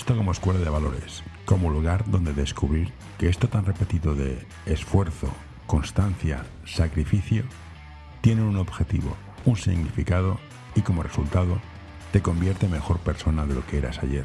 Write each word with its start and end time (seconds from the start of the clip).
esto 0.00 0.16
como 0.16 0.32
escuela 0.32 0.58
de 0.58 0.70
valores, 0.70 1.22
como 1.44 1.68
lugar 1.68 2.04
donde 2.06 2.32
descubrir 2.32 2.90
que 3.18 3.28
esto 3.28 3.48
tan 3.48 3.66
repetido 3.66 4.14
de 4.14 4.46
esfuerzo, 4.64 5.28
constancia, 5.66 6.46
sacrificio, 6.64 7.44
tiene 8.22 8.40
un 8.40 8.56
objetivo, 8.56 9.14
un 9.44 9.58
significado 9.58 10.40
y 10.74 10.80
como 10.80 11.02
resultado 11.02 11.60
te 12.12 12.22
convierte 12.22 12.64
en 12.64 12.72
mejor 12.72 12.98
persona 13.00 13.44
de 13.44 13.54
lo 13.54 13.66
que 13.66 13.76
eras 13.76 13.98
ayer. 14.02 14.24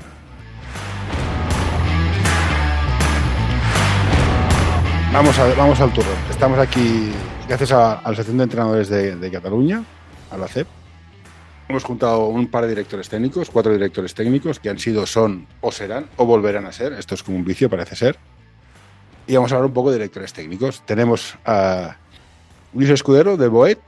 Vamos, 5.12 5.38
vamos 5.58 5.82
al 5.82 5.92
turno. 5.92 6.12
Estamos 6.30 6.58
aquí 6.58 7.12
gracias 7.50 7.74
a, 7.74 7.96
a 7.96 8.02
la 8.02 8.10
Asociación 8.12 8.38
de 8.38 8.44
Entrenadores 8.46 8.88
de, 8.88 9.18
de 9.18 9.30
Cataluña, 9.30 9.84
a 10.32 10.38
la 10.38 10.48
CEP. 10.48 10.68
Hemos 11.68 11.84
juntado 11.84 12.28
un 12.28 12.48
par 12.48 12.64
de 12.64 12.70
directores 12.70 13.10
técnicos, 13.10 13.50
cuatro 13.50 13.74
directores 13.74 14.14
técnicos 14.14 14.60
que 14.60 14.70
han 14.70 14.78
sido, 14.78 15.08
son 15.08 15.48
o 15.62 15.72
serán 15.72 16.08
o 16.18 16.26
volverán 16.26 16.66
a 16.66 16.72
ser. 16.72 16.94
Esto 16.94 17.16
es 17.16 17.24
como 17.24 17.38
un 17.38 17.46
vicio, 17.46 17.70
parece 17.70 17.96
ser. 17.96 18.18
Y 19.26 19.34
vamos 19.36 19.52
a 19.52 19.56
hablar 19.56 19.68
un 19.70 19.74
poco 19.74 19.90
de 19.90 19.98
directores 19.98 20.32
técnicos. 20.32 20.86
Tenemos 20.86 21.36
a 21.44 21.98
Luis 22.74 22.90
Escudero 22.90 23.36
de 23.36 23.48
Boet, 23.48 23.80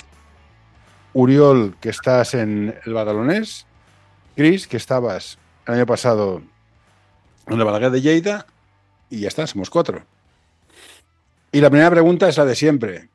Uriol, 1.14 1.76
que 1.80 1.90
estás 1.90 2.34
en 2.34 2.76
el 2.84 2.94
Badalonés, 2.94 3.68
Cris, 4.36 4.68
que 4.68 4.78
estabas 4.78 5.38
el 5.68 5.76
año 5.76 5.86
pasado 5.86 6.42
en 7.46 7.60
el 7.60 7.64
Balaguer 7.64 7.92
de 7.92 8.02
Lleida, 8.02 8.48
y 9.10 9.20
ya 9.22 9.28
está, 9.28 9.46
somos 9.46 9.70
cuatro. 9.70 10.04
Y 11.52 11.62
la 11.62 11.70
primera 11.70 11.92
pregunta 11.92 12.28
es 12.28 12.38
la 12.38 12.46
de 12.46 12.56
siempre. 12.56 13.10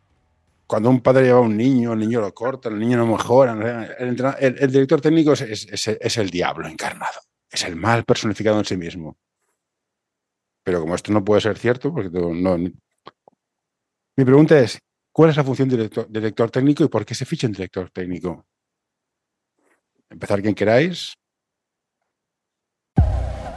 Cuando 0.73 0.89
un 0.89 1.03
padre 1.03 1.25
lleva 1.25 1.37
a 1.37 1.43
un 1.43 1.55
niño, 1.55 1.93
el 1.93 1.99
niño 1.99 2.23
lo 2.23 2.33
corta, 2.33 2.71
el 2.71 2.79
niño 2.79 2.97
no 2.97 3.07
mejora. 3.07 3.53
El, 3.99 4.73
director 4.73 5.03
técnico 5.03 5.35
es, 5.35 5.43
es, 5.43 6.17
el 6.17 6.31
diablo 6.31 6.67
encarnado. 6.67 7.21
Es 7.51 7.65
el 7.65 7.77
mal 7.77 8.05
personificado 8.05 8.59
en 8.59 8.65
sí 8.65 8.79
mismo. 8.79 9.19
Pero 10.65 10.81
como 10.81 10.95
esto 10.95 11.13
no 11.13 11.23
puede 11.23 11.43
ser 11.43 11.59
cierto, 11.59 11.93
porque 11.93 12.09
no, 12.09 12.57
mi 12.57 14.25
pregunta 14.25 14.59
es, 14.61 14.79
¿cuál 15.13 15.29
es 15.29 15.37
la 15.37 15.45
función 15.45 15.69
de 15.69 15.77
director, 15.77 16.07
director 16.09 16.51
técnico 16.51 16.85
y 16.85 16.89
por 16.89 17.05
qué 17.05 17.15
se 17.15 17.27
ficha 17.27 17.47
en 17.47 17.53
director 17.53 17.91
técnico? 17.91 18.47
Empezar 20.09 20.41
quien 20.41 20.55
queráis. 20.55 21.13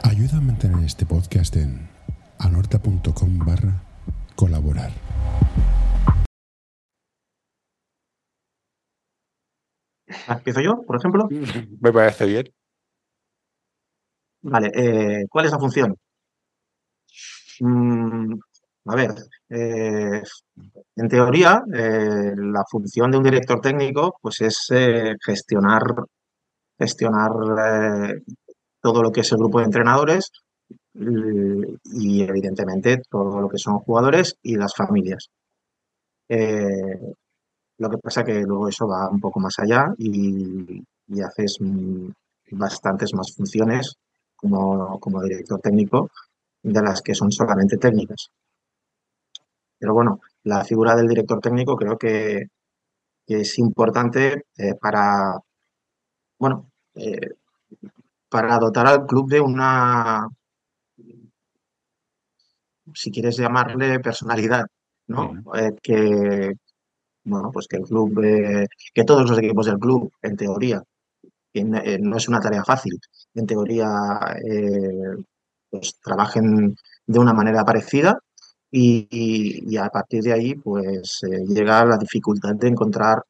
Ayuda 0.02 0.36
a 0.36 0.40
mantener 0.42 0.84
este 0.84 1.06
podcast 1.06 1.56
en 1.56 1.88
anorta.com 2.40 3.38
barra 3.38 3.82
colaborar. 4.34 4.92
¿Empiezo 10.28 10.60
yo, 10.60 10.82
por 10.86 10.96
ejemplo? 10.96 11.28
Me 11.80 11.92
parece 11.92 12.26
bien. 12.26 12.46
Vale, 14.42 14.70
eh, 14.74 15.26
¿cuál 15.28 15.46
es 15.46 15.52
la 15.52 15.58
función? 15.58 15.96
Mm, 17.60 18.34
a 18.86 18.94
ver, 18.94 19.10
eh, 19.48 20.22
en 20.96 21.08
teoría, 21.08 21.62
eh, 21.74 22.32
la 22.36 22.62
función 22.70 23.10
de 23.10 23.18
un 23.18 23.24
director 23.24 23.60
técnico 23.60 24.16
pues 24.20 24.40
es 24.42 24.68
gestionar, 25.24 25.82
gestionar 26.78 27.32
todo 28.80 29.02
lo 29.02 29.10
que 29.10 29.20
es 29.22 29.32
el 29.32 29.38
grupo 29.38 29.58
de 29.58 29.64
entrenadores 29.64 30.30
y, 30.94 32.22
evidentemente 32.22 33.02
todo 33.10 33.40
lo 33.40 33.48
que 33.48 33.58
son 33.58 33.78
jugadores 33.80 34.36
y 34.42 34.56
las 34.56 34.74
familias. 34.74 35.28
Eh, 36.28 37.14
lo 37.78 37.90
que 37.90 37.98
pasa 37.98 38.24
que 38.24 38.42
luego 38.42 38.68
eso 38.68 38.86
va 38.86 39.08
un 39.10 39.20
poco 39.20 39.40
más 39.40 39.58
allá 39.58 39.92
y, 39.98 40.82
y 41.08 41.20
haces 41.20 41.58
bastantes 42.50 43.14
más 43.14 43.34
funciones 43.34 43.96
como, 44.36 44.98
como 45.00 45.22
director 45.22 45.60
técnico 45.60 46.10
de 46.62 46.82
las 46.82 47.02
que 47.02 47.14
son 47.14 47.30
solamente 47.32 47.76
técnicas. 47.76 48.30
Pero 49.78 49.94
bueno, 49.94 50.20
la 50.44 50.64
figura 50.64 50.94
del 50.96 51.08
director 51.08 51.40
técnico 51.40 51.76
creo 51.76 51.98
que, 51.98 52.46
que 53.26 53.40
es 53.40 53.58
importante 53.58 54.46
eh, 54.56 54.74
para, 54.80 55.38
bueno, 56.38 56.70
eh, 56.94 57.34
para 58.28 58.58
dotar 58.58 58.86
al 58.86 59.06
club 59.06 59.28
de 59.30 59.40
una, 59.40 60.28
si 62.94 63.10
quieres 63.10 63.36
llamarle 63.36 64.00
personalidad, 64.00 64.66
¿no? 65.08 65.34
Eh, 65.54 65.72
que, 65.82 66.54
bueno, 67.26 67.50
pues 67.52 67.66
que 67.68 67.76
el 67.78 67.84
club, 67.84 68.18
eh, 68.24 68.66
que 68.94 69.04
todos 69.04 69.28
los 69.28 69.38
equipos 69.38 69.66
del 69.66 69.78
club, 69.78 70.10
en 70.22 70.36
teoría, 70.36 70.82
eh, 71.54 71.98
no 72.00 72.16
es 72.16 72.28
una 72.28 72.40
tarea 72.40 72.64
fácil, 72.64 72.98
en 73.34 73.46
teoría, 73.46 73.88
pues 75.70 75.98
trabajen 76.02 76.76
de 77.06 77.18
una 77.18 77.32
manera 77.32 77.64
parecida 77.64 78.18
y, 78.70 79.76
a 79.78 79.88
partir 79.90 80.22
de 80.22 80.32
ahí, 80.32 80.54
pues 80.56 81.20
llega 81.48 81.84
la 81.84 81.98
dificultad 81.98 82.54
de 82.56 82.68
encontrar 82.68 83.22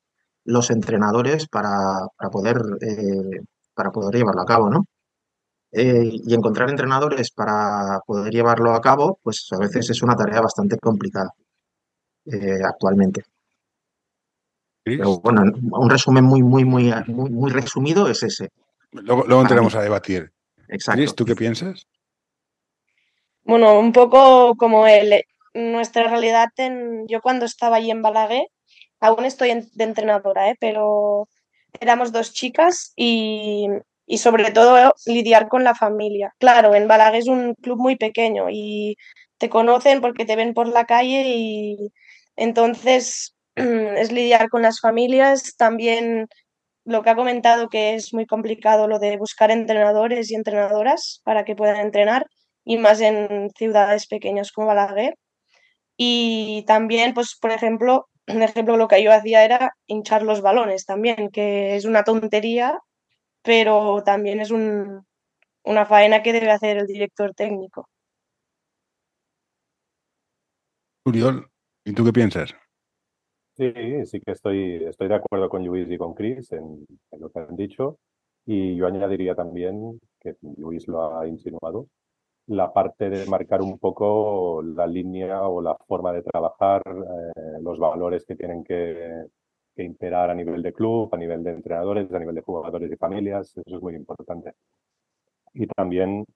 los 0.45 0.71
entrenadores 0.71 1.49
para, 1.49 1.71
para 2.17 2.31
poder, 2.31 2.57
para 3.75 3.91
poder 3.93 4.15
llevarlo 4.17 4.43
a 4.43 4.47
cabo, 4.47 4.71
¿no? 4.71 4.87
Eh, 5.73 6.11
y 6.25 6.35
encontrar 6.35 6.71
entrenadores 6.71 7.31
para 7.31 8.01
poder 8.07 8.33
llevarlo 8.33 8.73
a 8.73 8.81
cabo, 8.81 9.19
pues 9.23 9.47
a 9.53 9.59
veces 9.59 9.91
es 9.91 10.03
una 10.03 10.17
tarea 10.17 10.41
bastante 10.41 10.79
complicada 10.79 11.31
eh, 12.27 12.61
actualmente. 12.65 13.23
Pero 14.87 15.19
bueno, 15.19 15.43
un 15.73 15.91
resumen 15.91 16.23
muy, 16.23 16.45
muy, 16.45 16.65
muy, 16.65 16.95
muy, 17.09 17.31
muy 17.31 17.51
resumido 17.51 18.09
es 18.09 18.23
ese. 18.23 18.51
Luego, 18.93 19.25
luego 19.27 19.43
entraremos 19.43 19.75
a 19.75 19.83
debatir. 19.83 20.31
Exacto. 20.69 20.99
Cris, 20.99 21.15
¿tú 21.17 21.25
qué 21.25 21.35
piensas? 21.35 21.89
Bueno, 23.43 23.81
un 23.81 23.93
poco 23.93 24.55
como 24.55 24.87
el, 24.87 25.25
nuestra 25.55 26.05
realidad, 26.05 26.51
en, 26.57 27.07
yo 27.09 27.21
cuando 27.21 27.47
estaba 27.47 27.77
allí 27.77 27.91
en 27.91 28.01
Balaguer, 28.01 28.47
aún 29.01 29.25
estoy 29.25 29.51
en, 29.51 29.69
de 29.75 29.85
entrenadora, 29.85 30.51
¿eh? 30.51 30.57
pero 30.61 31.29
éramos 31.81 32.13
dos 32.13 32.33
chicas 32.33 32.93
y 32.95 33.69
y 34.07 34.19
sobre 34.19 34.53
todo 34.53 34.95
lidiar 35.05 35.49
con 35.49 35.65
la 35.65 35.75
familia. 35.75 36.35
Claro, 36.39 36.75
en 36.75 36.89
Balaguer 36.89 37.21
es 37.23 37.29
un 37.29 37.55
club 37.55 37.79
muy 37.79 37.97
pequeño 37.97 38.47
y 38.51 38.97
te 39.39 39.51
conocen 39.51 40.01
porque 40.01 40.25
te 40.25 40.37
ven 40.37 40.55
por 40.55 40.69
la 40.69 40.85
calle 40.85 41.25
y 41.27 41.93
entonces 42.37 43.35
es 43.97 44.13
lidiar 44.13 44.49
con 44.49 44.63
las 44.63 44.81
familias, 44.81 45.57
también 45.57 46.29
lo 46.85 47.03
que 47.03 47.11
ha 47.11 47.17
comentado 47.17 47.69
que 47.69 47.95
es 47.95 48.15
muy 48.15 48.27
complicado 48.27 48.87
lo 48.87 48.99
de 48.99 49.17
buscar 49.17 49.51
entrenadores 49.51 50.31
y 50.31 50.37
entrenadoras 50.37 51.21
para 51.25 51.45
que 51.45 51.57
puedan 51.57 51.77
entrenar 51.77 52.27
y 52.65 52.79
más 52.79 53.01
en 53.01 53.51
ciudades 53.57 54.07
pequeñas 54.07 54.53
como 54.53 54.69
Balaguer. 54.69 55.17
Y 55.97 56.65
también, 56.67 57.15
pues, 57.15 57.37
por 57.41 57.51
ejemplo, 57.51 58.09
un 58.29 58.43
ejemplo 58.43 58.77
lo 58.77 58.89
que 58.89 59.03
yo 59.03 59.13
hacía 59.13 59.45
era 59.45 59.73
hinchar 59.87 60.23
los 60.23 60.43
balones 60.43 60.85
también, 60.85 61.31
que 61.31 61.77
es 61.77 61.85
una 61.85 62.05
tontería, 62.05 62.79
pero 63.43 64.03
también 64.05 64.41
es 64.41 64.51
un, 64.51 65.07
una 65.65 65.87
faena 65.87 66.23
que 66.23 66.33
debe 66.33 66.51
hacer 66.51 66.79
el 66.79 66.87
director 66.87 67.35
técnico. 67.35 67.89
Uriol, 71.05 71.49
¿y 71.85 71.93
tú 71.93 72.05
qué 72.05 72.13
piensas? 72.13 72.55
Sí, 73.57 73.73
sí 74.07 74.21
que 74.21 74.33
estoy, 74.33 74.85
estoy 74.85 75.09
de 75.09 75.15
acuerdo 75.15 75.49
con 75.49 75.65
Luis 75.65 75.91
y 75.91 75.97
con 75.97 76.13
Chris 76.15 76.53
en, 76.53 76.87
lo 77.19 77.31
que 77.31 77.39
han 77.41 77.57
dicho. 77.57 77.99
Y 78.45 78.77
yo 78.77 78.87
añadiría 78.87 79.35
también, 79.35 79.99
que 80.21 80.37
Luis 80.59 80.87
lo 80.89 81.19
ha 81.19 81.27
insinuado, 81.27 81.89
la 82.49 82.73
parte 82.73 83.11
de 83.11 83.27
marcar 83.27 83.63
un 83.63 83.79
poco 83.79 84.63
la 84.63 84.87
línea 84.87 85.43
o 85.49 85.63
la 85.63 85.77
forma 85.89 86.13
de 86.13 86.23
trabajar, 86.23 86.83
eh, 86.87 87.59
los 87.63 87.79
valores 87.79 88.25
que 88.27 88.37
tienen 88.37 88.65
que, 88.65 89.27
que 89.75 89.83
imperar 89.85 90.31
a 90.31 90.35
nivel 90.35 90.63
de 90.63 90.73
club, 90.75 91.09
a 91.15 91.19
nivel 91.19 91.43
de 91.45 91.53
entrenadores, 91.53 92.13
a 92.13 92.19
nivel 92.19 92.35
de 92.37 92.43
jugadores 92.43 92.93
y 92.93 92.97
familias. 92.97 93.57
Eso 93.57 93.77
es 93.77 93.83
muy 93.83 93.95
importante. 93.95 94.53
Y 95.55 95.67
también 95.69 96.27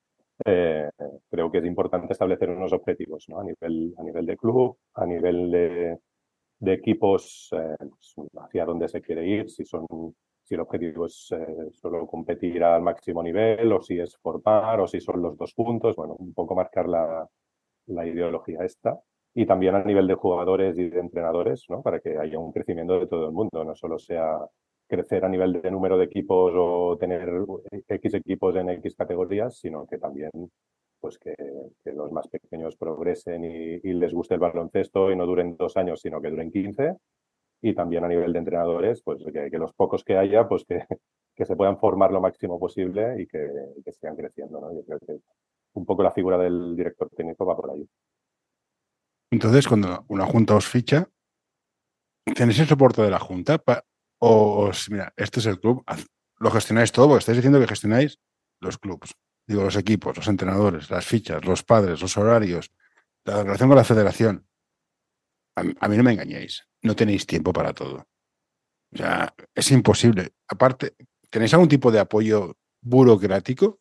eh, 0.47 0.91
creo 1.31 1.50
que 1.50 1.59
es 1.59 1.67
importante 1.67 2.12
establecer 2.12 2.50
unos 2.50 2.73
objetivos 2.73 3.27
¿no? 3.29 3.41
a, 3.41 3.44
nivel, 3.44 3.94
a 3.99 4.03
nivel 4.03 4.27
de 4.27 4.37
club, 4.37 4.79
a 4.94 5.06
nivel 5.06 5.50
de, 5.50 5.99
de 6.61 6.75
equipos, 6.75 7.49
eh, 7.53 7.77
hacia 8.39 8.65
dónde 8.65 8.89
se 8.89 9.01
quiere 9.01 9.27
ir, 9.27 9.51
si, 9.51 9.65
son, 9.65 9.87
si 10.45 10.55
el 10.55 10.61
objetivo 10.61 11.07
es 11.07 11.33
eh, 11.33 11.71
solo 11.73 12.07
competir 12.07 12.62
al 12.62 12.83
máximo 12.83 13.23
nivel 13.23 13.73
o 13.73 13.81
si 13.81 13.99
es 13.99 14.17
formar 14.19 14.81
o 14.81 14.87
si 14.87 15.01
son 15.01 15.23
los 15.23 15.37
dos 15.37 15.55
puntos. 15.55 15.97
Bueno, 15.97 16.15
un 16.19 16.35
poco 16.35 16.55
marcar 16.55 16.89
la, 16.89 17.27
la 17.87 18.07
ideología 18.07 18.65
esta 18.65 18.99
y 19.35 19.47
también 19.47 19.75
a 19.75 19.85
nivel 19.85 20.07
de 20.07 20.15
jugadores 20.15 20.77
y 20.79 20.89
de 20.91 21.01
entrenadores, 21.01 21.65
¿no? 21.69 21.83
Para 21.83 22.01
que 22.01 22.19
haya 22.19 22.39
un 22.39 22.53
crecimiento 22.53 22.99
de 22.99 23.06
todo 23.06 23.27
el 23.27 23.33
mundo, 23.33 23.65
no 23.65 23.75
solo 23.75 23.99
sea 23.99 24.39
crecer 24.89 25.25
a 25.25 25.29
nivel 25.29 25.63
de 25.63 25.71
número 25.71 25.97
de 25.97 26.05
equipos 26.06 26.53
o 26.56 26.97
tener 26.99 27.31
X 27.89 28.15
equipos 28.15 28.56
en 28.56 28.71
X 28.71 28.97
categorías, 28.97 29.56
sino 29.56 29.87
que 29.87 29.99
también 29.99 30.31
pues 31.00 31.19
que, 31.19 31.35
que 31.82 31.93
los 31.93 32.12
más 32.12 32.29
pequeños 32.29 32.76
progresen 32.76 33.44
y, 33.44 33.93
les 33.93 34.12
guste 34.12 34.35
el 34.35 34.41
baloncesto 34.41 35.11
y 35.11 35.17
no 35.17 35.26
duren 35.26 35.56
dos 35.56 35.76
años, 35.76 36.00
sino 36.00 36.20
que 36.20 36.31
duren 36.31 36.52
15. 36.52 36.97
Y 37.62 37.75
también 37.75 38.05
a 38.05 38.08
nivel 38.08 38.32
de 38.32 38.38
entrenadores, 38.38 39.02
pues 39.02 39.23
que, 39.32 39.58
los 39.58 39.73
pocos 39.75 40.05
que 40.05 40.17
haya, 40.17 40.49
pues 40.49 40.64
que, 40.64 40.85
que, 41.35 41.44
se 41.44 41.56
puedan 41.56 41.79
formar 41.79 42.12
lo 42.12 42.20
máximo 42.20 42.58
posible 42.58 43.20
y 43.23 43.26
que, 43.26 43.50
sigan 43.93 44.17
creciendo. 44.17 44.61
¿no? 44.61 44.73
Yo 44.75 44.85
creo 44.85 44.99
que 45.00 45.19
un 45.75 45.87
poco 45.87 46.02
la 46.02 46.12
figura 46.12 46.38
del 46.38 46.76
director 46.76 47.08
técnico 47.11 47.46
va 47.46 47.56
por 47.56 47.70
ahí. 47.70 47.88
Entonces, 49.31 49.69
cuando 49.69 50.05
una 50.08 50.26
junta 50.26 50.56
os 50.56 50.67
ficha, 50.67 51.08
¿tenéis 52.35 52.58
el 52.58 52.67
soporte 52.67 53.03
de 53.03 53.11
la 53.11 53.20
junta? 53.20 53.62
O 54.19 54.70
mira, 54.91 55.12
este 55.17 55.41
es 55.41 55.46
el 55.46 55.61
club, 55.61 55.85
lo 56.38 56.50
gestionáis 56.50 56.91
todo, 56.91 57.08
porque 57.08 57.20
estáis 57.20 57.37
diciendo 57.38 57.61
que 57.61 57.69
gestionáis 57.69 58.19
los 58.61 58.79
clubes, 58.79 59.14
digo, 59.50 59.64
los 59.64 59.76
equipos, 59.76 60.17
los 60.17 60.29
entrenadores, 60.29 60.91
las 60.91 61.05
fichas, 61.05 61.44
los 61.44 61.64
padres, 61.64 62.00
los 62.00 62.17
horarios, 62.17 62.70
la 63.25 63.43
relación 63.43 63.69
con 63.69 63.76
la 63.76 63.85
federación. 63.85 64.47
A, 65.56 65.88
mí 65.88 65.97
no 65.97 66.05
me 66.05 66.12
engañéis, 66.12 66.69
no 66.82 66.94
tenéis 66.94 67.26
tiempo 67.26 67.52
para 67.52 67.75
todo. 67.75 68.06
O 68.93 68.97
sea, 68.97 69.35
es 69.52 69.70
imposible. 69.73 70.35
Aparte, 70.47 70.94
¿tenéis 71.29 71.52
algún 71.52 71.69
tipo 71.69 71.91
de 71.91 71.99
apoyo 71.99 72.56
burocrático? 72.81 73.81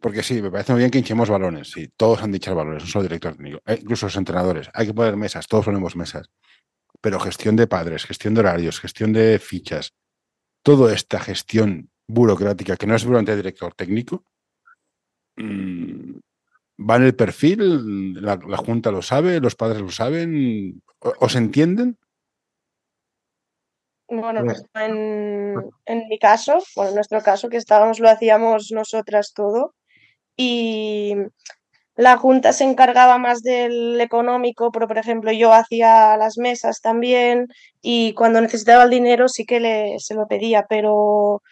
Porque 0.00 0.22
sí, 0.22 0.40
me 0.40 0.50
parece 0.50 0.72
muy 0.72 0.80
bien 0.80 0.90
que 0.92 0.98
hinchemos 0.98 1.28
balones. 1.28 1.72
Sí, 1.72 1.88
todos 1.96 2.22
han 2.22 2.30
dicho 2.30 2.54
balones, 2.54 2.84
no 2.84 2.88
solo 2.88 3.02
director 3.02 3.34
técnico. 3.34 3.60
Eh, 3.66 3.78
incluso 3.82 4.06
los 4.06 4.16
entrenadores. 4.16 4.70
Hay 4.74 4.86
que 4.86 4.94
poner 4.94 5.16
mesas, 5.16 5.48
todos 5.48 5.64
ponemos 5.64 5.96
mesas. 5.96 6.30
Pero 7.00 7.18
gestión 7.18 7.56
de 7.56 7.66
padres, 7.66 8.04
gestión 8.04 8.34
de 8.34 8.40
horarios, 8.40 8.78
gestión 8.78 9.12
de 9.12 9.40
fichas, 9.40 9.92
toda 10.62 10.94
esta 10.94 11.18
gestión 11.18 11.90
burocrática 12.08 12.76
que 12.76 12.86
no 12.86 12.94
es 12.94 13.04
durante 13.04 13.36
director 13.36 13.74
técnico, 13.74 14.24
mm, 15.36 16.18
va 16.88 16.96
en 16.96 17.02
el 17.02 17.16
perfil, 17.16 18.14
la, 18.22 18.36
la, 18.36 18.56
Junta 18.56 18.90
lo 18.90 19.02
sabe, 19.02 19.40
los 19.40 19.54
padres 19.54 19.80
lo 19.80 19.90
saben, 19.90 20.82
¿os 21.00 21.34
entienden? 21.36 21.98
Bueno, 24.08 24.52
en, 24.74 25.54
en, 25.84 26.08
mi 26.08 26.18
caso, 26.18 26.58
bueno, 26.76 26.90
en 26.90 26.94
nuestro 26.94 27.20
caso, 27.22 27.48
que 27.48 27.56
estábamos, 27.56 27.98
lo 27.98 28.08
hacíamos 28.08 28.70
nosotras 28.70 29.32
todo. 29.34 29.74
Y 30.36 31.14
la 31.96 32.18
Junta 32.18 32.52
se 32.52 32.64
encargaba 32.64 33.16
más 33.18 33.42
del 33.42 34.00
económico, 34.00 34.70
pero 34.70 34.86
por 34.86 34.98
ejemplo 34.98 35.32
yo 35.32 35.52
hacía 35.54 36.16
las 36.18 36.36
mesas 36.36 36.82
también 36.82 37.48
y 37.80 38.12
cuando 38.12 38.40
necesitaba 38.40 38.84
el 38.84 38.90
dinero 38.90 39.28
sí 39.28 39.46
que 39.46 39.60
le, 39.60 39.98
se 39.98 40.14
lo 40.14 40.26
pedía, 40.28 40.66
pero 40.68 41.42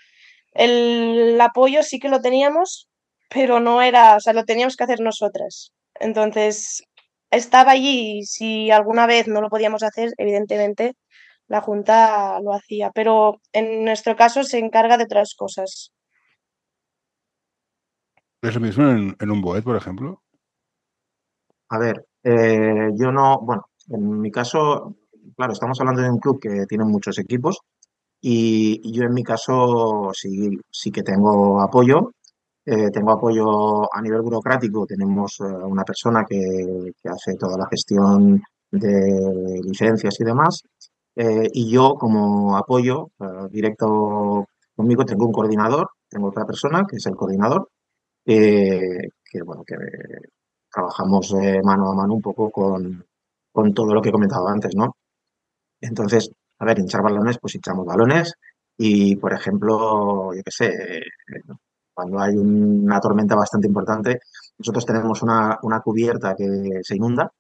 el 0.54 1.40
apoyo 1.40 1.82
sí 1.82 1.98
que 1.98 2.08
lo 2.08 2.20
teníamos, 2.20 2.88
pero 3.28 3.60
no 3.60 3.82
era, 3.82 4.16
o 4.16 4.20
sea, 4.20 4.32
lo 4.32 4.44
teníamos 4.44 4.76
que 4.76 4.84
hacer 4.84 5.00
nosotras. 5.00 5.72
Entonces, 6.00 6.82
estaba 7.30 7.72
allí 7.72 8.18
y 8.18 8.22
si 8.24 8.70
alguna 8.70 9.06
vez 9.06 9.28
no 9.28 9.40
lo 9.40 9.50
podíamos 9.50 9.82
hacer, 9.82 10.12
evidentemente 10.18 10.94
la 11.46 11.60
Junta 11.60 12.40
lo 12.40 12.54
hacía, 12.54 12.90
pero 12.94 13.40
en 13.52 13.84
nuestro 13.84 14.16
caso 14.16 14.44
se 14.44 14.58
encarga 14.58 14.96
de 14.96 15.04
otras 15.04 15.34
cosas. 15.34 15.92
¿Es 18.40 18.54
lo 18.54 18.60
mismo 18.60 18.88
en, 18.88 19.16
en 19.18 19.30
un 19.30 19.40
BOET, 19.40 19.64
por 19.64 19.76
ejemplo? 19.76 20.22
A 21.70 21.78
ver, 21.78 22.06
eh, 22.22 22.90
yo 22.94 23.10
no, 23.10 23.40
bueno, 23.40 23.68
en 23.88 24.20
mi 24.20 24.30
caso, 24.30 24.96
claro, 25.36 25.52
estamos 25.52 25.80
hablando 25.80 26.02
de 26.02 26.10
un 26.10 26.18
club 26.18 26.38
que 26.40 26.66
tiene 26.66 26.84
muchos 26.84 27.18
equipos 27.18 27.60
y, 28.26 28.92
yo 28.92 29.04
en 29.04 29.12
mi 29.12 29.22
caso 29.22 30.10
sí, 30.14 30.58
sí 30.70 30.90
que 30.90 31.02
tengo 31.02 31.60
apoyo. 31.60 32.12
Eh, 32.66 32.90
tengo 32.90 33.12
apoyo 33.12 33.94
a 33.94 34.00
nivel 34.00 34.22
burocrático, 34.22 34.86
tenemos 34.86 35.38
eh, 35.40 35.44
una 35.44 35.84
persona 35.84 36.24
que, 36.26 36.38
que, 37.02 37.08
hace 37.10 37.34
toda 37.36 37.58
la 37.58 37.66
gestión 37.68 38.42
de 38.70 39.60
licencias 39.62 40.18
y 40.20 40.24
demás. 40.24 40.62
Eh, 41.16 41.48
y 41.52 41.70
yo 41.70 41.94
como 41.96 42.56
apoyo 42.56 43.10
directo 43.50 44.46
conmigo 44.74 45.04
tengo 45.04 45.26
un 45.26 45.32
coordinador, 45.32 45.90
tengo 46.08 46.28
otra 46.28 46.46
persona 46.46 46.84
que 46.88 46.96
es 46.96 47.06
el 47.06 47.16
coordinador, 47.16 47.68
que 48.24 49.42
bueno, 49.44 49.62
que 49.66 49.76
trabajamos 50.72 51.34
mano 51.62 51.92
a 51.92 51.94
mano 51.94 52.14
un 52.14 52.22
poco 52.22 52.50
con, 52.50 53.04
con 53.52 53.74
todo 53.74 53.94
lo 53.94 54.02
que 54.02 54.08
he 54.08 54.12
comentado 54.12 54.48
antes, 54.48 54.74
¿no? 54.76 54.96
Entonces, 55.80 56.30
a 56.58 56.64
ver, 56.64 56.78
hinchar 56.78 57.02
balones, 57.02 57.38
pues 57.40 57.54
hinchamos 57.54 57.86
balones 57.86 58.34
y, 58.76 59.16
por 59.16 59.32
ejemplo, 59.32 60.34
yo 60.34 60.42
qué 60.44 60.50
sé, 60.50 60.72
cuando 61.92 62.20
hay 62.20 62.36
una 62.36 63.00
tormenta 63.00 63.36
bastante 63.36 63.68
importante, 63.68 64.20
nosotros 64.58 64.86
tenemos 64.86 65.22
una, 65.22 65.58
una 65.62 65.80
cubierta 65.80 66.34
que 66.34 66.80
se 66.82 66.96
inunda 66.96 67.30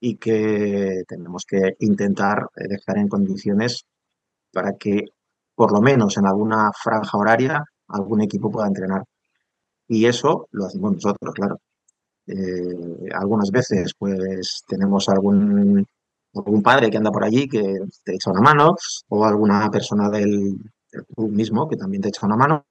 y 0.00 0.16
que 0.16 1.02
tenemos 1.08 1.44
que 1.46 1.76
intentar 1.80 2.48
dejar 2.54 2.98
en 2.98 3.08
condiciones 3.08 3.84
para 4.52 4.74
que, 4.74 5.04
por 5.54 5.72
lo 5.72 5.80
menos 5.80 6.16
en 6.18 6.26
alguna 6.26 6.70
franja 6.72 7.18
horaria, 7.18 7.64
algún 7.88 8.22
equipo 8.22 8.50
pueda 8.50 8.68
entrenar. 8.68 9.02
Y 9.88 10.06
eso 10.06 10.48
lo 10.52 10.66
hacemos 10.66 10.94
nosotros, 10.94 11.34
claro. 11.34 11.58
Eh, 12.26 13.08
algunas 13.14 13.50
veces, 13.50 13.94
pues, 13.98 14.64
tenemos 14.66 15.08
algún, 15.08 15.86
algún 16.44 16.62
padre 16.62 16.90
que 16.90 16.96
anda 16.96 17.10
por 17.10 17.24
allí 17.24 17.48
que 17.48 17.80
te 18.04 18.14
echa 18.14 18.30
una 18.30 18.40
mano, 18.40 18.76
o 19.08 19.24
alguna 19.24 19.70
persona 19.70 20.08
del, 20.10 20.56
del 20.92 21.06
club 21.14 21.30
mismo 21.30 21.68
que 21.68 21.76
también 21.76 22.02
te 22.02 22.08
echa 22.08 22.26
una 22.26 22.36
mano, 22.36 22.66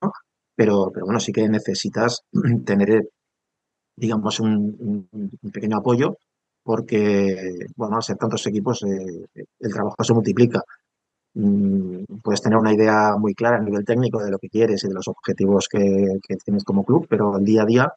pero, 0.56 0.92
pero 0.94 1.06
bueno, 1.06 1.20
sí 1.20 1.32
que 1.32 1.48
necesitas 1.50 2.24
tener, 2.66 3.10
digamos, 3.96 4.40
un, 4.40 5.10
pequeño 5.54 5.78
apoyo 5.78 6.18
porque, 6.64 7.68
bueno, 7.76 7.98
al 7.98 8.04
ser 8.04 8.18
tantos 8.18 8.48
equipos, 8.48 8.84
eh, 8.84 9.46
el 9.60 9.74
trabajo 9.74 10.04
se 10.04 10.14
multiplica. 10.14 10.64
Mm, 11.36 12.06
puedes 12.24 12.42
tener 12.42 12.58
una 12.58 12.74
idea 12.74 13.18
muy 13.18 13.36
clara 13.36 13.58
a 13.58 13.62
nivel 13.62 13.86
técnico 13.86 14.24
de 14.24 14.32
lo 14.32 14.40
que 14.40 14.50
quieres 14.50 14.84
y 14.84 14.88
de 14.88 14.94
los 14.94 15.08
objetivos 15.08 15.68
que, 15.70 16.20
tienes 16.44 16.64
como 16.64 16.86
club, 16.86 17.08
pero 17.10 17.38
el 17.38 17.46
día 17.46 17.64
a 17.64 17.66
día, 17.66 17.94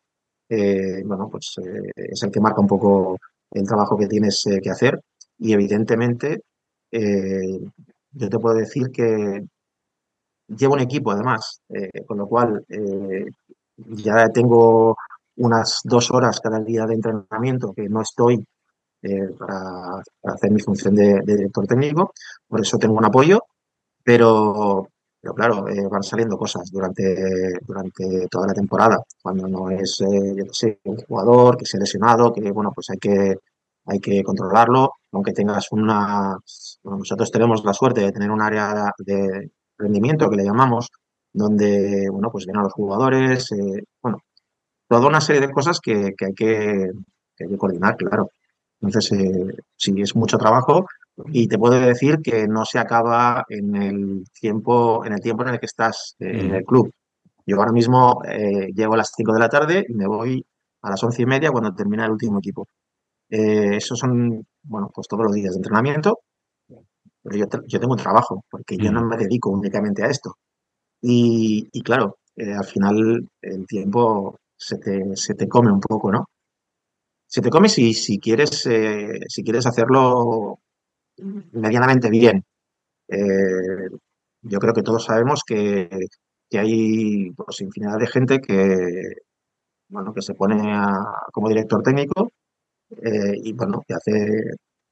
eh, 0.50 1.02
bueno, 1.04 1.28
pues 1.30 1.54
eh, 1.64 1.90
es 1.96 2.22
el 2.22 2.30
que 2.30 2.40
marca 2.40 2.60
un 2.60 2.66
poco 2.66 3.18
el 3.52 3.66
trabajo 3.66 3.96
que 3.96 4.06
tienes 4.06 4.42
que 4.62 4.70
hacer. 4.70 5.00
Y 5.38 5.52
evidentemente, 5.52 6.42
eh, 6.90 7.60
yo 8.12 8.28
te 8.28 8.38
puedo 8.38 8.56
decir 8.56 8.90
que 8.90 9.44
llevo 10.48 10.74
un 10.74 10.80
equipo 10.80 11.12
además, 11.12 11.60
con 12.06 12.18
lo 12.18 12.26
cual 12.26 12.64
ya 13.76 14.28
tengo 14.30 14.96
unas 15.36 15.80
dos 15.84 16.10
horas 16.10 16.40
cada 16.40 16.60
día 16.60 16.86
de 16.86 16.94
entrenamiento 16.94 17.72
que 17.72 17.88
no 17.88 18.02
estoy 18.02 18.44
eh, 19.02 19.28
para, 19.38 20.02
hacer 20.24 20.50
mi 20.50 20.60
función 20.60 20.94
de, 20.94 21.20
de, 21.24 21.36
director 21.36 21.66
técnico. 21.66 22.12
Por 22.46 22.60
eso 22.60 22.78
tengo 22.78 22.94
un 22.94 23.04
apoyo, 23.04 23.44
pero, 24.02 24.88
pero 25.20 25.34
claro, 25.34 25.68
eh, 25.68 25.86
van 25.88 26.02
saliendo 26.02 26.36
cosas 26.36 26.70
durante, 26.70 27.60
durante 27.62 28.26
toda 28.28 28.48
la 28.48 28.54
temporada. 28.54 29.02
Cuando 29.22 29.46
no 29.46 29.70
es, 29.70 30.00
eh, 30.00 30.34
yo 30.36 30.44
sé, 30.52 30.80
un 30.84 30.96
jugador 30.96 31.56
que 31.56 31.66
se 31.66 31.76
ha 31.76 31.80
lesionado, 31.80 32.32
que 32.32 32.50
bueno, 32.50 32.72
pues 32.74 32.90
hay 32.90 32.98
que, 32.98 33.36
hay 33.88 34.00
que 34.00 34.22
controlarlo, 34.22 34.92
aunque 35.12 35.32
tengas 35.32 35.72
una... 35.72 36.36
Bueno, 36.82 36.98
nosotros 36.98 37.30
tenemos 37.30 37.64
la 37.64 37.74
suerte 37.74 38.02
de 38.02 38.12
tener 38.12 38.30
un 38.30 38.42
área 38.42 38.92
de 38.98 39.50
rendimiento 39.76 40.28
que 40.28 40.36
le 40.36 40.44
llamamos, 40.44 40.90
donde, 41.32 42.08
bueno, 42.10 42.30
pues 42.30 42.46
vienen 42.46 42.62
los 42.62 42.72
jugadores, 42.72 43.50
eh, 43.52 43.84
bueno, 44.02 44.18
toda 44.88 45.08
una 45.08 45.20
serie 45.20 45.40
de 45.40 45.52
cosas 45.52 45.80
que, 45.80 46.14
que, 46.16 46.26
hay, 46.26 46.34
que, 46.34 46.90
que 47.36 47.44
hay 47.44 47.50
que 47.50 47.58
coordinar, 47.58 47.96
claro. 47.96 48.30
Entonces, 48.80 49.12
eh, 49.12 49.56
sí, 49.76 50.00
es 50.00 50.14
mucho 50.14 50.38
trabajo 50.38 50.86
y 51.26 51.48
te 51.48 51.58
puedo 51.58 51.78
decir 51.80 52.18
que 52.22 52.46
no 52.46 52.64
se 52.64 52.78
acaba 52.78 53.44
en 53.48 53.74
el 53.76 54.24
tiempo 54.40 55.04
en 55.04 55.14
el, 55.14 55.20
tiempo 55.20 55.42
en 55.42 55.50
el 55.50 55.60
que 55.60 55.66
estás 55.66 56.14
eh, 56.20 56.40
en 56.40 56.54
el 56.54 56.64
club. 56.64 56.92
Yo 57.46 57.56
ahora 57.56 57.72
mismo 57.72 58.22
eh, 58.28 58.68
llego 58.74 58.94
a 58.94 58.98
las 58.98 59.12
5 59.16 59.32
de 59.32 59.40
la 59.40 59.48
tarde 59.48 59.84
y 59.88 59.94
me 59.94 60.06
voy 60.06 60.44
a 60.82 60.90
las 60.90 61.02
once 61.02 61.22
y 61.22 61.26
media 61.26 61.50
cuando 61.50 61.74
termina 61.74 62.04
el 62.04 62.12
último 62.12 62.38
equipo. 62.38 62.68
Eh, 63.30 63.76
esos 63.76 63.98
son, 63.98 64.46
bueno, 64.62 64.90
pues 64.94 65.08
todos 65.08 65.24
los 65.24 65.34
días 65.34 65.52
de 65.52 65.58
entrenamiento, 65.58 66.20
pero 67.22 67.36
yo, 67.36 67.46
yo 67.66 67.80
tengo 67.80 67.92
un 67.94 67.98
trabajo, 67.98 68.44
porque 68.50 68.76
yo 68.76 68.90
no 68.92 69.04
me 69.04 69.16
dedico 69.16 69.50
únicamente 69.50 70.02
a 70.04 70.08
esto. 70.08 70.36
Y, 71.02 71.68
y 71.72 71.82
claro, 71.82 72.18
eh, 72.36 72.52
al 72.54 72.64
final 72.66 73.28
el 73.42 73.66
tiempo 73.66 74.38
se 74.56 74.78
te, 74.78 75.16
se 75.16 75.34
te 75.34 75.48
come 75.48 75.72
un 75.72 75.80
poco, 75.80 76.12
¿no? 76.12 76.26
se 77.28 77.42
te 77.42 77.50
come 77.50 77.68
si, 77.68 77.94
si, 77.94 78.18
quieres, 78.18 78.66
eh, 78.66 79.20
si 79.28 79.42
quieres 79.44 79.66
hacerlo 79.66 80.58
medianamente 81.52 82.10
bien. 82.10 82.44
Eh, 83.08 83.88
yo 84.42 84.58
creo 84.60 84.74
que 84.74 84.82
todos 84.82 85.04
sabemos 85.04 85.42
que, 85.46 85.88
que 86.50 86.58
hay 86.58 87.30
pues, 87.32 87.60
infinidad 87.60 87.98
de 87.98 88.06
gente 88.06 88.40
que, 88.40 89.14
bueno, 89.88 90.14
que 90.14 90.22
se 90.22 90.34
pone 90.34 90.72
a, 90.74 90.92
como 91.32 91.48
director 91.48 91.82
técnico 91.82 92.30
eh, 92.90 93.34
y 93.42 93.52
bueno, 93.52 93.82
que 93.86 93.94
hace 93.94 94.42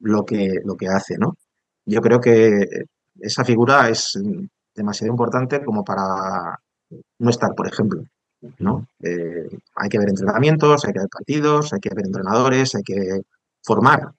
lo 0.00 0.24
que, 0.24 0.60
lo 0.64 0.76
que 0.76 0.88
hace, 0.88 1.16
¿no? 1.18 1.36
Yo 1.84 2.00
creo 2.00 2.20
que 2.20 2.84
esa 3.20 3.44
figura 3.44 3.88
es 3.88 4.18
demasiado 4.74 5.12
importante 5.12 5.64
como 5.64 5.84
para 5.84 6.58
no 7.18 7.30
estar, 7.30 7.54
por 7.54 7.66
ejemplo. 7.68 8.02
¿no? 8.58 8.86
Eh, 9.00 9.48
hay 9.76 9.88
que 9.88 9.98
ver 9.98 10.08
entrenamientos, 10.10 10.84
hay 10.84 10.92
que 10.92 11.00
ver 11.00 11.08
partidos, 11.08 11.72
hay 11.72 11.80
que 11.80 11.90
ver 11.94 12.06
entrenadores, 12.06 12.74
hay 12.74 12.82
que 12.82 13.20
formar 13.62 14.12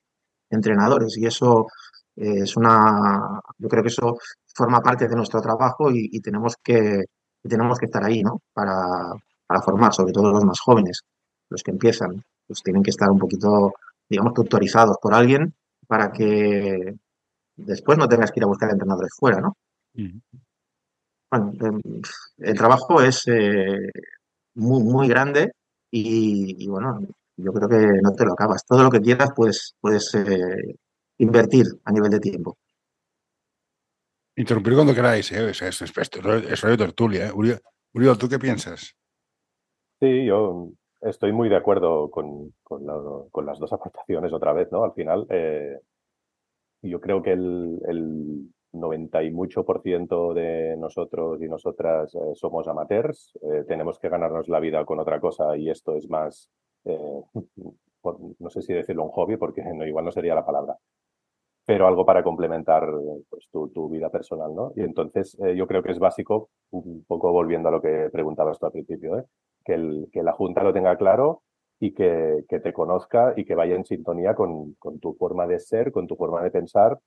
entrenadores 0.50 1.17
y 1.17 1.25
eso 1.25 1.67
eh, 2.15 2.41
es 2.43 2.57
una, 2.57 3.39
yo 3.57 3.69
creo 3.69 3.84
que 3.84 3.89
eso 3.89 4.17
forma 4.53 4.81
parte 4.81 5.07
de 5.07 5.15
nuestro 5.15 5.41
trabajo 5.41 5.91
y, 5.91 6.10
y 6.12 6.19
tenemos 6.22 6.55
que 6.63 7.05
tenemos 7.43 7.79
que 7.79 7.86
estar 7.86 8.03
ahí, 8.03 8.24
¿no? 8.24 8.41
Para, 8.53 9.13
para 9.46 9.62
formar, 9.62 9.93
sobre 9.93 10.12
todo 10.12 10.31
los 10.31 10.43
más 10.43 10.60
jóvenes, 10.60 11.01
los 11.50 11.63
que 11.63 11.72
empiezan, 11.72 12.24
pues 12.47 12.63
tienen 12.63 12.83
que 12.83 12.91
estar 12.91 13.09
un 13.11 13.19
poquito, 13.19 13.73
digamos, 14.09 14.33
tutorizados 14.33 14.97
por 15.01 15.13
alguien 15.13 15.53
para 15.87 16.11
que 16.11 16.95
después 17.55 17.97
no 17.97 18.07
tengas 18.07 18.31
que 18.31 18.39
ir 18.39 18.43
a 18.43 18.47
buscar 18.47 18.69
entrenadores 18.69 19.11
fuera, 19.17 19.41
¿no? 19.41 19.57
Bueno, 21.29 21.53
em, 21.59 21.81
el 22.37 22.57
trabajo 22.57 23.01
es 23.01 23.27
eh, 23.27 23.89
muy, 24.55 24.83
muy 24.83 25.07
grande 25.07 25.51
y, 25.91 26.67
bueno, 26.67 26.99
yo 27.35 27.53
creo 27.53 27.69
que 27.69 28.01
no 28.01 28.11
te 28.13 28.25
lo 28.25 28.33
acabas. 28.33 28.65
Todo 28.65 28.83
lo 28.83 28.89
que 28.89 29.01
quieras 29.01 29.31
puedes, 29.35 29.75
puedes 29.79 30.13
eh, 30.15 30.75
invertir 31.17 31.65
a 31.83 31.91
nivel 31.91 32.11
de 32.11 32.19
tiempo. 32.19 32.57
Interrumpir 34.35 34.75
cuando 34.75 34.93
queráis, 34.93 35.31
¿eh? 35.31 35.49
es, 35.49 35.61
es, 35.63 35.81
es, 35.81 36.61
de 36.61 36.77
tertulia. 36.77 37.27
¿eh? 37.27 37.59
Uriol, 37.93 38.17
¿tú 38.17 38.29
qué 38.29 38.37
piensas? 38.37 38.95
Sí, 39.99 40.25
yo 40.25 40.69
estoy 41.01 41.31
muy 41.31 41.49
de 41.49 41.55
acuerdo 41.55 42.09
con, 42.09 42.53
las 43.45 43.59
dos 43.59 43.73
aportaciones 43.73 44.33
otra 44.33 44.53
vez, 44.53 44.71
¿no? 44.71 44.83
Al 44.83 44.93
final, 44.93 45.25
eh, 45.29 45.79
yo 46.81 46.99
creo 46.99 47.21
que 47.21 47.33
el, 47.33 47.79
el 47.87 48.49
90 48.73 49.23
y 49.23 49.31
mucho 49.31 49.63
por 49.63 49.81
ciento 49.81 50.33
de 50.33 50.75
nosotros 50.77 51.41
y 51.41 51.47
nosotras 51.47 52.13
eh, 52.15 52.35
somos 52.35 52.67
amateurs, 52.67 53.37
eh, 53.41 53.63
tenemos 53.67 53.99
que 53.99 54.09
ganarnos 54.09 54.47
la 54.47 54.59
vida 54.59 54.85
con 54.85 54.99
otra 54.99 55.19
cosa 55.19 55.57
y 55.57 55.69
esto 55.69 55.95
es 55.95 56.09
más, 56.09 56.49
no 56.85 58.49
sé 58.49 58.61
si 58.61 58.73
decirlo 58.73 59.03
un 59.03 59.11
hobby, 59.11 59.37
porque 59.37 59.61
igual 59.85 60.05
no 60.05 60.11
sería 60.11 60.35
la 60.35 60.45
palabra, 60.45 60.77
pero 61.65 61.85
algo 61.85 62.05
para 62.05 62.23
complementar 62.23 62.89
pues, 63.29 63.49
tu, 63.51 63.89
vida 63.89 64.09
personal, 64.09 64.55
¿no? 64.55 64.71
Y 64.75 64.81
entonces 64.81 65.37
yo 65.55 65.67
creo 65.67 65.83
que 65.83 65.91
es 65.91 65.99
básico, 65.99 66.49
un 66.71 67.03
poco 67.05 67.33
volviendo 67.33 67.67
a 67.67 67.73
lo 67.73 67.81
que 67.81 68.09
preguntabas 68.09 68.57
tú 68.57 68.67
al 68.67 68.71
principio, 68.71 69.17
¿eh? 69.17 69.25
Que, 69.67 69.74
el, 69.74 70.07
que 70.13 70.24
la 70.24 70.31
Junta 70.31 70.63
lo 70.63 70.74
tenga 70.74 70.95
claro 70.97 71.43
y 71.79 71.93
que, 71.93 72.45
que 72.47 72.59
te 72.62 72.71
conozca 72.71 73.33
y 73.36 73.43
que 73.45 73.53
vaya 73.53 73.75
en 73.75 73.86
sintonía 73.86 74.33
con, 74.33 74.75
con, 74.75 75.00
tu 75.00 75.13
forma 75.15 75.45
de 75.45 75.59
ser, 75.59 75.91
con 75.91 76.07
tu 76.07 76.15
forma 76.15 76.41
de 76.41 76.51
pensar 76.51 76.97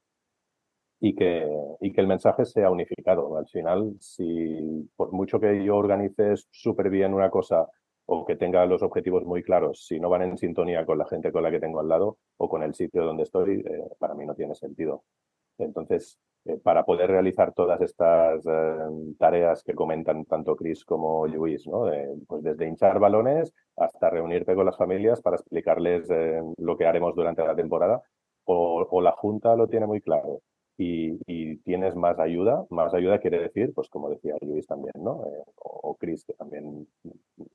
y 1.00 1.14
que, 1.14 1.48
y 1.80 1.92
que 1.92 2.00
el 2.02 2.06
mensaje 2.06 2.44
sea 2.44 2.70
unificado. 2.70 3.36
Al 3.38 3.48
final, 3.48 3.94
si 3.98 4.90
por 4.94 5.12
mucho 5.12 5.40
que 5.40 5.64
yo 5.64 5.76
organice 5.76 6.34
súper 6.50 6.90
bien 6.90 7.14
una 7.14 7.30
cosa 7.30 7.66
o 8.04 8.26
que 8.26 8.36
tenga 8.36 8.66
los 8.66 8.82
objetivos 8.82 9.24
muy 9.24 9.42
claros, 9.42 9.86
si 9.86 9.98
no 9.98 10.10
van 10.10 10.22
en 10.22 10.36
sintonía 10.36 10.84
con 10.84 10.98
la 10.98 11.06
gente 11.06 11.32
con 11.32 11.42
la 11.42 11.50
que 11.50 11.60
tengo 11.60 11.80
al 11.80 11.88
lado 11.88 12.18
o 12.36 12.48
con 12.48 12.62
el 12.62 12.74
sitio 12.74 13.04
donde 13.04 13.22
estoy, 13.22 13.60
eh, 13.60 13.88
para 13.98 14.14
mí 14.14 14.26
no 14.26 14.34
tiene 14.34 14.54
sentido. 14.54 15.04
Entonces, 15.56 16.18
eh, 16.44 16.58
para 16.62 16.84
poder 16.84 17.10
realizar 17.10 17.52
todas 17.52 17.80
estas 17.80 18.44
eh, 18.46 19.14
tareas 19.18 19.62
que 19.62 19.74
comentan 19.74 20.24
tanto 20.24 20.56
Chris 20.56 20.84
como 20.84 21.26
Luis, 21.26 21.66
¿no? 21.66 21.84
pues 22.26 22.42
desde 22.42 22.66
hinchar 22.66 22.98
balones 22.98 23.54
hasta 23.76 24.10
reunirte 24.10 24.54
con 24.54 24.66
las 24.66 24.76
familias 24.76 25.20
para 25.22 25.36
explicarles 25.36 26.08
lo 26.58 26.76
que 26.76 26.86
haremos 26.86 27.14
durante 27.14 27.44
la 27.44 27.54
temporada, 27.54 28.02
o, 28.44 29.00
la 29.00 29.12
Junta 29.12 29.54
lo 29.56 29.68
tiene 29.68 29.86
muy 29.86 30.00
claro 30.00 30.40
y, 30.76 31.18
tienes 31.58 31.94
más 31.94 32.18
ayuda, 32.18 32.64
más 32.70 32.94
ayuda 32.94 33.18
quiere 33.18 33.38
decir, 33.38 33.72
pues 33.74 33.88
como 33.88 34.08
decía 34.08 34.34
Luis 34.40 34.66
también, 34.66 34.94
¿no? 34.96 35.24
Eh, 35.26 35.44
o, 35.56 35.94
Chris, 35.96 36.24
que 36.24 36.32
también 36.32 36.88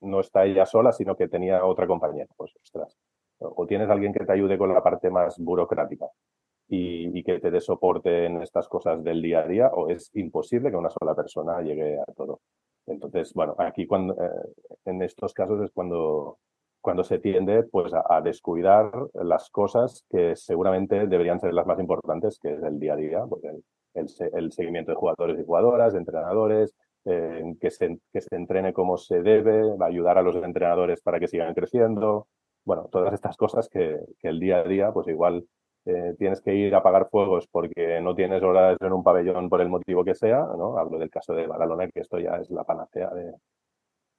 no 0.02 0.20
está 0.20 0.46
ella 0.46 0.66
sola, 0.66 0.92
sino 0.92 1.16
que 1.16 1.28
tenía 1.28 1.66
otra 1.66 1.88
compañera, 1.88 2.28
pues 2.38 2.56
ostras. 2.62 2.96
O 3.40 3.66
tienes 3.66 3.90
alguien 3.90 4.14
que 4.14 4.26
te 4.26 4.32
ayude 4.32 4.58
con 4.58 4.74
la 4.74 4.84
parte 4.84 5.10
más 5.10 5.38
burocrática 5.40 6.06
y, 6.68 7.24
que 7.24 7.40
te 7.40 7.52
dé 7.52 7.62
soporte 7.62 8.26
en 8.26 8.42
estas 8.42 8.68
cosas 8.68 9.04
del 9.04 9.22
día 9.22 9.40
a 9.40 9.48
día, 9.48 9.68
o 9.74 9.90
es 9.90 10.12
imposible 10.16 10.70
que 10.70 10.78
una 10.78 10.90
sola 10.90 11.16
persona 11.16 11.62
llegue 11.62 12.00
a 12.00 12.06
todo. 12.16 12.42
Entonces, 12.88 13.34
bueno, 13.34 13.56
aquí 13.58 13.88
cuando, 13.88 14.14
eh, 14.14 14.30
en 14.86 15.02
estos 15.02 15.34
casos 15.34 15.62
es 15.62 15.72
cuando 15.72 16.38
cuando 16.86 17.04
se 17.04 17.18
tiende 17.18 17.64
pues, 17.64 17.92
a, 17.96 18.22
descuidar 18.22 18.92
las 19.16 19.50
cosas 19.50 20.06
que 20.08 20.36
seguramente 20.36 21.08
deberían 21.08 21.40
ser 21.40 21.52
las 21.52 21.66
más 21.66 21.80
importantes, 21.80 22.38
que 22.40 22.54
es 22.54 22.62
el 22.62 22.80
día 22.80 22.94
a 22.94 22.96
día, 22.96 23.26
pues 23.28 23.42
el, 23.96 24.52
seguimiento 24.52 24.92
de 24.92 24.96
jugadores 24.96 25.40
y 25.40 25.44
jugadoras, 25.44 25.94
de 25.94 26.00
entrenadores, 26.00 26.76
eh, 27.06 27.56
que, 27.60 27.72
se, 27.72 27.98
que 28.14 28.22
se 28.22 28.36
entrene 28.36 28.72
como 28.72 29.00
se 29.00 29.24
debe, 29.24 29.64
ayudar 29.82 30.20
a 30.20 30.22
los 30.22 30.36
entrenadores 30.36 31.02
para 31.02 31.20
que 31.20 31.28
sigan 31.28 31.56
creciendo. 31.56 32.28
Bueno, 32.64 32.88
todas 32.92 33.16
estas 33.16 33.36
cosas 33.36 33.68
que, 33.68 34.00
que 34.20 34.28
el 34.28 34.40
día 34.40 34.58
a 34.60 34.64
día, 34.64 34.92
pues 34.92 35.08
igual 35.08 35.44
eh, 35.86 36.16
tienes 36.18 36.42
que 36.42 36.54
ir 36.56 36.74
a 36.76 36.80
apagar 36.80 37.10
fuegos 37.10 37.48
porque 37.48 38.02
no 38.02 38.16
tienes 38.16 38.42
horas 38.42 38.78
en 38.82 38.92
un 38.92 39.04
pabellón 39.04 39.50
por 39.50 39.62
el 39.62 39.70
motivo 39.70 40.04
que 40.04 40.16
sea, 40.16 40.40
¿no? 40.58 40.78
Hablo 40.78 40.98
del 40.98 41.10
caso 41.10 41.34
de 41.34 41.48
Badalona, 41.48 41.88
que 41.90 42.00
esto 42.02 42.20
ya 42.20 42.38
es 42.38 42.50
la 42.50 42.64
panacea 42.64 43.10
de, 43.12 43.34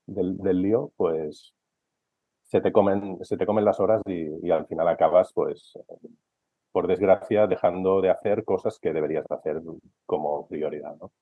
del, 0.07 0.39
del 0.39 0.63
lío, 0.63 0.93
pues 0.97 1.55
se 2.47 2.61
te 2.61 2.73
comen, 2.73 3.19
se 3.23 3.37
te 3.37 3.45
comen 3.45 3.65
las 3.65 3.81
horas 3.81 4.01
y, 4.07 4.51
al 4.51 4.67
final 4.67 4.87
acabas, 4.89 5.33
pues, 5.35 5.77
por 6.71 6.87
desgracia, 6.87 7.47
dejando 7.47 8.01
de 8.01 8.11
hacer 8.11 8.45
cosas 8.45 8.79
que 8.79 8.93
deberías 8.93 9.25
hacer 9.31 9.61
como 10.05 10.47
prioridad, 10.47 10.97
¿no? 10.97 11.13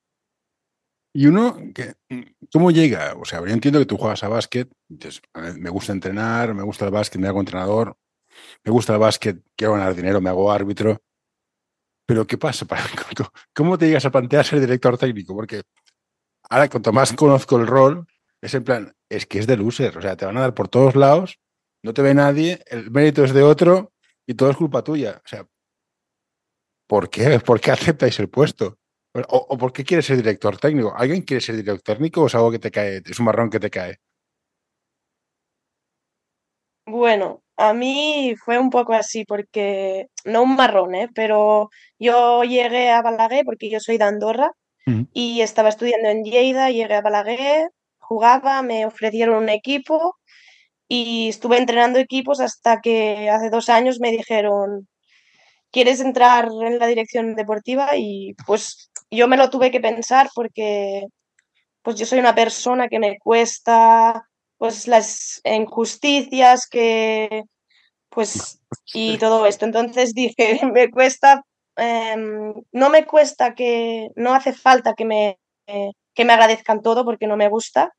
Y 1.13 1.27
uno, 1.27 1.55
que, 1.73 1.93
¿cómo 2.51 2.71
llega? 2.71 3.15
O 3.17 3.23
sea, 3.23 3.39
yo 3.39 3.47
entiendo 3.47 3.79
que 3.79 3.85
tú 3.85 3.97
juegas 3.97 4.23
a 4.23 4.27
básquet, 4.27 4.69
me 5.57 5.69
gusta 5.69 5.93
entrenar, 5.93 6.53
me 6.53 6.61
gusta 6.61 6.85
el 6.85 6.91
básquet, 6.91 7.21
me 7.21 7.29
hago 7.29 7.39
entrenador, 7.39 7.95
me 8.63 8.71
gusta 8.71 8.93
el 8.93 8.99
básquet, 8.99 9.41
quiero 9.55 9.73
ganar 9.73 9.95
dinero, 9.95 10.21
me 10.21 10.29
hago 10.29 10.51
árbitro. 10.51 11.01
Pero 12.05 12.27
¿qué 12.27 12.37
pasa? 12.37 12.65
¿Cómo 13.53 13.77
te 13.77 13.87
llegas 13.87 14.05
a 14.05 14.11
plantear 14.11 14.45
ser 14.45 14.59
director 14.59 14.97
técnico? 14.97 15.35
Porque 15.35 15.63
ahora, 16.49 16.69
cuanto 16.69 16.93
más 16.93 17.13
conozco 17.13 17.57
el 17.57 17.67
rol, 17.67 18.05
es 18.41 18.53
en 18.53 18.63
plan, 18.63 18.93
es 19.09 19.25
que 19.25 19.39
es 19.39 19.47
de 19.47 19.57
loser, 19.57 19.97
o 19.97 20.01
sea, 20.01 20.15
te 20.15 20.25
van 20.25 20.37
a 20.37 20.41
dar 20.41 20.53
por 20.53 20.67
todos 20.67 20.95
lados, 20.95 21.39
no 21.83 21.93
te 21.93 22.01
ve 22.01 22.13
nadie, 22.13 22.63
el 22.67 22.91
mérito 22.91 23.23
es 23.23 23.33
de 23.33 23.43
otro 23.43 23.93
y 24.27 24.35
todo 24.35 24.49
es 24.51 24.57
culpa 24.57 24.83
tuya. 24.83 25.21
O 25.23 25.27
sea, 25.27 25.47
¿por 26.87 27.09
qué? 27.09 27.39
¿Por 27.45 27.59
qué 27.59 27.71
aceptáis 27.71 28.19
el 28.19 28.29
puesto? 28.29 28.77
¿O, 29.29 29.57
por 29.57 29.71
qué 29.71 29.85
quieres 29.85 30.05
ser 30.05 30.17
director 30.17 30.57
técnico? 30.57 30.93
¿Alguien 30.95 31.21
quiere 31.21 31.39
ser 31.39 31.55
director 31.55 31.95
técnico 31.95 32.23
o 32.23 32.27
es 32.27 32.35
algo 32.35 32.51
que 32.51 32.59
te 32.59 32.69
cae, 32.69 33.01
es 33.05 33.19
un 33.19 33.25
marrón 33.25 33.49
que 33.49 33.61
te 33.61 33.69
cae? 33.69 33.99
Bueno, 36.87 37.41
a 37.57 37.73
mí 37.73 38.35
fue 38.43 38.59
un 38.59 38.69
poco 38.69 38.93
así, 38.93 39.25
porque 39.25 40.07
no 40.23 40.43
un 40.43 40.55
marrón, 40.55 40.93
¿eh? 40.95 41.09
pero 41.15 41.69
yo 41.97 42.43
llegué 42.43 42.91
a 42.91 43.01
Balaguer 43.01 43.43
porque 43.45 43.69
yo 43.69 43.79
soy 43.79 43.97
de 43.97 44.03
Andorra 44.03 44.51
y 45.13 45.41
estaba 45.41 45.69
estudiando 45.69 46.09
en 46.09 46.23
Lleida, 46.23 46.69
llegué 46.69 46.93
a 46.93 47.01
Balaguer, 47.01 47.69
jugaba, 47.97 48.61
me 48.61 48.85
ofrecieron 48.85 49.43
un 49.43 49.49
equipo 49.49 50.15
y 50.87 51.29
estuve 51.29 51.57
entrenando 51.57 51.99
equipos 51.99 52.39
hasta 52.39 52.81
que 52.81 53.29
hace 53.29 53.49
dos 53.49 53.69
años 53.69 53.99
me 53.99 54.11
dijeron, 54.11 54.87
¿quieres 55.71 56.01
entrar 56.01 56.49
en 56.61 56.79
la 56.79 56.87
dirección 56.87 57.35
deportiva? 57.35 57.97
Y 57.97 58.35
pues 58.45 58.91
yo 59.11 59.27
me 59.27 59.37
lo 59.37 59.49
tuve 59.49 59.71
que 59.71 59.81
pensar 59.81 60.29
porque 60.35 61.05
pues 61.81 61.97
yo 61.97 62.05
soy 62.05 62.19
una 62.19 62.35
persona 62.35 62.87
que 62.89 62.99
me 62.99 63.17
cuesta 63.19 64.27
pues 64.57 64.87
las 64.87 65.41
injusticias 65.43 66.67
que 66.67 67.43
pues 68.09 68.59
y 68.93 69.17
todo 69.17 69.45
esto. 69.45 69.65
Entonces 69.65 70.13
dije, 70.15 70.61
me 70.71 70.89
cuesta, 70.89 71.43
em, 71.75 72.53
no 72.71 72.89
me 72.89 73.05
cuesta 73.05 73.53
que, 73.53 74.09
no 74.15 74.33
hace 74.33 74.53
falta 74.53 74.93
que 74.93 75.05
me, 75.05 75.37
que 75.67 76.25
me 76.25 76.33
agradezcan 76.33 76.81
todo 76.81 77.05
porque 77.05 77.27
no 77.27 77.37
me 77.37 77.49
gusta, 77.49 77.93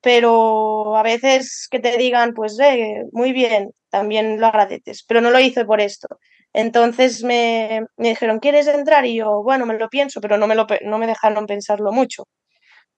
pero 0.00 0.96
a 0.96 1.02
veces 1.02 1.68
que 1.70 1.80
te 1.80 1.96
digan, 1.98 2.32
pues 2.34 2.58
eh, 2.60 3.04
muy 3.12 3.32
bien, 3.32 3.72
también 3.90 4.40
lo 4.40 4.46
agradeces, 4.46 5.04
pero 5.06 5.20
no 5.20 5.30
lo 5.30 5.40
hice 5.40 5.64
por 5.64 5.80
esto. 5.80 6.08
Entonces 6.52 7.22
me, 7.22 7.86
dijeron, 7.96 8.38
¿quieres 8.38 8.66
entrar? 8.68 9.04
Y 9.04 9.16
yo, 9.16 9.42
bueno, 9.42 9.66
me 9.66 9.78
lo 9.78 9.88
pienso, 9.88 10.20
pero 10.20 10.38
no 10.38 10.46
me, 10.46 10.54
lo, 10.54 10.66
no 10.82 10.98
me 10.98 11.06
dejaron 11.06 11.46
pensarlo 11.46 11.92
mucho. 11.92 12.24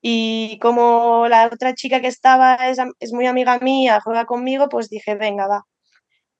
Y 0.00 0.58
como 0.60 1.26
la 1.28 1.46
otra 1.52 1.74
chica 1.74 2.00
que 2.00 2.08
estaba 2.08 2.54
es, 2.68 2.78
es 3.00 3.12
muy 3.12 3.26
amiga 3.26 3.58
mía, 3.60 4.00
juega 4.02 4.24
conmigo, 4.26 4.68
pues 4.68 4.88
dije, 4.88 5.14
venga, 5.16 5.46
va. 5.48 5.62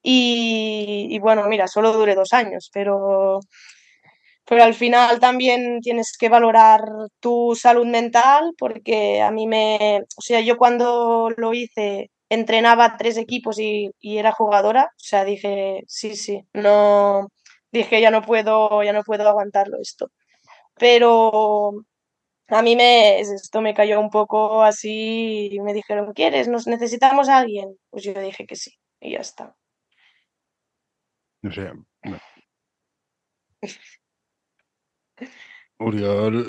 Y, 0.03 1.09
y 1.11 1.19
bueno, 1.19 1.47
mira, 1.49 1.69
solo 1.69 1.93
duré 1.93 2.15
dos 2.15 2.33
años, 2.33 2.71
pero 2.73 3.41
pero 4.49 4.65
al 4.65 4.75
final 4.75 5.21
también 5.21 5.81
tienes 5.83 6.17
que 6.19 6.31
valorar 6.31 6.81
tu 7.21 7.55
salud 7.55 7.87
mental 7.87 8.55
porque 8.59 9.21
a 9.21 9.31
mí 9.31 9.47
me, 9.47 10.01
o 10.17 10.23
sea, 10.23 10.41
yo 10.41 10.57
cuando 10.57 11.31
lo 11.37 11.53
hice 11.53 12.11
entrenaba 12.31 12.97
tres 12.97 13.19
equipos 13.19 13.59
y, 13.59 13.91
era 14.01 14.33
jugadora, 14.33 14.85
o 14.85 14.99
sea, 14.99 15.25
dije, 15.25 15.83
sí, 15.87 16.17
sí, 16.17 16.43
no, 16.55 17.29
dije, 17.73 18.01
ya 18.01 18.11
no 18.11 18.23
puedo, 18.23 18.83
ya 18.83 18.93
no 18.93 19.03
puedo 19.05 19.29
aguantarlo 19.29 19.79
esto. 19.81 20.11
Pero 20.79 21.73
a 22.49 22.63
mí 22.63 22.77
me, 22.77 23.21
esto 23.21 23.61
me 23.61 23.75
cayó 23.75 24.01
un 24.01 24.11
poco 24.11 24.63
así 24.63 25.49
y 25.53 25.61
me 25.61 25.75
dijeron, 25.75 26.13
¿quieres? 26.13 26.49
¿Nos 26.49 26.67
necesitamos 26.67 27.29
a 27.29 27.39
alguien? 27.39 27.77
Pues 27.91 28.05
yo 28.05 28.15
dije 28.15 28.47
que 28.47 28.57
sí 28.57 28.73
y 29.01 29.13
ya 29.13 29.21
está. 29.21 29.57
No 31.43 31.53
sé. 31.53 31.73
Uriol, 35.79 36.47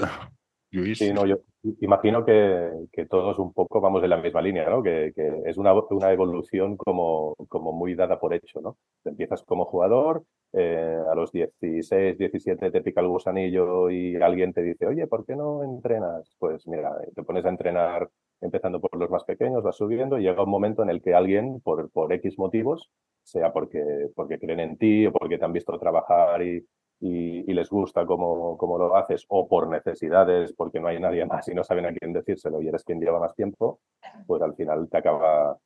Sí, 0.96 1.12
no, 1.14 1.26
yo, 1.26 1.38
Imagino 1.82 2.24
que, 2.24 3.06
todos 3.10 3.38
un 3.38 3.52
poco 3.52 3.82
vamos 3.82 4.02
en 4.04 4.12
la 4.12 4.18
misma 4.18 4.42
línea, 4.42 4.70
¿no? 4.70 4.82
Que, 4.82 5.12
es 5.46 5.58
una, 5.58 5.74
una, 5.74 6.12
evolución 6.12 6.78
como, 6.78 7.36
como 7.50 7.74
muy 7.74 7.96
dada 7.96 8.18
por 8.18 8.34
hecho, 8.34 8.62
¿no? 8.62 8.78
Empiezas 9.04 9.44
como 9.44 9.66
jugador, 9.66 10.24
eh, 10.54 10.98
a 11.10 11.16
los 11.16 11.32
16, 11.32 12.18
17 12.18 12.72
te 12.72 12.82
pica 12.82 13.02
el 13.02 13.08
gusanillo 13.08 13.90
y 13.90 14.16
alguien 14.16 14.54
te 14.54 14.62
dice, 14.62 14.88
oye, 14.88 15.08
¿por 15.08 15.26
qué 15.26 15.36
no 15.36 15.64
entrenas? 15.64 16.36
Pues 16.40 16.68
mira, 16.68 16.92
te 17.16 17.24
pones 17.24 17.46
a 17.46 17.50
entrenar 17.50 18.10
empezando 18.42 18.80
por 18.80 18.98
los 18.98 19.10
más 19.10 19.24
pequeños, 19.26 19.64
vas 19.64 19.76
subiendo 19.76 20.18
y 20.18 20.24
llega 20.24 20.44
un 20.44 20.50
momento 20.50 20.84
en 20.84 20.90
el 20.90 21.02
que 21.02 21.14
alguien, 21.14 21.60
por, 21.62 21.92
por 21.92 22.12
X 22.14 22.40
motivos, 22.40 22.90
sea 23.24 23.52
porque, 23.54 24.10
porque 24.16 24.40
creen 24.40 24.60
en 24.62 24.78
ti 24.78 25.06
o 25.06 25.12
porque 25.12 25.38
te 25.38 25.46
han 25.46 25.54
visto 25.54 25.78
trabajar 25.78 26.42
y, 26.42 26.66
y, 27.02 27.54
les 27.54 27.70
gusta 27.70 28.06
cómo, 28.06 28.58
cómo, 28.58 28.78
lo 28.78 28.96
haces, 28.96 29.26
o 29.30 29.48
por 29.48 29.68
necesidades, 29.68 30.54
porque 30.54 30.80
no 30.80 30.88
hay 30.88 31.00
nadie 31.00 31.26
más 31.26 31.48
y 31.48 31.54
no 31.54 31.64
saben 31.64 31.86
a 31.86 31.94
quién 31.94 32.14
decírselo 32.14 32.62
y 32.62 32.68
eres 32.68 32.84
quien 32.84 33.00
lleva 33.00 33.20
más 33.20 33.36
tiempo, 33.36 33.80
pues 34.28 34.42
al 34.42 34.56
final 34.56 34.90
te, 34.90 34.98
acaba, 34.98 35.58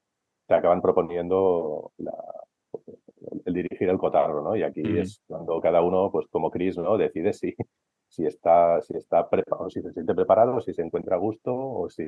te 0.48 0.54
acaban 0.56 0.82
proponiendo 0.82 1.92
el 3.46 3.54
dirigir 3.54 3.90
el 3.90 3.98
cotarro, 3.98 4.42
¿no? 4.42 4.56
Y 4.56 4.64
aquí 4.64 4.82
es 4.98 5.22
cuando 5.28 5.60
cada 5.62 5.82
uno, 5.82 6.10
pues 6.12 6.28
como 6.28 6.52
Chris, 6.52 6.78
¿no? 6.78 6.98
Decide 6.98 7.34
si, 7.34 7.56
si 8.08 8.26
está, 8.26 8.82
si 8.82 8.98
está 8.98 9.30
preparado, 9.30 9.70
si 9.70 9.82
se 9.82 9.92
siente 9.92 10.14
preparado, 10.16 10.62
si 10.62 10.74
se 10.74 10.82
encuentra 10.82 11.16
a 11.16 11.20
gusto 11.20 11.54
o 11.56 11.90
si, 11.90 12.06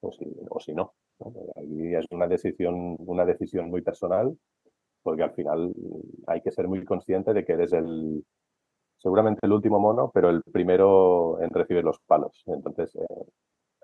o 0.00 0.12
si, 0.12 0.26
o 0.50 0.60
si 0.60 0.74
no. 0.74 0.94
¿no? 1.20 1.32
Aquí 1.56 1.94
es 1.94 2.06
una 2.10 2.26
decisión, 2.26 2.96
una 2.98 3.24
decisión 3.24 3.70
muy 3.70 3.82
personal 3.82 4.36
porque 5.02 5.22
al 5.22 5.32
final 5.32 5.72
hay 6.26 6.42
que 6.42 6.50
ser 6.50 6.68
muy 6.68 6.84
consciente 6.84 7.32
de 7.32 7.44
que 7.44 7.52
eres 7.54 7.72
el, 7.72 8.24
seguramente 8.98 9.40
el 9.42 9.52
último 9.52 9.78
mono, 9.78 10.10
pero 10.12 10.30
el 10.30 10.42
primero 10.42 11.40
en 11.40 11.50
recibir 11.50 11.84
los 11.84 11.98
palos. 12.00 12.42
Entonces 12.46 12.94
eh, 12.96 13.24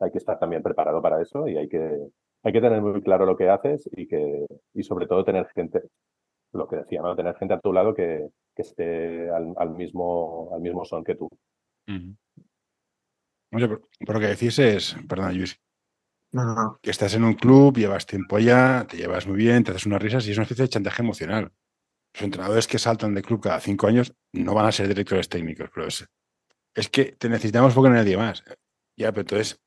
hay 0.01 0.11
que 0.11 0.19
estar 0.19 0.39
también 0.39 0.63
preparado 0.63 1.01
para 1.01 1.23
eso 1.23 1.49
y 1.49 1.57
hay 1.57 1.69
que, 1.69 1.99
hay 2.43 2.53
que 2.53 2.61
tener 2.61 2.83
muy 2.83 3.01
claro 3.03 3.25
lo 3.25 3.37
que 3.37 3.49
haces 3.49 3.89
y, 3.93 4.07
que, 4.07 4.47
y 4.75 4.83
sobre 4.83 5.07
todo 5.07 5.25
tener 5.25 5.47
gente, 5.55 5.83
lo 6.59 6.69
que 6.69 6.77
decía, 6.77 7.01
¿no? 7.03 7.17
tener 7.17 7.37
gente 7.37 7.55
a 7.55 7.61
tu 7.61 7.73
lado 7.73 7.95
que, 7.95 8.29
que 8.55 8.63
esté 8.63 9.31
al, 9.31 9.71
mismo, 9.71 10.51
al 10.55 10.61
mismo 10.61 10.85
son 10.85 11.05
que 11.05 11.15
tú. 11.15 11.29
pero, 13.51 13.89
lo 14.01 14.21
que 14.21 14.27
decís 14.27 14.59
es, 14.59 14.97
perdón, 15.09 15.37
Luis, 15.37 15.61
que 16.83 16.91
estás 16.91 17.15
en 17.15 17.25
un 17.25 17.35
club, 17.35 17.77
llevas 17.77 18.07
tiempo 18.07 18.37
allá, 18.37 18.87
te 18.89 18.97
llevas 18.97 19.27
muy 19.27 19.37
bien, 19.37 19.63
te 19.63 19.71
haces 19.71 19.87
unas 19.87 20.03
risas 20.03 20.27
y 20.27 20.33
es 20.33 20.37
una 20.37 20.45
especie 20.45 20.65
de 20.65 20.69
chantaje 20.69 21.03
emocional. 21.03 21.53
Los 22.13 22.23
entrenadores 22.23 22.67
que 22.67 22.79
saltan 22.79 23.15
de 23.15 23.23
club 23.23 23.41
cada 23.41 23.61
cinco 23.61 23.87
años 23.87 24.15
no 24.33 24.55
van 24.55 24.67
a 24.67 24.73
ser 24.73 24.89
directores 24.89 25.29
técnicos, 25.29 25.71
pero 25.73 25.87
es, 25.87 26.09
es 26.75 26.89
que 26.89 27.13
te 27.13 27.29
necesitamos 27.29 27.75
porque 27.75 27.91
no 27.91 27.97
hay 27.97 28.03
nadie 28.03 28.17
más. 28.17 28.45
Ya, 28.97 29.11
pero 29.11 29.23
entonces 29.23 29.61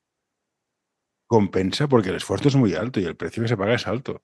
compensa 1.26 1.88
porque 1.88 2.08
el 2.08 2.16
esfuerzo 2.16 2.48
es 2.48 2.56
muy 2.56 2.74
alto 2.74 3.00
y 3.00 3.04
el 3.04 3.16
precio 3.16 3.42
que 3.42 3.48
se 3.48 3.56
paga 3.56 3.74
es 3.74 3.86
alto. 3.86 4.22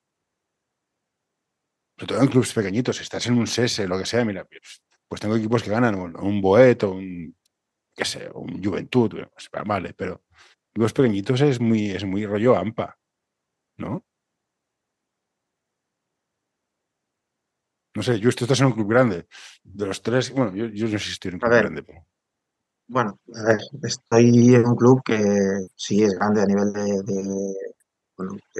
Sobre 1.97 2.07
todo 2.07 2.23
en 2.23 2.29
clubes 2.29 2.53
pequeñitos, 2.53 2.97
si 2.97 3.03
estás 3.03 3.27
en 3.27 3.39
un 3.39 3.47
SESE, 3.47 3.87
lo 3.87 3.99
que 3.99 4.07
sea, 4.07 4.25
mira, 4.25 4.45
pues, 4.45 4.83
pues 5.07 5.21
tengo 5.21 5.37
equipos 5.37 5.63
que 5.63 5.71
ganan 5.71 5.95
un, 5.95 6.17
un 6.17 6.41
Boet 6.41 6.83
o 6.85 6.93
un, 6.93 7.37
qué 7.95 8.05
sé, 8.05 8.29
un 8.35 8.63
Juventud, 8.63 9.11
pues, 9.33 9.51
vale, 9.65 9.95
pero 9.95 10.25
los 10.75 10.93
pequeñitos 10.93 11.41
es 11.41 11.61
muy, 11.61 11.91
es 11.91 12.05
muy 12.05 12.27
rollo 12.27 12.57
AMPA, 12.57 12.99
¿no? 13.79 14.05
No 17.95 18.03
sé, 18.03 18.19
yo 18.19 18.29
esto 18.29 18.45
estás 18.45 18.61
en 18.61 18.67
un 18.67 18.73
club 18.73 18.89
grande. 18.91 19.29
De 19.63 19.87
los 19.87 20.03
tres, 20.03 20.33
bueno, 20.33 20.55
yo, 20.55 20.67
yo 20.67 20.89
no 20.89 20.99
sé 20.99 21.07
si 21.07 21.13
estoy 21.13 21.29
en 21.29 21.35
un 21.37 21.41
club 21.41 21.53
grande, 21.53 21.83
pero. 21.85 22.05
Bueno, 22.87 23.19
a 23.35 23.43
ver, 23.45 23.61
estoy 23.83 24.55
en 24.55 24.67
un 24.67 24.77
club 24.77 25.01
que 25.05 25.19
sí 25.75 26.03
es 26.03 26.15
grande 26.15 26.43
a 26.43 26.47
nivel 26.47 26.73
de, 26.73 27.55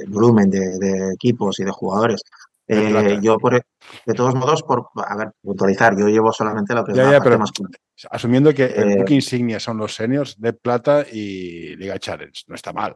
volumen 0.09 0.49
de, 0.49 1.13
equipos 1.13 1.59
y 1.59 1.65
de 1.65 1.71
jugadores. 1.73 2.23
Eh, 2.67 3.19
yo, 3.21 3.39
por, 3.39 3.53
de 3.53 4.15
todos 4.15 4.35
modos, 4.35 4.63
por 4.63 4.89
a 4.97 5.17
ver, 5.17 5.33
puntualizar, 5.43 5.95
yo 5.99 6.09
llevo 6.09 6.33
solamente 6.33 6.75
lo 6.75 6.85
que 6.85 6.93
es 6.93 6.99
la 6.99 7.21
parte 7.21 7.37
más 7.37 7.53
Asumiendo 8.11 8.55
que 8.55 8.65
el 8.65 9.03
eh, 9.03 9.05
insignia 9.09 9.61
son 9.61 9.77
los 9.77 9.95
seniors 9.95 10.41
de 10.41 10.55
plata 10.55 11.05
y 11.11 11.77
Liga 11.77 11.99
Challenge, 11.99 12.45
no 12.49 12.55
está 12.55 12.73
mal. 12.73 12.95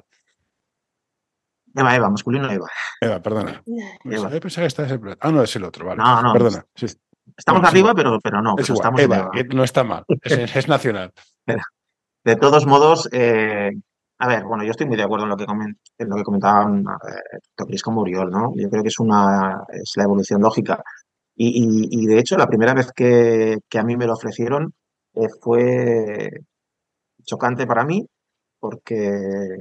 Eva, 1.74 1.94
Eva, 1.94 2.10
masculino 2.10 2.50
Eva. 2.50 2.66
Eva, 3.00 3.20
perdona. 3.20 3.62
Eva. 4.04 4.30
Yo 4.30 4.40
pensaba 4.40 4.64
que 4.64 4.68
está 4.68 4.86
ese 4.86 4.98
plata. 4.98 5.18
Ah, 5.20 5.30
no, 5.30 5.42
es 5.42 5.54
el 5.54 5.64
otro, 5.64 5.86
vale. 5.86 6.02
No, 6.02 6.22
no. 6.22 6.32
Perdona. 6.32 6.64
Estamos 7.36 7.62
arriba, 7.64 7.94
pero, 7.94 8.18
pero 8.20 8.40
no. 8.40 8.54
Es 8.58 8.68
igual. 8.70 8.98
Eva, 8.98 9.30
no 9.54 9.64
está 9.64 9.84
mal. 9.84 10.04
Es, 10.22 10.56
es 10.56 10.68
nacional. 10.68 11.12
De 12.24 12.36
todos 12.36 12.66
modos, 12.66 13.08
eh, 13.12 13.72
a 14.20 14.28
ver, 14.28 14.44
bueno, 14.44 14.64
yo 14.64 14.72
estoy 14.72 14.86
muy 14.86 14.96
de 14.96 15.04
acuerdo 15.04 15.24
en 15.24 15.30
lo 15.30 15.36
que, 15.36 15.44
en 15.44 16.08
lo 16.08 16.16
que 16.16 16.24
comentaban 16.24 16.80
eh, 16.80 17.76
Uriol, 17.86 18.30
¿no? 18.30 18.52
Yo 18.56 18.68
creo 18.68 18.82
que 18.82 18.88
es 18.88 18.98
una 18.98 19.62
es 19.72 19.92
la 19.96 20.04
evolución 20.04 20.42
lógica. 20.42 20.82
Y, 21.36 22.06
de 22.06 22.18
hecho, 22.18 22.36
la 22.36 22.48
primera 22.48 22.74
vez 22.74 22.90
que, 22.92 23.58
a 23.78 23.82
mí 23.84 23.96
me 23.96 24.06
lo 24.06 24.14
ofrecieron 24.14 24.74
eh, 25.14 25.28
fue 25.40 26.30
chocante 27.24 27.66
para 27.66 27.84
mí, 27.84 28.06
porque 28.60 29.58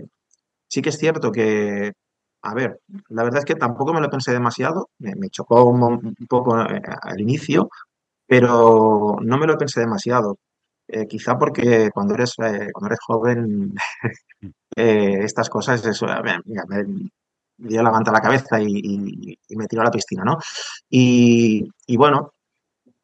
sí 0.70 0.82
que 0.82 0.90
es 0.90 0.98
cierto 0.98 1.32
que, 1.32 1.94
a 2.44 2.54
ver, 2.56 2.80
la 3.10 3.24
verdad 3.24 3.40
es 3.40 3.46
que 3.46 3.56
tampoco 3.56 3.94
me 3.94 4.02
lo 4.02 4.10
pensé 4.10 4.32
demasiado, 4.34 4.90
me, 5.00 5.30
chocó 5.30 5.66
un, 5.66 6.16
poco 6.30 6.60
eh, 6.62 6.82
al 7.04 7.22
inicio, 7.22 7.70
pero 8.28 9.18
no 9.22 9.38
me 9.38 9.48
lo 9.48 9.58
pensé 9.58 9.82
demasiado. 9.82 10.38
Eh, 10.90 11.06
quizá 11.08 11.38
porque 11.38 11.90
cuando 11.94 12.14
eres, 12.14 12.34
eh, 12.40 12.70
cuando 12.72 12.88
eres 12.88 13.00
joven, 13.06 13.74
eh, 14.76 15.20
estas 15.24 15.50
cosas, 15.50 15.86
eso, 15.86 16.06
me, 16.24 16.40
me 17.58 17.84
manta 17.84 18.12
a 18.12 18.14
la 18.14 18.22
cabeza 18.22 18.62
y, 18.62 19.38
me 19.50 19.68
tiró 19.68 19.82
a 19.82 19.86
la 19.86 19.92
piscina, 19.92 20.24
¿no? 20.24 20.38
Y, 20.90 21.70
bueno, 21.98 22.34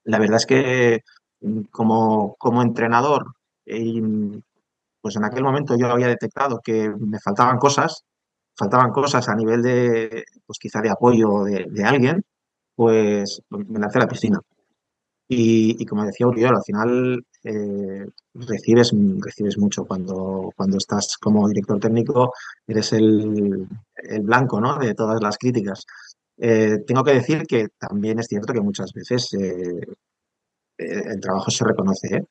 la 0.06 0.20
verdad 0.20 0.38
es 0.38 0.46
que 0.46 1.02
mm, 1.42 1.62
como, 1.72 2.36
como 2.38 2.62
entrenador, 2.62 3.26
pues 5.02 5.16
en 5.16 5.26
aquel 5.26 5.44
momento 5.44 5.76
yo 5.78 5.88
había 5.92 6.08
detectado 6.08 6.62
que 6.64 6.90
me 6.90 7.20
faltaban 7.20 7.58
cosas, 7.58 8.04
faltaban 8.56 8.92
cosas 8.92 9.28
a 9.30 9.36
nivel 9.36 9.62
de, 9.64 10.26
pues 10.46 10.60
quizá 10.60 10.82
de 10.82 10.90
apoyo 10.92 11.44
de, 11.44 11.66
de 11.70 11.84
alguien, 11.84 12.24
pues 12.76 13.42
me 13.50 13.80
lancé 13.80 14.00
a 14.00 14.02
la 14.02 14.08
piscina. 14.08 14.40
Y, 15.28 15.86
como 15.86 16.06
decía 16.06 16.28
Uriol, 16.28 16.56
al 16.56 16.64
final 16.64 17.26
eh, 17.44 18.06
recibes, 18.34 18.92
recibes 19.20 19.58
mucho 19.58 19.86
cuando, 19.86 20.52
cuando 20.56 20.78
estás 20.78 21.18
como 21.18 21.48
director 21.48 21.80
técnico, 21.80 22.34
eres 22.68 22.94
el, 22.94 23.68
blanco 24.22 24.60
¿no? 24.60 24.78
de 24.78 24.94
todas 24.96 25.22
las 25.22 25.38
críticas. 25.38 25.86
Eh, 26.38 26.80
tengo 26.88 27.04
que 27.04 27.14
decir 27.14 27.44
que 27.48 27.68
también 27.78 28.20
es 28.20 28.28
cierto 28.28 28.54
que 28.54 28.62
muchas 28.62 28.92
veces 28.94 29.34
eh, 29.34 29.82
el 30.78 31.20
trabajo 31.20 31.52
se 31.52 31.66
reconoce, 31.66 32.26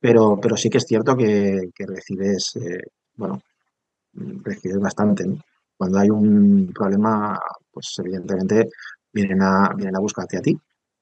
pero, 0.00 0.38
pero 0.40 0.56
sí 0.56 0.70
que 0.70 0.78
es 0.78 0.84
cierto 0.84 1.16
que, 1.16 1.70
recibes, 1.78 2.58
bueno, 3.14 3.40
recibes 4.14 4.78
bastante. 4.78 5.24
Cuando 5.76 5.98
hay 5.98 6.10
un 6.10 6.72
problema, 6.74 7.38
pues 7.70 7.94
evidentemente 7.98 8.68
vienen 9.12 9.42
a, 9.42 9.72
vienen 9.74 9.96
a 9.96 10.00
buscarte 10.00 10.38
a 10.38 10.42
ti 10.42 10.58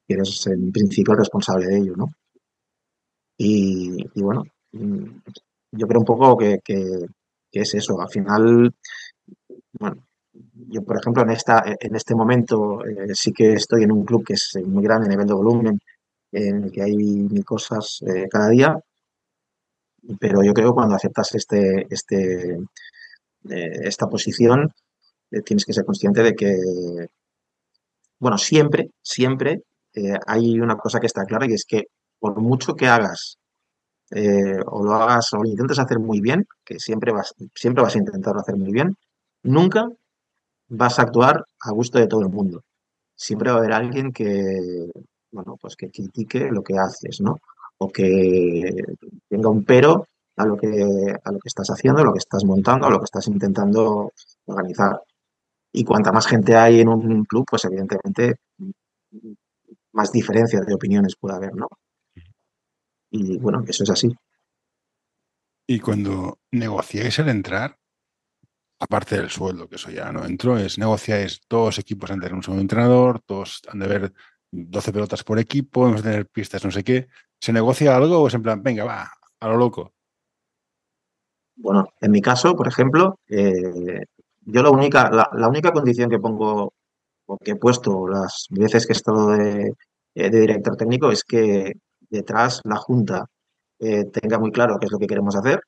eres 0.07 0.47
en 0.47 0.71
principio 0.71 1.13
el 1.13 1.19
responsable 1.19 1.65
de 1.67 1.77
ello, 1.77 1.93
¿no? 1.95 2.11
Y, 3.37 4.07
bueno, 4.15 4.43
mm, 4.71 5.05
yo 5.71 5.87
creo 5.87 5.99
un 5.99 6.05
poco 6.05 6.37
que, 6.37 6.59
es 7.51 7.73
eso. 7.73 7.99
Al 8.01 8.09
final, 8.09 8.73
bueno, 9.79 10.05
yo 10.69 10.83
por 10.83 10.97
ejemplo 10.97 11.23
en, 11.23 11.31
esta, 11.31 11.63
en 11.65 11.95
este 11.95 12.15
momento 12.15 12.85
eh, 12.85 13.13
sí 13.13 13.31
que 13.31 13.53
estoy 13.53 13.83
en 13.83 13.91
un 13.91 14.05
club 14.05 14.25
que 14.25 14.33
es 14.33 14.57
muy 14.65 14.83
grande 14.83 15.07
a 15.07 15.09
nivel 15.09 15.27
de 15.27 15.33
volumen, 15.33 15.79
en 16.31 16.65
el 16.65 16.71
que 16.71 16.83
hay 16.83 16.95
mil 16.95 17.45
cosas 17.45 18.01
eh, 18.07 18.27
cada 18.29 18.49
día, 18.49 18.77
pero 20.19 20.43
yo 20.43 20.53
creo 20.53 20.69
que 20.69 20.75
cuando 20.75 20.95
aceptas 20.95 21.33
este, 21.35 21.87
este, 21.89 22.57
eh, 23.49 23.71
esta 23.83 24.07
posición, 24.07 24.73
tienes 25.45 25.65
que 25.65 25.73
ser 25.73 25.85
consciente 25.85 26.23
de 26.23 26.33
que, 26.35 26.55
bueno, 28.19 28.37
siempre, 28.37 28.91
siempre 29.01 29.63
hay 30.27 30.59
una 30.59 30.75
cosa 30.77 30.99
que 30.99 31.07
está 31.07 31.25
clara 31.25 31.45
y 31.47 31.53
es 31.53 31.65
que 31.65 31.87
por 32.25 32.41
mucho 32.41 32.73
que 32.73 32.87
hagas 32.87 33.37
eh, 34.09 34.59
o 34.65 34.83
lo 34.83 34.93
hagas 34.95 35.31
o 35.33 35.43
lo 35.43 35.47
intentes 35.47 35.77
hacer 35.77 35.99
muy 35.99 36.21
bien, 36.21 36.47
que 36.63 36.79
siempre 36.79 37.11
vas, 37.13 37.35
siempre 37.53 37.83
vas 37.83 37.95
a 37.95 37.99
intentarlo 37.99 38.41
hacer 38.41 38.57
muy 38.57 38.71
bien, 38.71 38.95
nunca 39.43 39.87
vas 40.67 40.97
a 40.97 41.03
actuar 41.03 41.45
a 41.61 41.71
gusto 41.71 41.99
de 41.99 42.07
todo 42.07 42.21
el 42.21 42.29
mundo. 42.29 42.63
Siempre 43.15 43.51
va 43.51 43.57
a 43.57 43.59
haber 43.59 43.73
alguien 43.73 44.11
que, 44.11 44.89
bueno, 45.31 45.55
pues 45.61 45.75
que 45.75 45.91
critique 45.91 46.49
lo 46.49 46.63
que 46.63 46.79
haces, 46.79 47.21
¿no? 47.21 47.37
O 47.77 47.89
que 47.89 48.71
tenga 49.29 49.49
un 49.49 49.63
pero 49.63 50.07
a 50.37 50.45
lo 50.47 50.57
que, 50.57 50.67
a 51.23 51.31
lo 51.31 51.39
que 51.39 51.47
estás 51.47 51.69
haciendo, 51.69 52.01
a 52.01 52.05
lo 52.05 52.13
que 52.13 52.25
estás 52.25 52.43
montando, 52.43 52.87
a 52.87 52.89
lo 52.89 52.97
que 52.97 53.05
estás 53.05 53.27
intentando 53.27 54.11
organizar. 54.45 54.99
Y 55.71 55.83
cuanta 55.83 56.11
más 56.11 56.25
gente 56.25 56.55
hay 56.55 56.81
en 56.81 56.89
un 56.89 57.23
club, 57.25 57.45
pues 57.47 57.65
evidentemente 57.65 58.37
más 59.93 60.11
diferencias 60.11 60.65
de 60.65 60.73
opiniones 60.73 61.15
puede 61.19 61.35
haber, 61.35 61.55
¿no? 61.55 61.67
Y 63.17 63.37
bueno, 63.37 63.63
eso 63.65 63.83
es 63.83 63.89
así. 63.89 64.13
Y 65.67 65.79
cuando 65.79 66.39
negociáis 66.51 67.17
el 67.19 67.29
entrar, 67.29 67.77
aparte 68.79 69.15
del 69.15 69.29
sueldo, 69.29 69.69
que 69.69 69.75
eso 69.75 69.89
ya 69.89 70.11
no 70.11 70.25
entró, 70.25 70.57
es 70.57 70.77
negociáis, 70.77 71.41
todos 71.47 71.79
equipos 71.79 72.11
han 72.11 72.19
de 72.19 72.25
tener 72.25 72.35
un 72.35 72.43
segundo 72.43 72.61
entrenador, 72.61 73.21
todos 73.21 73.61
han 73.69 73.79
de 73.79 73.87
ver 73.87 74.13
12 74.51 74.91
pelotas 74.91 75.23
por 75.23 75.39
equipo, 75.39 75.81
vamos 75.83 76.01
a 76.01 76.03
tener 76.03 76.27
pistas, 76.27 76.63
no 76.65 76.71
sé 76.71 76.83
qué. 76.83 77.07
¿Se 77.39 77.53
negocia 77.53 77.95
algo 77.95 78.19
o 78.19 78.27
es 78.27 78.33
en 78.33 78.43
plan, 78.43 78.61
venga, 78.61 78.83
va, 78.83 79.09
a 79.39 79.47
lo 79.47 79.57
loco? 79.57 79.93
Bueno, 81.55 81.87
en 82.01 82.11
mi 82.11 82.21
caso, 82.21 82.53
por 82.55 82.67
ejemplo, 82.67 83.19
eh, 83.29 84.03
yo 84.41 84.61
la 84.61 84.69
única, 84.71 85.09
la, 85.09 85.47
única 85.47 85.71
condición 85.71 86.09
que 86.09 86.19
pongo 86.19 86.73
o 87.27 87.37
que 87.37 87.51
he 87.51 87.55
puesto 87.55 88.07
las 88.07 88.47
veces 88.49 88.85
que 88.85 88.91
he 88.91 88.97
estado 88.97 89.29
de, 89.29 89.71
eh, 90.15 90.29
director 90.29 90.75
técnico 90.75 91.11
es 91.11 91.23
que 91.23 91.73
detrás 92.15 92.61
la 92.63 92.77
Junta 92.77 93.25
eh, 93.79 94.05
tenga 94.05 94.39
muy 94.39 94.51
claro 94.51 94.77
qué 94.79 94.87
es 94.87 94.91
lo 94.91 94.99
que 94.99 95.07
queremos 95.07 95.35
hacer 95.35 95.61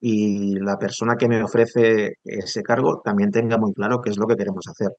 y 0.00 0.58
la 0.58 0.78
persona 0.78 1.16
que 1.16 1.28
me 1.28 1.42
ofrece 1.42 2.14
ese 2.24 2.62
cargo 2.62 3.00
también 3.04 3.30
tenga 3.30 3.58
muy 3.58 3.72
claro 3.72 4.00
qué 4.00 4.10
es 4.10 4.18
lo 4.18 4.26
que 4.26 4.36
queremos 4.36 4.66
hacer. 4.68 4.90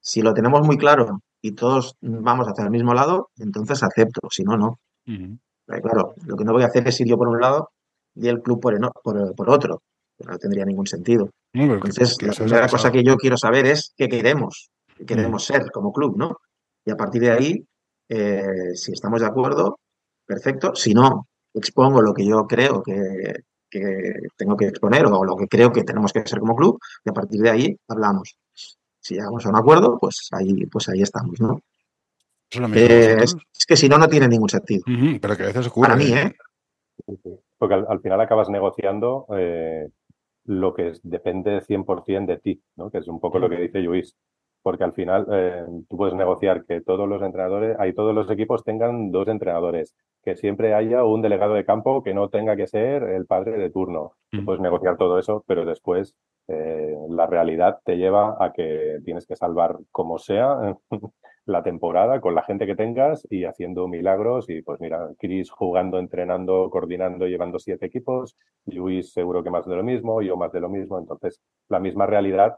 Si 0.00 0.22
lo 0.22 0.32
tenemos 0.32 0.66
muy 0.66 0.78
claro 0.78 1.20
y 1.42 1.52
todos 1.52 1.96
vamos 2.00 2.48
hacia 2.48 2.64
el 2.64 2.70
mismo 2.70 2.94
lado, 2.94 3.30
entonces 3.38 3.82
acepto, 3.82 4.28
si 4.30 4.42
no, 4.42 4.56
no. 4.56 4.78
Claro, 5.66 6.14
lo 6.24 6.36
que 6.36 6.44
no 6.44 6.52
voy 6.52 6.62
a 6.62 6.66
hacer 6.66 6.86
es 6.88 7.00
ir 7.00 7.08
yo 7.08 7.16
por 7.16 7.28
un 7.28 7.40
lado 7.40 7.70
y 8.14 8.28
el 8.28 8.40
club 8.40 8.60
por, 8.60 9.34
por, 9.34 9.50
otro. 9.50 9.82
No 10.26 10.38
tendría 10.38 10.64
ningún 10.64 10.86
sentido. 10.86 11.30
Entonces, 11.52 12.20
la 12.22 12.32
primera 12.32 12.68
cosa 12.68 12.90
que 12.90 13.02
yo 13.02 13.16
quiero 13.16 13.36
saber 13.36 13.66
es 13.66 13.92
qué 13.96 14.08
queremos, 14.08 14.70
qué 14.96 15.04
queremos 15.04 15.44
ser 15.44 15.70
como 15.70 15.92
club, 15.92 16.16
¿no? 16.16 16.38
Y 16.84 16.90
a 16.90 16.96
partir 16.96 17.22
de 17.22 17.30
ahí, 17.30 17.64
eh, 18.08 18.74
si 18.74 18.92
estamos 18.92 19.20
de 19.20 19.26
acuerdo, 19.26 19.78
perfecto. 20.30 20.74
Si 20.76 20.94
no, 20.94 21.26
expongo 21.52 22.00
lo 22.00 22.14
que 22.14 22.24
yo 22.24 22.46
creo 22.46 22.82
que, 22.82 23.42
que 23.68 24.14
tengo 24.36 24.56
que 24.56 24.66
exponer 24.66 25.06
o 25.06 25.24
lo 25.24 25.36
que 25.36 25.48
creo 25.48 25.72
que 25.72 25.82
tenemos 25.82 26.12
que 26.12 26.24
ser 26.24 26.38
como 26.38 26.54
club 26.54 26.78
y 27.04 27.10
a 27.10 27.12
partir 27.12 27.40
de 27.40 27.50
ahí 27.50 27.76
hablamos. 27.88 28.36
Si 29.00 29.14
llegamos 29.14 29.44
a 29.44 29.48
un 29.48 29.56
acuerdo, 29.56 29.98
pues 29.98 30.28
ahí, 30.32 30.66
pues 30.66 30.88
ahí 30.88 31.02
estamos, 31.02 31.40
¿no? 31.40 31.60
Eh, 32.74 33.16
es, 33.22 33.66
que 33.66 33.76
si 33.76 33.88
no, 33.88 33.98
no 33.98 34.08
tiene 34.08 34.28
ningún 34.28 34.48
sentido. 34.48 34.82
pero 35.20 35.36
que 35.36 35.44
a 35.44 35.46
veces 35.46 35.66
ocurre. 35.66 35.88
Para 35.88 35.98
mí, 35.98 36.12
¿eh? 36.12 36.32
Porque 37.58 37.74
al, 37.74 38.00
final 38.00 38.20
acabas 38.20 38.50
negociando 38.50 39.26
eh, 39.36 39.88
lo 40.44 40.74
que 40.74 40.92
depende 41.02 41.60
100% 41.60 42.26
de 42.26 42.38
ti, 42.38 42.62
¿no? 42.76 42.90
Que 42.90 42.98
es 42.98 43.08
un 43.08 43.20
poco 43.20 43.38
lo 43.38 43.48
que 43.48 43.56
dice 43.56 43.78
Luis. 43.80 44.16
Porque 44.62 44.84
al 44.84 44.92
final 44.92 45.26
eh, 45.32 45.64
tú 45.88 45.96
puedes 45.96 46.14
negociar 46.14 46.64
que 46.66 46.82
todos 46.82 47.08
los 47.08 47.22
entrenadores, 47.22 47.76
hay 47.78 47.94
todos 47.94 48.14
los 48.14 48.30
equipos 48.30 48.62
tengan 48.62 49.10
dos 49.10 49.28
entrenadores, 49.28 49.94
que 50.22 50.36
siempre 50.36 50.74
haya 50.74 51.04
un 51.04 51.22
delegado 51.22 51.54
de 51.54 51.64
campo 51.64 52.02
que 52.02 52.14
no 52.14 52.28
tenga 52.28 52.56
que 52.56 52.66
ser 52.66 53.02
el 53.04 53.26
padre 53.26 53.58
de 53.58 53.70
turno. 53.70 54.12
puedes 54.44 54.60
negociar 54.60 54.96
todo 54.96 55.18
eso, 55.18 55.44
pero 55.46 55.64
después 55.64 56.14
eh, 56.48 56.96
la 57.08 57.26
realidad 57.26 57.80
te 57.84 57.96
lleva 57.96 58.36
a 58.38 58.52
que 58.52 58.98
tienes 59.04 59.26
que 59.26 59.36
salvar 59.36 59.78
como 59.90 60.18
sea 60.18 60.76
la 61.46 61.62
temporada 61.62 62.20
con 62.20 62.34
la 62.34 62.42
gente 62.42 62.66
que 62.66 62.76
tengas 62.76 63.26
y 63.30 63.44
haciendo 63.44 63.88
milagros. 63.88 64.50
Y 64.50 64.62
pues 64.62 64.80
mira, 64.80 65.08
Chris 65.18 65.50
jugando, 65.50 65.98
entrenando, 65.98 66.68
coordinando, 66.70 67.26
llevando 67.26 67.58
siete 67.58 67.86
equipos, 67.86 68.36
Luis 68.66 69.12
seguro 69.12 69.42
que 69.42 69.50
más 69.50 69.66
de 69.66 69.76
lo 69.76 69.82
mismo, 69.82 70.22
yo 70.22 70.36
más 70.36 70.52
de 70.52 70.60
lo 70.60 70.68
mismo. 70.68 70.98
Entonces, 70.98 71.40
la 71.68 71.80
misma 71.80 72.06
realidad 72.06 72.56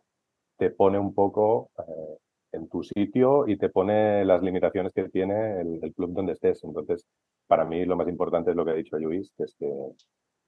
te 0.56 0.70
pone 0.70 0.98
un 0.98 1.14
poco 1.14 1.70
eh, 1.78 2.18
en 2.52 2.68
tu 2.68 2.82
sitio 2.82 3.48
y 3.48 3.56
te 3.56 3.68
pone 3.68 4.24
las 4.24 4.42
limitaciones 4.42 4.92
que 4.92 5.08
tiene 5.08 5.60
el, 5.60 5.92
club 5.94 6.12
donde 6.12 6.32
estés. 6.32 6.62
Entonces, 6.64 7.06
para 7.46 7.64
mí 7.64 7.84
lo 7.84 7.96
más 7.96 8.08
importante 8.08 8.50
es 8.50 8.56
lo 8.56 8.64
que 8.64 8.70
ha 8.72 8.74
dicho 8.74 8.98
Luis, 8.98 9.32
que 9.36 9.44
es 9.44 9.54
que, 9.58 9.70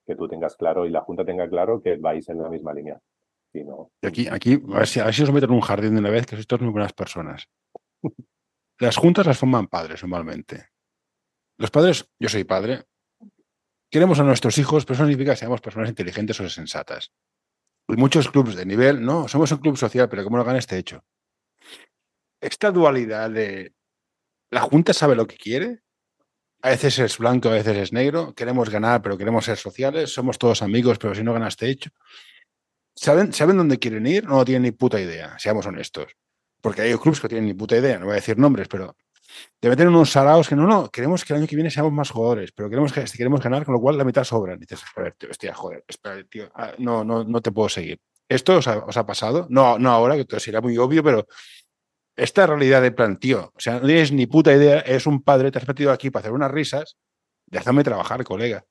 que 0.06 0.16
tú 0.16 0.28
tengas 0.28 0.56
claro 0.56 0.86
y 0.86 0.90
la 0.90 1.00
Junta 1.00 1.24
tenga 1.24 1.48
claro 1.48 1.80
que 1.82 1.96
vais 1.96 2.28
en 2.28 2.42
la 2.42 2.50
misma 2.50 2.74
línea. 2.74 2.98
Si 3.52 3.64
no... 3.64 3.90
Y 4.02 4.06
aquí, 4.06 4.28
aquí 4.30 4.62
a, 4.72 4.78
ver 4.78 4.86
si, 4.86 5.00
a 5.00 5.04
ver 5.04 5.14
si 5.14 5.22
os 5.22 5.32
meto 5.32 5.46
en 5.46 5.52
un 5.52 5.60
jardín 5.60 5.94
de 5.94 6.00
una 6.00 6.10
vez, 6.10 6.26
que 6.26 6.36
sois 6.36 6.46
todos 6.46 6.62
muy 6.62 6.72
buenas 6.72 6.92
personas. 6.92 7.48
Las 8.80 8.96
juntas 8.96 9.24
las 9.24 9.38
forman 9.38 9.68
padres 9.68 10.02
normalmente. 10.02 10.70
Los 11.58 11.70
padres, 11.70 12.10
yo 12.18 12.28
soy 12.28 12.42
padre, 12.42 12.82
queremos 13.88 14.18
a 14.18 14.24
nuestros 14.24 14.58
hijos, 14.58 14.84
pero 14.84 14.94
eso 14.94 15.04
no 15.04 15.08
significa 15.08 15.32
que 15.32 15.36
seamos 15.36 15.60
personas 15.60 15.88
inteligentes 15.88 16.40
o 16.40 16.48
sensatas. 16.48 17.12
Y 17.86 17.94
muchos 17.94 18.28
clubes 18.28 18.56
de 18.56 18.66
nivel, 18.66 19.04
no, 19.04 19.28
somos 19.28 19.52
un 19.52 19.58
club 19.58 19.76
social, 19.76 20.08
pero 20.08 20.24
¿cómo 20.24 20.38
lo 20.38 20.44
gana 20.44 20.58
este 20.58 20.76
hecho? 20.76 21.04
Esta 22.44 22.70
dualidad 22.70 23.30
de 23.30 23.72
la 24.50 24.60
Junta 24.60 24.92
sabe 24.92 25.16
lo 25.16 25.26
que 25.26 25.38
quiere, 25.38 25.80
a 26.60 26.68
veces 26.68 26.98
es 26.98 27.16
blanco, 27.16 27.48
a 27.48 27.52
veces 27.52 27.74
es 27.74 27.92
negro, 27.94 28.34
queremos 28.34 28.68
ganar, 28.68 29.00
pero 29.00 29.16
queremos 29.16 29.46
ser 29.46 29.56
sociales, 29.56 30.12
somos 30.12 30.36
todos 30.36 30.60
amigos, 30.60 30.98
pero 30.98 31.14
si 31.14 31.22
no 31.22 31.32
gana 31.32 31.48
este 31.48 31.70
hecho. 31.70 31.88
¿Saben, 32.94 33.32
¿Saben 33.32 33.56
dónde 33.56 33.78
quieren 33.78 34.06
ir? 34.06 34.24
No 34.24 34.44
tienen 34.44 34.64
ni 34.64 34.72
puta 34.72 35.00
idea, 35.00 35.38
seamos 35.38 35.64
honestos. 35.64 36.12
Porque 36.60 36.82
hay 36.82 36.94
clubes 36.96 37.18
que 37.18 37.28
tienen 37.28 37.46
ni 37.46 37.54
puta 37.54 37.78
idea, 37.78 37.98
no 37.98 38.04
voy 38.04 38.12
a 38.12 38.16
decir 38.16 38.36
nombres, 38.36 38.68
pero 38.68 38.94
te 39.58 39.70
meten 39.70 39.88
unos 39.88 40.10
saraos 40.10 40.46
que 40.46 40.54
no, 40.54 40.66
no, 40.66 40.90
queremos 40.90 41.24
que 41.24 41.32
el 41.32 41.38
año 41.38 41.48
que 41.48 41.56
viene 41.56 41.70
seamos 41.70 41.94
más 41.94 42.10
jugadores, 42.10 42.52
pero 42.52 42.68
queremos, 42.68 42.92
que, 42.92 43.04
queremos 43.16 43.40
ganar, 43.40 43.64
con 43.64 43.72
lo 43.72 43.80
cual 43.80 43.96
la 43.96 44.04
mitad 44.04 44.24
sobra. 44.24 44.52
Y 44.52 44.58
dices, 44.58 44.82
joder, 44.94 45.14
tío, 45.14 45.30
hostia, 45.30 45.54
joder, 45.54 45.82
espera, 45.88 46.22
tío, 46.24 46.52
ah, 46.54 46.74
no, 46.76 47.04
no, 47.04 47.24
no 47.24 47.40
te 47.40 47.52
puedo 47.52 47.70
seguir. 47.70 47.98
¿Esto 48.28 48.56
os 48.56 48.66
ha, 48.68 49.06
pasado? 49.06 49.46
No, 49.48 49.78
no 49.78 49.90
ahora, 49.90 50.16
que 50.16 50.24
todo 50.24 50.40
será 50.40 50.60
muy 50.60 50.76
obvio, 50.78 51.02
pero 51.02 51.26
esta 52.16 52.46
realidad 52.46 52.82
de 52.82 52.92
plan, 52.92 53.18
tío, 53.18 53.52
o 53.54 53.60
sea, 53.60 53.80
no 53.80 53.86
tienes 53.86 54.12
ni 54.12 54.26
puta 54.26 54.52
idea, 54.52 54.80
es 54.80 55.06
un 55.06 55.22
padre, 55.22 55.50
te 55.50 55.58
has 55.58 55.68
metido 55.68 55.92
aquí 55.92 56.10
para 56.10 56.22
hacer 56.22 56.32
unas 56.32 56.50
risas, 56.50 56.96
déjame 57.46 57.84
trabajar, 57.84 58.24
colega. 58.24 58.64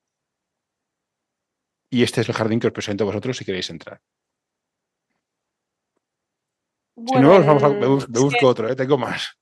Y 1.90 2.04
este 2.04 2.22
es 2.22 2.30
el 2.30 2.36
jardín 2.36 2.60
que 2.60 2.68
os 2.68 2.74
presento 2.74 3.04
a 3.04 3.08
vosotros 3.08 3.38
si 3.38 3.46
queréis 3.46 3.70
entrar 3.70 4.02
si 6.96 7.20
no, 7.20 7.30
vamos 7.44 7.64
a, 7.64 7.70
me, 7.70 7.88
busco 7.88 8.48
otro, 8.48 8.70
¿eh? 8.70 8.76
tengo 8.76 8.98
más. 8.98 9.38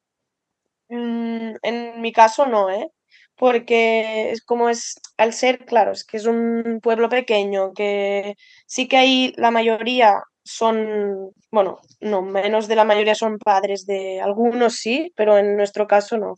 Mm, 0.89 1.55
en 1.61 2.01
mi 2.01 2.11
caso 2.11 2.45
no, 2.45 2.69
¿eh? 2.69 2.87
Porque 3.35 4.31
es 4.31 4.43
como 4.43 4.69
es, 4.69 4.99
al 5.17 5.33
ser, 5.33 5.65
claro, 5.65 5.91
es 5.91 6.05
que 6.05 6.17
es 6.17 6.25
un 6.25 6.79
pueblo 6.81 7.09
pequeño, 7.09 7.73
que 7.73 8.35
sí 8.67 8.87
que 8.87 8.97
hay, 8.97 9.33
la 9.37 9.51
mayoría 9.51 10.21
son, 10.43 11.31
bueno, 11.51 11.79
no, 11.99 12.21
menos 12.21 12.67
de 12.67 12.75
la 12.75 12.85
mayoría 12.85 13.15
son 13.15 13.37
padres 13.37 13.85
de 13.85 14.21
algunos 14.21 14.75
sí, 14.75 15.11
pero 15.15 15.37
en 15.37 15.57
nuestro 15.57 15.87
caso 15.87 16.17
no. 16.17 16.35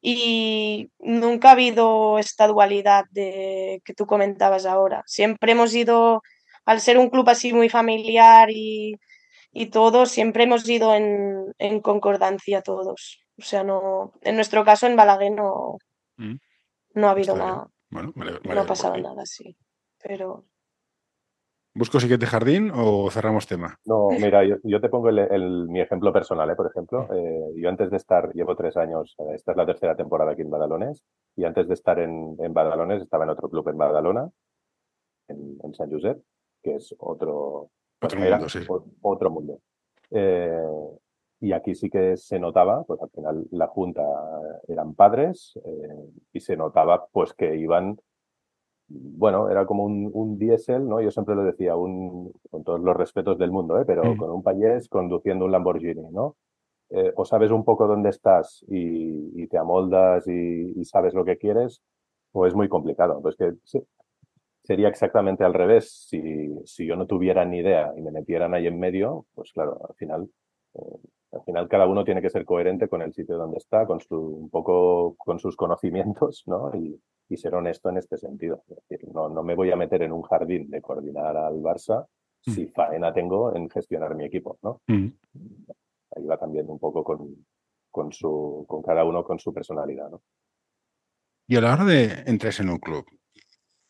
Y 0.00 0.90
nunca 0.98 1.48
ha 1.48 1.52
habido 1.52 2.18
esta 2.18 2.46
dualidad 2.46 3.04
de 3.10 3.80
que 3.84 3.94
tú 3.94 4.06
comentabas 4.06 4.66
ahora. 4.66 5.02
Siempre 5.06 5.52
hemos 5.52 5.74
ido, 5.74 6.22
al 6.66 6.80
ser 6.80 6.98
un 6.98 7.10
club 7.10 7.28
así 7.28 7.52
muy 7.52 7.68
familiar 7.68 8.50
y 8.50 8.96
y 9.54 9.66
todos 9.66 10.10
siempre 10.10 10.44
hemos 10.44 10.68
ido 10.68 10.94
en, 10.94 11.54
en, 11.58 11.80
concordancia 11.80 12.60
todos. 12.60 13.20
O 13.38 13.42
sea, 13.42 13.62
no, 13.62 14.12
en 14.22 14.34
nuestro 14.34 14.64
caso 14.64 14.86
en 14.86 14.96
Balaguer 14.96 15.32
no, 15.32 15.78
mm. 16.16 16.34
no 16.94 17.06
ha 17.06 17.12
habido 17.12 17.36
nada. 17.36 17.68
no 17.90 18.60
ha 18.60 18.66
pasado 18.66 18.96
nada 18.98 19.22
así. 19.22 19.56
Pero. 20.02 20.44
¿Busco 21.76 21.98
siguiente 21.98 22.26
jardín 22.26 22.70
o 22.72 23.10
cerramos 23.10 23.48
tema? 23.48 23.76
No, 23.84 24.08
mira, 24.10 24.42
yo, 24.44 24.80
te 24.80 24.88
pongo 24.88 25.08
el, 25.08 25.68
mi 25.68 25.80
ejemplo 25.80 26.12
personal, 26.12 26.48
¿eh? 26.48 26.54
por 26.54 26.68
ejemplo. 26.68 27.08
Eh, 27.12 27.52
yo 27.56 27.68
antes 27.68 27.90
de 27.90 27.96
estar, 27.96 28.32
llevo 28.32 28.54
tres 28.54 28.76
años, 28.76 29.16
eh, 29.18 29.34
esta 29.34 29.50
es 29.50 29.56
la 29.56 29.66
tercera 29.66 29.96
temporada 29.96 30.32
aquí 30.32 30.42
en 30.42 30.50
Badalones, 30.50 31.02
y 31.34 31.44
antes 31.44 31.66
de 31.66 31.74
estar 31.74 31.98
en, 31.98 32.36
en 32.38 32.54
Badalones 32.54 33.02
estaba 33.02 33.24
en 33.24 33.30
otro 33.30 33.48
club 33.48 33.68
en 33.68 33.76
Badalona, 33.76 34.30
en, 35.26 35.58
en 35.64 35.74
San 35.74 35.90
Josep, 35.90 36.22
que 36.62 36.76
es 36.76 36.94
otro, 36.98 37.70
otro 38.00 38.20
mundo, 38.20 38.48
sí. 38.48 38.60
Otro 39.02 39.30
mundo. 39.30 39.58
Eh, 40.12 40.62
y 41.40 41.52
aquí 41.52 41.74
sí 41.74 41.90
que 41.90 42.16
se 42.16 42.38
notaba, 42.38 42.84
pues 42.84 43.02
al 43.02 43.10
final 43.10 43.46
la 43.50 43.66
Junta 43.66 44.04
eran 44.68 44.94
padres 44.94 45.58
y 46.32 46.40
se 46.40 46.56
notaba 46.56 47.06
pues 47.12 47.34
que 47.34 47.56
iban, 47.56 47.98
bueno, 48.88 49.48
era 49.50 49.66
como 49.66 49.84
un, 49.84 50.10
un 50.12 50.38
diésel, 50.38 50.88
¿no? 50.88 51.00
Yo 51.00 51.10
siempre 51.10 51.34
lo 51.34 51.44
decía, 51.44 51.76
un, 51.76 52.32
con 52.50 52.64
todos 52.64 52.80
los 52.80 52.96
respetos 52.96 53.38
del 53.38 53.50
mundo, 53.50 53.80
¿eh? 53.80 53.84
pero 53.86 54.04
mm. 54.04 54.16
con 54.16 54.30
un 54.30 54.42
payés 54.42 54.88
conduciendo 54.88 55.44
un 55.44 55.52
Lamborghini, 55.52 56.10
¿no? 56.10 56.36
o 57.16 57.24
sabes 57.24 57.50
un 57.50 57.64
poco 57.64 57.88
dónde 57.88 58.10
estás 58.10 58.64
y, 58.68 59.46
te 59.48 59.58
amoldas 59.58 60.28
y, 60.28 60.84
sabes 60.84 61.12
lo 61.12 61.24
que 61.24 61.38
quieres, 61.38 61.82
o 62.32 62.46
es 62.46 62.54
muy 62.54 62.68
complicado. 62.68 63.20
Pues 63.20 63.36
que 63.36 63.54
sí, 63.64 63.80
sería 64.64 64.88
exactamente 64.88 65.44
al 65.44 65.54
revés. 65.54 66.06
Si, 66.08 66.20
si, 66.64 66.86
yo 66.86 66.96
no 66.96 67.06
tuviera 67.06 67.44
ni 67.44 67.58
idea 67.58 67.92
y 67.96 68.02
me 68.02 68.10
metieran 68.10 68.54
ahí 68.54 68.66
en 68.66 68.78
medio, 68.78 69.26
pues 69.34 69.52
claro, 69.52 69.80
al 69.88 69.94
final, 69.96 70.28
eh, 70.74 70.96
al 71.32 71.42
final 71.42 71.68
cada 71.68 71.86
uno 71.86 72.04
tiene 72.04 72.22
que 72.22 72.30
ser 72.30 72.44
coherente 72.44 72.88
con 72.88 73.02
el 73.02 73.12
sitio 73.12 73.36
donde 73.36 73.58
está, 73.58 73.86
con 73.86 74.00
su, 74.00 74.16
un 74.16 74.50
poco 74.50 75.14
con 75.18 75.38
sus 75.38 75.56
conocimientos, 75.56 76.44
¿no? 76.46 76.70
Y, 76.74 77.00
y 77.28 77.36
ser 77.36 77.54
honesto 77.54 77.88
en 77.88 77.98
este 77.98 78.16
sentido. 78.18 78.64
Es 78.68 78.76
decir, 78.88 79.08
no, 79.12 79.28
no 79.28 79.42
me 79.42 79.54
voy 79.54 79.70
a 79.70 79.76
meter 79.76 80.02
en 80.02 80.12
un 80.12 80.22
jardín 80.22 80.70
de 80.70 80.80
coordinar 80.82 81.36
al 81.36 81.60
Barça 81.62 82.06
mm. 82.46 82.50
si 82.50 82.66
faena 82.68 83.12
tengo 83.12 83.54
en 83.54 83.68
gestionar 83.70 84.14
mi 84.14 84.24
equipo, 84.24 84.58
¿no? 84.62 84.80
Mm. 84.86 85.08
Ahí 86.16 86.24
va 86.26 86.38
también 86.38 86.68
un 86.68 86.78
poco 86.78 87.02
con, 87.02 87.46
con, 87.90 88.12
su, 88.12 88.64
con 88.68 88.82
cada 88.82 89.04
uno 89.04 89.24
con 89.24 89.38
su 89.38 89.52
personalidad, 89.52 90.10
¿no? 90.10 90.22
Y 91.46 91.56
a 91.56 91.60
la 91.60 91.74
hora 91.74 91.84
de 91.84 92.22
entrar 92.26 92.54
en 92.58 92.70
un 92.70 92.78
club, 92.78 93.04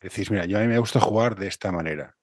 decís, 0.01 0.29
mira, 0.29 0.45
yo 0.45 0.57
a 0.57 0.61
mí 0.61 0.67
me 0.67 0.79
gusta 0.79 0.99
jugar 0.99 1.35
de 1.35 1.47
esta 1.47 1.71
manera. 1.71 2.15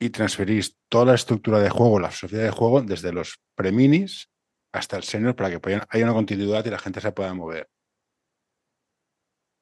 Y 0.00 0.10
transferís 0.10 0.78
toda 0.88 1.06
la 1.06 1.14
estructura 1.14 1.58
de 1.58 1.68
juego, 1.68 1.98
la 1.98 2.10
filosofía 2.10 2.44
de 2.44 2.50
juego, 2.50 2.80
desde 2.80 3.12
los 3.12 3.38
preminis 3.54 4.30
hasta 4.72 4.96
el 4.96 5.02
senior 5.02 5.34
para 5.34 5.50
que 5.50 5.80
haya 5.90 6.04
una 6.04 6.14
continuidad 6.14 6.64
y 6.64 6.70
la 6.70 6.78
gente 6.78 7.00
se 7.00 7.12
pueda 7.12 7.34
mover. 7.34 7.68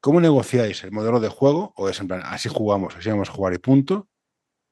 ¿Cómo 0.07 0.21
negociáis 0.21 0.85
el 0.85 0.93
modelo 0.93 1.19
de 1.19 1.29
juego? 1.29 1.73
¿O 1.75 1.89
es 1.89 1.99
en 1.99 2.07
plan, 2.07 2.23
así 2.25 2.49
jugamos, 2.49 2.95
así 2.95 3.11
vamos 3.11 3.29
a 3.29 3.33
jugar 3.33 3.55
y 3.55 3.59
punto? 3.59 4.09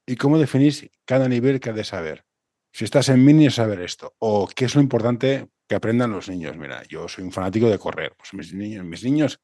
¿Y 0.07 0.15
cómo 0.15 0.39
definís 0.39 0.89
cada 1.03 1.27
nivel 1.27 1.59
que 1.59 1.71
ha 1.71 1.73
de 1.73 1.83
saber? 1.83 2.25
Si 2.71 2.85
estás 2.85 3.09
en 3.09 3.25
mini, 3.25 3.49
saber 3.49 3.81
esto. 3.81 4.15
¿O 4.19 4.47
qué 4.47 4.63
es 4.63 4.75
lo 4.75 4.81
importante 4.81 5.49
que 5.67 5.75
aprendan 5.75 6.11
los 6.11 6.29
niños? 6.29 6.55
Mira, 6.55 6.83
yo 6.87 7.09
soy 7.09 7.25
un 7.25 7.33
fanático 7.33 7.67
de 7.67 7.77
correr. 7.77 8.15
Pues 8.15 8.33
mis 8.33 8.53
niños, 8.53 8.85
mis 8.85 9.03
niños 9.03 9.41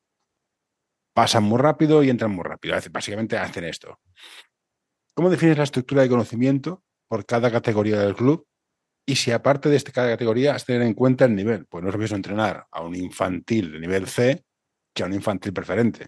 pasan 1.14 1.44
muy 1.44 1.60
rápido 1.60 2.02
y 2.04 2.10
entran 2.10 2.32
muy 2.32 2.46
rápido. 2.46 2.78
Básicamente 2.90 3.38
hacen 3.38 3.66
esto. 3.66 4.00
¿Cómo 5.14 5.30
defines 5.30 5.58
la 5.58 5.66
estructura 5.66 6.04
de 6.04 6.08
conocimiento 6.08 6.86
por 7.10 7.26
cada 7.26 7.52
categoría 7.52 8.00
del 8.00 8.16
club? 8.16 8.48
Y 9.06 9.18
si 9.18 9.32
aparte 9.32 9.68
de 9.68 9.76
esta 9.76 9.92
categoría 9.92 10.56
has 10.56 10.64
tener 10.64 10.84
en 10.84 10.94
cuenta 10.94 11.26
el 11.26 11.36
nivel. 11.36 11.66
Pues 11.66 11.84
no 11.84 11.90
es 11.90 11.96
lo 11.96 12.00
mismo 12.00 12.16
entrenar 12.16 12.66
a 12.72 12.82
un 12.82 12.96
infantil 12.96 13.74
de 13.74 13.80
nivel 13.82 14.08
C 14.08 14.46
que 15.02 15.06
a 15.06 15.08
un 15.08 15.14
infantil 15.14 15.52
preferente, 15.52 16.06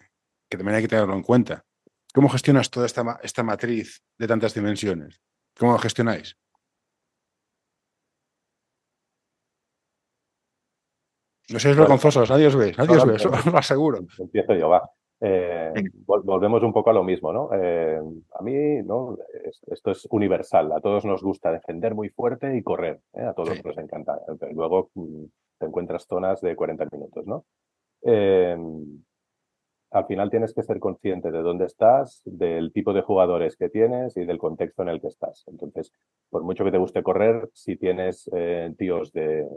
que 0.47 0.56
también 0.56 0.75
hay 0.75 0.84
que 0.84 0.88
tenerlo 0.88 1.15
en 1.15 1.23
cuenta. 1.23 1.65
¿Cómo 2.13 2.29
gestionas 2.29 2.69
toda 2.69 2.86
esta, 2.86 3.19
esta 3.23 3.41
matriz 3.41 4.03
de 4.19 4.27
tantas 4.27 4.53
dimensiones? 4.53 5.19
¿Cómo 5.58 5.71
lo 5.71 5.79
gestionáis? 5.79 6.38
No 11.49 11.60
seáis 11.60 11.75
vergonzosos, 11.75 12.29
nadie 12.29 12.47
os 12.47 12.56
ve, 12.56 12.71
nadie 12.77 12.97
os 12.97 13.06
ve, 13.06 13.15
eso 13.15 13.29
lo 13.29 13.58
aseguro. 13.58 13.97
Empiezo 14.19 14.53
yo, 14.53 14.69
va. 14.69 14.88
Eh, 15.19 15.73
volvemos 16.06 16.62
un 16.62 16.73
poco 16.73 16.91
a 16.91 16.93
lo 16.93 17.03
mismo, 17.03 17.34
¿no? 17.34 17.49
Eh, 17.53 17.99
a 17.99 18.43
mí, 18.43 18.84
¿no? 18.84 19.17
Esto 19.71 19.91
es 19.91 20.08
universal. 20.12 20.71
A 20.71 20.82
todos 20.82 21.03
nos 21.03 21.23
gusta 21.23 21.51
defender 21.51 21.95
muy 21.95 22.10
fuerte 22.10 22.56
y 22.56 22.62
correr. 22.62 23.01
¿eh? 23.13 23.23
A 23.23 23.34
todos 23.34 23.63
nos 23.63 23.77
encanta. 23.77 24.19
Luego 24.51 24.91
mm, 24.93 25.23
te 25.58 25.65
encuentras 25.65 26.06
zonas 26.06 26.41
de 26.41 26.56
40 26.56 26.88
minutos, 26.91 27.25
¿no? 27.25 27.45
Al 28.05 30.05
final 30.07 30.29
tienes 30.29 30.53
que 30.53 30.63
ser 30.63 30.79
consciente 30.79 31.31
de 31.31 31.41
dónde 31.41 31.65
estás, 31.65 32.21
del 32.25 32.71
tipo 32.73 32.93
de 32.93 33.01
jugadores 33.01 33.55
que 33.55 33.69
tienes 33.69 34.17
y 34.17 34.25
del 34.25 34.37
contexto 34.37 34.81
en 34.81 34.89
el 34.89 35.01
que 35.01 35.07
estás. 35.07 35.43
Entonces, 35.47 35.93
por 36.29 36.43
mucho 36.43 36.63
que 36.63 36.71
te 36.71 36.77
guste 36.77 37.03
correr, 37.03 37.49
si 37.53 37.77
tienes 37.77 38.29
tíos 38.77 39.11
de, 39.13 39.47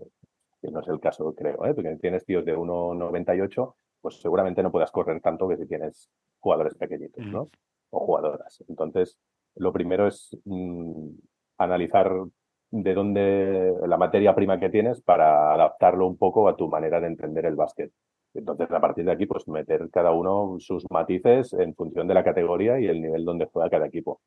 que 0.61 0.71
no 0.71 0.81
es 0.81 0.89
el 0.89 1.01
caso, 1.01 1.35
creo, 1.35 1.65
¿eh? 1.65 1.75
porque 1.75 1.97
tienes 1.97 2.25
tíos 2.25 2.45
de 2.45 2.57
1,98, 2.57 3.75
pues 4.01 4.21
seguramente 4.21 4.63
no 4.63 4.73
puedas 4.73 4.91
correr 4.91 5.21
tanto 5.21 5.49
que 5.49 5.57
si 5.57 5.67
tienes 5.67 6.11
jugadores 6.39 6.75
pequeñitos, 6.75 7.25
¿no? 7.27 7.45
Mm. 7.45 7.51
O 7.91 8.01
jugadoras. 8.01 8.65
Entonces, 8.69 9.19
lo 9.57 9.73
primero 9.73 10.07
es 10.07 10.37
mm, 10.45 11.11
analizar 11.59 12.13
de 12.71 12.95
dónde 12.95 13.73
la 13.87 13.97
materia 13.97 14.35
prima 14.35 14.59
que 14.59 14.69
tienes 14.69 15.01
para 15.03 15.55
adaptarlo 15.55 16.07
un 16.07 16.17
poco 16.17 16.49
a 16.49 16.57
tu 16.57 16.69
manera 16.69 17.01
de 17.01 17.07
entender 17.07 17.47
el 17.47 17.57
básquet. 17.57 17.93
Entonces, 18.37 18.71
a 18.71 18.81
partir 18.81 19.05
de 19.05 19.13
aquí, 19.13 19.27
pues 19.27 19.47
meter 19.49 19.89
cada 19.91 20.13
uno 20.13 20.57
sus 20.59 20.85
matices 20.91 21.53
en 21.55 21.75
función 21.75 22.07
de 22.07 22.15
la 22.15 22.25
categoría 22.25 22.79
y 22.79 22.87
el 22.87 23.01
nivel 23.01 23.25
donde 23.25 23.47
juega 23.47 23.71
cada 23.71 23.87
equipo. 23.87 24.21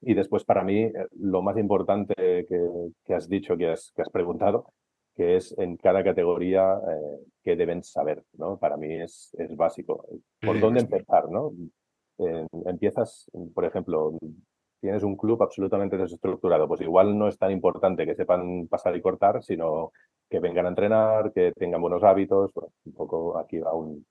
Y 0.00 0.14
después, 0.14 0.44
para 0.44 0.64
mí, 0.64 0.82
eh, 0.82 0.92
lo 1.18 1.42
más 1.42 1.56
importante 1.58 2.14
que, 2.14 3.14
has 3.14 3.28
dicho, 3.28 3.56
que 3.56 3.70
has, 3.70 3.92
que 3.94 4.02
has 4.02 4.10
preguntado, 4.10 4.72
que 5.14 5.36
es 5.36 5.56
en 5.58 5.76
cada 5.76 6.02
categoría 6.02 6.74
eh, 6.74 7.18
que 7.42 7.56
deben 7.56 7.82
saber, 7.84 8.22
¿no? 8.34 8.58
Para 8.58 8.76
mí 8.76 8.94
es, 8.94 9.34
es 9.38 9.56
básico. 9.56 10.06
¿Por 10.40 10.60
dónde 10.60 10.80
empezar, 10.80 11.30
no? 11.30 11.52
empiezas, 12.66 13.28
por 13.52 13.64
ejemplo, 13.64 14.16
tienes 14.82 15.04
un 15.04 15.16
club 15.16 15.42
absolutamente 15.42 15.96
desestructurado, 15.96 16.66
pues 16.66 16.80
igual 16.80 17.16
no 17.16 17.28
es 17.28 17.38
tan 17.38 17.52
importante 17.52 18.04
que 18.04 18.16
sepan 18.16 18.66
pasar 18.68 18.96
y 18.96 19.00
cortar, 19.00 19.42
sino 19.42 19.92
que 20.32 20.40
vengan 20.40 20.64
a 20.64 20.70
entrenar, 20.70 21.30
que 21.34 21.52
tengan 21.52 21.82
buenos 21.82 22.02
hábitos, 22.02 22.50
un 22.86 22.92
poco 22.94 23.36
aquí 23.36 23.58
va 23.58 23.74
un, 23.74 24.02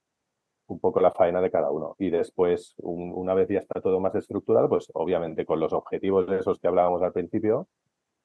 un 0.68 0.78
poco 0.78 1.00
la 1.00 1.10
faena 1.10 1.40
de 1.40 1.50
cada 1.50 1.72
uno. 1.72 1.96
Y 1.98 2.10
después, 2.10 2.76
una 2.78 3.34
vez 3.34 3.48
ya 3.48 3.58
está 3.58 3.80
todo 3.80 3.98
más 3.98 4.14
estructurado, 4.14 4.68
pues 4.68 4.86
obviamente 4.94 5.44
con 5.44 5.58
los 5.58 5.72
objetivos 5.72 6.28
de 6.28 6.38
esos 6.38 6.60
que 6.60 6.68
hablábamos 6.68 7.02
al 7.02 7.12
principio, 7.12 7.66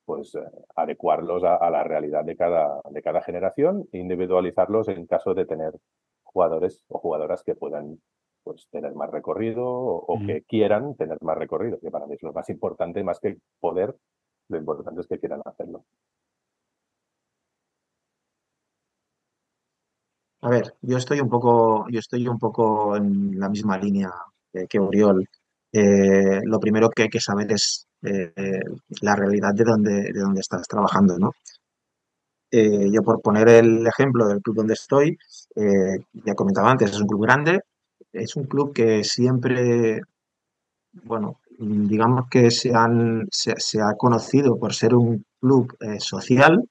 pues 0.06 0.36
eh, 0.36 0.42
adecuarlos 0.76 1.44
a, 1.44 1.70
la 1.72 1.84
realidad 1.84 2.24
de 2.24 2.36
cada, 2.36 2.82
de 2.88 3.02
cada 3.02 3.22
generación 3.24 3.88
e 3.92 3.98
individualizarlos 3.98 4.90
en 4.90 5.08
caso 5.08 5.34
de 5.34 5.48
tener 5.48 5.74
jugadores 6.22 6.86
o 6.90 7.00
jugadoras 7.00 7.42
que 7.42 7.56
puedan 7.56 8.00
pues, 8.44 8.68
tener 8.70 8.94
más 8.94 9.10
recorrido 9.10 9.66
o, 9.66 10.20
que 10.24 10.44
quieran 10.44 10.96
tener 10.96 11.18
más 11.22 11.36
recorrido, 11.36 11.80
que 11.80 11.90
para 11.90 12.06
mí 12.06 12.14
es 12.14 12.22
lo 12.22 12.32
más 12.32 12.48
importante, 12.52 13.04
más 13.04 13.20
que 13.20 13.38
poder, 13.60 13.96
lo 14.50 14.58
importante 14.60 15.02
es 15.02 15.08
que 15.08 15.20
quieran 15.20 15.42
hacerlo. 15.44 15.84
A 20.42 20.50
ver, 20.50 20.76
yo 20.82 20.98
estoy 20.98 21.20
un 21.20 21.30
poco, 21.30 21.88
yo 21.90 22.00
estoy 22.00 22.28
un 22.28 22.38
poco 22.38 22.96
en 22.96 23.40
la 23.40 23.50
misma 23.50 23.78
línea 23.78 24.12
que, 24.70 24.80
Oriol. 24.80 25.28
Eh, 25.72 26.42
lo 26.44 26.60
primero 26.60 26.90
que 26.90 27.04
hay 27.04 27.10
que 27.10 27.20
saber 27.20 27.52
es 27.52 27.88
eh, 28.04 28.32
la 29.02 29.16
realidad 29.16 29.54
de 29.54 29.64
donde, 29.64 30.12
de 30.14 30.20
donde 30.20 30.42
estás 30.42 30.68
trabajando, 30.68 31.18
¿no? 31.18 31.32
Eh, 32.52 32.90
yo 32.92 33.02
por 33.02 33.22
poner 33.22 33.50
el 33.50 33.86
ejemplo 33.88 34.28
del 34.28 34.42
club 34.42 34.58
donde 34.58 34.74
estoy, 34.74 35.18
ya 35.56 36.36
comentaba 36.36 36.72
antes, 36.72 36.92
es 36.92 37.02
un 37.02 37.08
club 37.08 37.24
grande, 37.24 37.62
es 38.14 38.36
un 38.36 38.46
club 38.46 38.74
que 38.74 39.04
siempre, 39.04 40.02
bueno, 41.04 41.40
digamos 41.58 42.30
que 42.30 42.52
se, 42.52 42.74
han, 42.74 43.28
se, 43.32 43.82
ha 43.82 43.96
conocido 43.98 44.58
por 44.58 44.74
ser 44.74 44.96
un 44.96 45.26
club 45.42 45.76
social, 46.00 46.64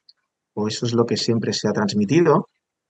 o 0.55 0.68
eso 0.68 0.87
es 0.87 0.94
lo 0.94 1.05
que 1.05 1.16
siempre 1.16 1.52
se 1.52 1.68
ha 1.68 1.72
transmitido, 1.72 2.46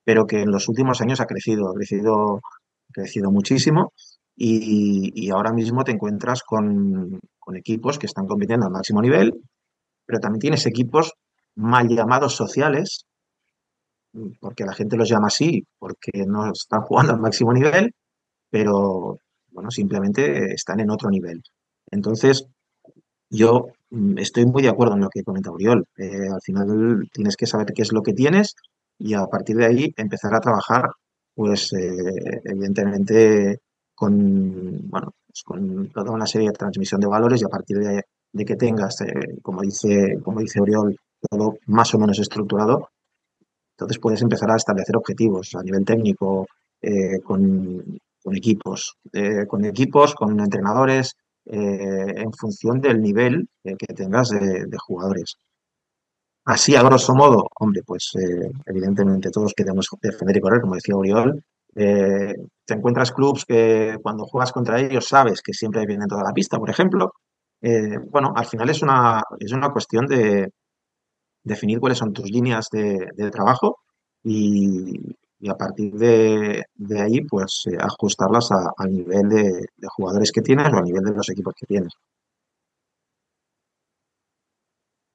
pero 0.06 0.24
que 0.24 0.42
en 0.42 0.52
los 0.52 0.68
últimos 0.68 1.00
años 1.00 1.20
ha 1.20 1.26
crecido, 1.26 1.68
ha 1.68 1.74
crecido, 1.74 2.36
ha 2.36 2.92
crecido 2.92 3.32
muchísimo 3.32 3.92
y, 4.36 5.28
ahora 5.30 5.52
mismo 5.52 5.82
te 5.82 5.90
encuentras 5.90 6.44
con, 6.44 7.18
equipos 7.54 7.98
que 7.98 8.06
están 8.06 8.26
compitiendo 8.26 8.66
al 8.66 8.72
máximo 8.72 9.02
nivel, 9.02 9.32
pero 10.06 10.20
también 10.20 10.40
tienes 10.40 10.64
equipos 10.66 11.14
mal 11.56 11.88
llamados 11.88 12.36
sociales, 12.36 13.04
porque 14.40 14.64
la 14.64 14.74
gente 14.74 14.96
los 14.96 15.08
llama 15.08 15.26
así, 15.26 15.64
porque 15.78 16.24
no 16.24 16.52
están 16.52 16.82
jugando 16.82 17.12
al 17.12 17.20
máximo 17.20 17.52
nivel, 17.52 17.92
pero 18.48 19.18
bueno, 19.50 19.72
simplemente 19.72 20.54
están 20.54 20.78
en 20.78 20.90
otro 20.90 21.10
nivel. 21.10 21.42
Entonces, 21.90 22.46
yo 23.28 23.66
mm, 23.90 24.18
estoy 24.18 24.46
muy 24.46 24.62
de 24.62 24.68
acuerdo 24.68 24.94
en 24.94 25.00
lo 25.00 25.08
que 25.08 25.24
comenta 25.24 25.50
Oriol. 25.50 25.84
Eh, 25.96 26.28
al 26.32 26.40
final 26.42 27.08
tienes 27.12 27.36
que 27.36 27.46
saber 27.46 27.72
qué 27.74 27.82
es 27.82 27.92
lo 27.92 28.02
que 28.02 28.12
tienes 28.12 28.54
y 28.98 29.14
a 29.14 29.26
partir 29.26 29.56
de 29.56 29.66
ahí 29.66 29.94
empezar 29.96 30.34
a 30.34 30.40
trabajar, 30.40 30.90
pues 31.34 31.72
eh, 31.74 32.40
evidentemente 32.44 33.60
con, 33.96 34.88
bueno, 34.90 35.14
pues 35.26 35.42
con 35.42 35.88
toda 35.88 36.12
una 36.12 36.26
serie 36.26 36.48
de 36.48 36.54
transmisión 36.54 37.00
de 37.00 37.08
valores 37.08 37.40
y 37.40 37.44
a 37.44 37.48
partir 37.48 37.78
de, 37.78 38.44
que 38.44 38.56
tengas, 38.56 39.00
eh, 39.00 39.38
como, 39.42 39.62
dice, 39.62 40.18
como 40.22 40.40
dice 40.40 40.60
Oriol, 40.60 40.96
todo 41.28 41.56
más 41.66 41.92
o 41.94 41.98
menos 41.98 42.18
estructurado, 42.18 42.90
entonces 43.72 43.98
puedes 43.98 44.22
empezar 44.22 44.50
a 44.50 44.56
establecer 44.56 44.96
objetivos 44.96 45.54
a 45.54 45.62
nivel 45.62 45.84
técnico 45.84 46.46
eh, 46.80 47.20
con, 47.24 47.98
equipos, 48.32 48.96
eh, 49.12 49.46
con 49.46 49.64
equipos, 49.64 50.14
con 50.14 50.38
entrenadores, 50.38 51.14
en 51.48 52.32
función 52.32 52.80
del 52.80 53.00
nivel 53.00 53.48
que 53.62 53.94
tengas 53.94 54.30
de, 54.30 54.66
jugadores. 54.84 55.36
Así, 56.46 56.74
a 56.76 56.82
grosso 56.82 57.12
modo, 57.14 57.48
hombre, 57.60 57.82
pues 57.84 58.12
evidentemente 58.66 59.30
todos 59.30 59.52
queremos 59.54 59.88
defender 60.00 60.36
y 60.36 60.40
correr, 60.40 60.60
como 60.60 60.76
decía 60.76 60.96
Oriol, 60.96 61.42
eh, 61.78 62.34
te 62.64 62.74
encuentras 62.74 63.12
clubs 63.12 63.44
que 63.44 63.98
cuando 64.02 64.24
juegas 64.24 64.50
contra 64.50 64.80
ellos 64.80 65.06
sabes 65.06 65.42
que 65.42 65.52
siempre 65.52 65.84
vienen 65.86 66.08
toda 66.08 66.24
la 66.24 66.32
pista, 66.32 66.58
por 66.58 66.70
ejemplo. 66.70 67.12
Eh, 67.60 67.98
bueno, 68.10 68.32
al 68.34 68.46
final 68.46 68.70
es 68.70 68.82
una, 68.82 69.22
es 69.38 69.52
una 69.52 69.70
cuestión 69.70 70.06
de 70.06 70.50
definir 71.44 71.80
cuáles 71.80 71.98
son 71.98 72.12
tus 72.12 72.30
líneas 72.30 72.68
de, 72.72 73.30
trabajo 73.30 73.78
y, 74.24 74.94
a 75.48 75.54
partir 75.56 75.92
de, 75.94 76.64
ahí, 77.00 77.20
pues 77.22 77.64
eh, 77.70 77.76
ajustarlas 77.78 78.50
al 78.52 78.92
nivel 78.92 79.28
de, 79.28 79.66
jugadores 79.88 80.32
que 80.32 80.42
tienes 80.42 80.72
o 80.72 80.76
al 80.78 80.84
nivel 80.84 81.04
de 81.04 81.12
los 81.12 81.28
equipos 81.30 81.54
que 81.58 81.66
tienes. 81.66 81.92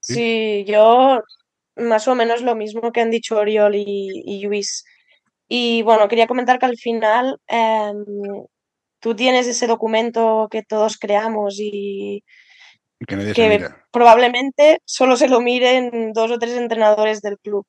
Sí, 0.02 0.66
yo 0.68 1.22
más 1.76 2.08
o 2.08 2.16
menos 2.16 2.42
lo 2.42 2.56
mismo 2.56 2.92
que 2.92 3.02
han 3.02 3.12
dicho 3.12 3.38
Oriol 3.38 3.76
y, 3.76 4.24
y 4.26 4.46
Luis. 4.46 4.84
Y 5.48 5.84
bueno, 5.84 6.08
quería 6.08 6.28
comentar 6.28 6.60
que 6.60 6.66
al 6.66 6.78
final 6.78 7.38
em, 7.48 8.06
tú 9.00 9.16
tienes 9.16 9.48
ese 9.48 9.68
documento 9.68 10.48
que 10.50 10.64
todos 10.64 10.98
creamos 10.98 11.58
y 11.60 12.24
que, 13.08 13.68
probablemente 13.92 14.80
solo 14.86 15.18
se 15.18 15.28
lo 15.28 15.42
miren 15.42 16.14
dos 16.14 16.32
o 16.32 16.40
tres 16.40 16.56
entrenadores 16.58 17.22
del 17.22 17.38
club. 17.40 17.66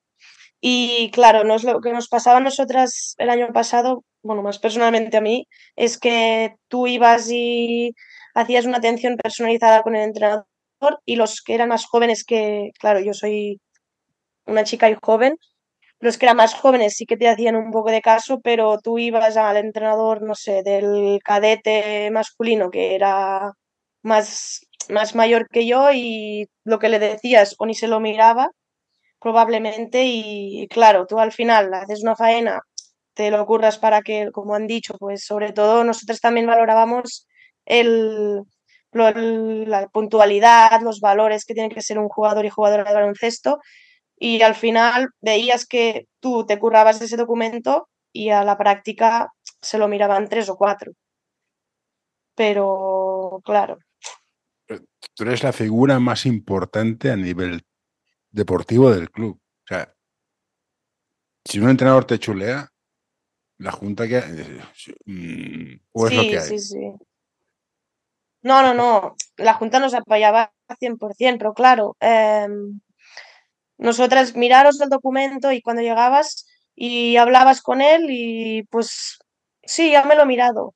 Y 0.61 1.11
claro, 1.11 1.43
no 1.43 1.55
es 1.55 1.63
lo 1.63 1.81
que 1.81 1.91
nos 1.91 2.07
pasaba 2.07 2.37
a 2.37 2.41
nosotras 2.41 3.15
el 3.17 3.29
año 3.29 3.51
pasado, 3.51 4.05
bueno, 4.21 4.43
más 4.43 4.59
personalmente 4.59 5.17
a 5.17 5.21
mí, 5.21 5.47
es 5.75 5.97
que 5.97 6.55
tú 6.69 6.87
ibas 6.87 7.29
y 7.29 7.93
hacías 8.33 8.65
una 8.65 8.77
atención 8.77 9.17
personalizada 9.17 9.81
con 9.81 9.95
el 9.95 10.03
entrenador 10.03 10.45
y 11.05 11.15
los 11.15 11.41
que 11.41 11.55
eran 11.55 11.69
más 11.69 11.85
jóvenes 11.85 12.23
que, 12.23 12.71
claro, 12.79 12.99
yo 12.99 13.13
soy 13.13 13.59
una 14.45 14.63
chica 14.63 14.89
y 14.89 14.95
joven, 15.01 15.37
los 15.99 16.17
que 16.17 16.25
eran 16.25 16.37
más 16.37 16.53
jóvenes 16.55 16.95
sí 16.97 17.05
que 17.05 17.17
te 17.17 17.29
hacían 17.29 17.55
un 17.55 17.71
poco 17.71 17.91
de 17.91 18.01
caso, 18.01 18.39
pero 18.41 18.79
tú 18.79 18.99
ibas 18.99 19.37
al 19.37 19.57
entrenador, 19.57 20.21
no 20.21 20.35
sé, 20.35 20.63
del 20.63 21.19
cadete 21.23 22.11
masculino 22.11 22.69
que 22.71 22.95
era 22.95 23.53
más, 24.03 24.61
más 24.89 25.15
mayor 25.15 25.47
que 25.49 25.65
yo 25.67 25.91
y 25.93 26.47
lo 26.65 26.79
que 26.79 26.89
le 26.89 26.99
decías 26.99 27.55
o 27.59 27.65
ni 27.65 27.75
se 27.75 27.87
lo 27.87 27.99
miraba 27.99 28.49
probablemente 29.19 30.03
y 30.05 30.67
claro, 30.69 31.07
tú 31.07 31.19
al 31.19 31.31
final 31.31 31.73
haces 31.73 32.03
una 32.03 32.15
faena, 32.15 32.61
te 33.13 33.31
lo 33.31 33.41
ocurras 33.41 33.79
para 33.79 34.01
que, 34.01 34.29
como 34.33 34.55
han 34.55 34.67
dicho, 34.67 34.95
pues 34.99 35.23
sobre 35.25 35.53
todo 35.53 35.83
nosotros 35.85 36.19
también 36.21 36.47
valorábamos 36.47 37.27
el, 37.65 38.41
la 38.93 39.87
puntualidad, 39.87 40.81
los 40.81 40.99
valores 40.99 41.45
que 41.45 41.53
tiene 41.53 41.73
que 41.73 41.81
ser 41.81 41.99
un 41.99 42.09
jugador 42.09 42.45
y 42.45 42.49
jugadora 42.49 42.83
de 42.83 42.93
baloncesto 42.93 43.59
y 44.17 44.41
al 44.41 44.55
final 44.55 45.09
veías 45.21 45.65
que 45.65 46.07
tú 46.19 46.45
te 46.45 46.59
currabas 46.59 46.99
de 46.99 47.05
ese 47.05 47.17
documento 47.17 47.89
y 48.13 48.29
a 48.29 48.43
la 48.43 48.57
práctica 48.57 49.33
se 49.61 49.77
lo 49.77 49.87
miraban 49.87 50.29
tres 50.29 50.49
o 50.49 50.55
cuatro. 50.55 50.93
Pero 52.35 53.41
claro. 53.43 53.79
Tú 54.65 55.23
eres 55.23 55.43
la 55.43 55.51
figura 55.51 55.99
más 55.99 56.25
importante 56.25 57.11
a 57.11 57.15
nivel 57.15 57.63
deportivo 58.31 58.89
del 58.91 59.11
club. 59.11 59.39
O 59.41 59.67
sea, 59.67 59.93
si 61.43 61.59
un 61.59 61.69
entrenador 61.69 62.05
te 62.05 62.17
chulea, 62.17 62.69
la 63.57 63.71
junta 63.71 64.07
que... 64.07 64.21
Mm, 65.05 65.81
o 65.91 66.07
es 66.07 66.15
lo 66.15 66.21
que 66.21 66.39
hay. 66.39 66.47
Sí, 66.47 66.59
sí. 66.59 66.93
No, 68.43 68.61
no, 68.61 68.73
no. 68.73 69.15
La 69.37 69.53
junta 69.55 69.79
nos 69.79 69.93
apoyaba 69.93 70.53
100%, 70.79 71.37
pero 71.37 71.53
claro, 71.53 71.95
em, 71.99 72.79
nosotras 73.77 74.35
miraros 74.35 74.79
el 74.81 74.89
documento 74.89 75.51
y 75.51 75.61
cuando 75.61 75.81
llegabas 75.81 76.45
y 76.75 77.17
hablabas 77.17 77.61
con 77.61 77.81
él 77.81 78.07
y 78.09 78.63
pues 78.63 79.19
sí, 79.63 79.91
ya 79.91 80.03
me 80.03 80.15
lo 80.15 80.23
he 80.23 80.27
mirado. 80.27 80.75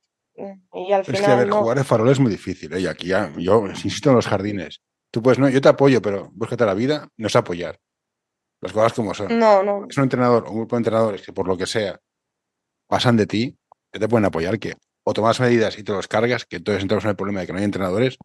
Y 0.73 0.91
al 0.91 1.03
final. 1.03 1.21
Es 1.21 1.25
que, 1.25 1.31
a 1.31 1.35
ver, 1.35 1.49
jugar 1.49 1.77
de 1.77 1.83
farol 1.83 2.09
es 2.09 2.19
muy 2.19 2.31
difícil. 2.31 2.71
¿eh? 2.73 2.81
Y 2.81 2.87
aquí 2.87 3.07
ya, 3.07 3.31
yo 3.37 3.65
insisto 3.67 4.09
en 4.09 4.15
los 4.15 4.27
jardines. 4.27 4.81
Tú 5.11 5.21
pues 5.21 5.39
no, 5.39 5.49
yo 5.49 5.61
te 5.61 5.69
apoyo, 5.69 6.01
pero 6.01 6.29
búscate 6.33 6.65
la 6.65 6.73
vida, 6.73 7.07
no 7.17 7.27
es 7.27 7.35
apoyar. 7.35 7.79
Las 8.61 8.71
cosas 8.71 8.93
como 8.93 9.13
son. 9.13 9.37
No, 9.37 9.63
no. 9.63 9.85
Es 9.89 9.97
un 9.97 10.03
entrenador, 10.03 10.47
un 10.47 10.57
grupo 10.57 10.75
de 10.75 10.79
entrenadores 10.79 11.21
que 11.21 11.33
por 11.33 11.47
lo 11.47 11.57
que 11.57 11.65
sea 11.65 11.99
pasan 12.87 13.17
de 13.17 13.27
ti, 13.27 13.57
que 13.91 13.99
te 13.99 14.07
pueden 14.07 14.25
apoyar, 14.25 14.59
que 14.59 14.75
o 15.09 15.13
tomas 15.13 15.39
medidas 15.39 15.79
y 15.79 15.83
te 15.83 15.93
los 15.93 16.09
cargas, 16.09 16.45
que 16.45 16.57
entonces 16.57 16.81
entramos 16.81 17.05
en 17.05 17.11
el 17.11 17.15
problema 17.15 17.39
de 17.39 17.47
que 17.47 17.53
no 17.53 17.59
hay 17.59 17.63
entrenadores, 17.63 18.17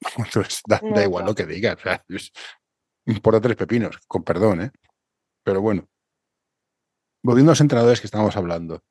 entonces 0.16 0.62
da, 0.66 0.80
igual 1.04 1.26
lo 1.26 1.34
que 1.34 1.44
digas. 1.44 1.76
O 1.76 1.82
sea, 1.82 2.02
importa 3.04 3.42
tres 3.42 3.56
pepinos, 3.56 3.98
con 4.08 4.24
perdón, 4.24 4.62
¿eh? 4.62 4.70
Pero 5.44 5.60
bueno. 5.60 5.86
Volviendo 7.22 7.50
a 7.50 7.52
los 7.52 7.60
entrenadores 7.60 8.00
que 8.00 8.06
estábamos 8.06 8.34
hablando. 8.38 8.82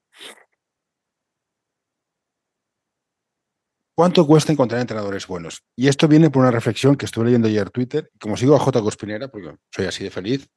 ¿Cuánto 3.95 4.27
cuesta 4.27 4.53
encontrar 4.53 4.81
entrenadores 4.81 5.25
buenos? 5.25 5.63
Y 5.75 5.87
esto 5.87 6.07
viene 6.07 6.29
por 6.29 6.43
una 6.43 6.51
reflexión 6.51 6.95
que 6.95 7.05
estuve 7.05 7.25
leyendo 7.25 7.47
ayer 7.47 7.63
en 7.63 7.71
Twitter. 7.71 8.11
Como 8.19 8.37
sigo 8.37 8.55
a 8.55 8.59
J. 8.59 8.79
Cospinera, 8.79 9.27
porque 9.27 9.57
soy 9.71 9.87
así 9.87 10.03
de 10.03 10.11
feliz, 10.11 10.47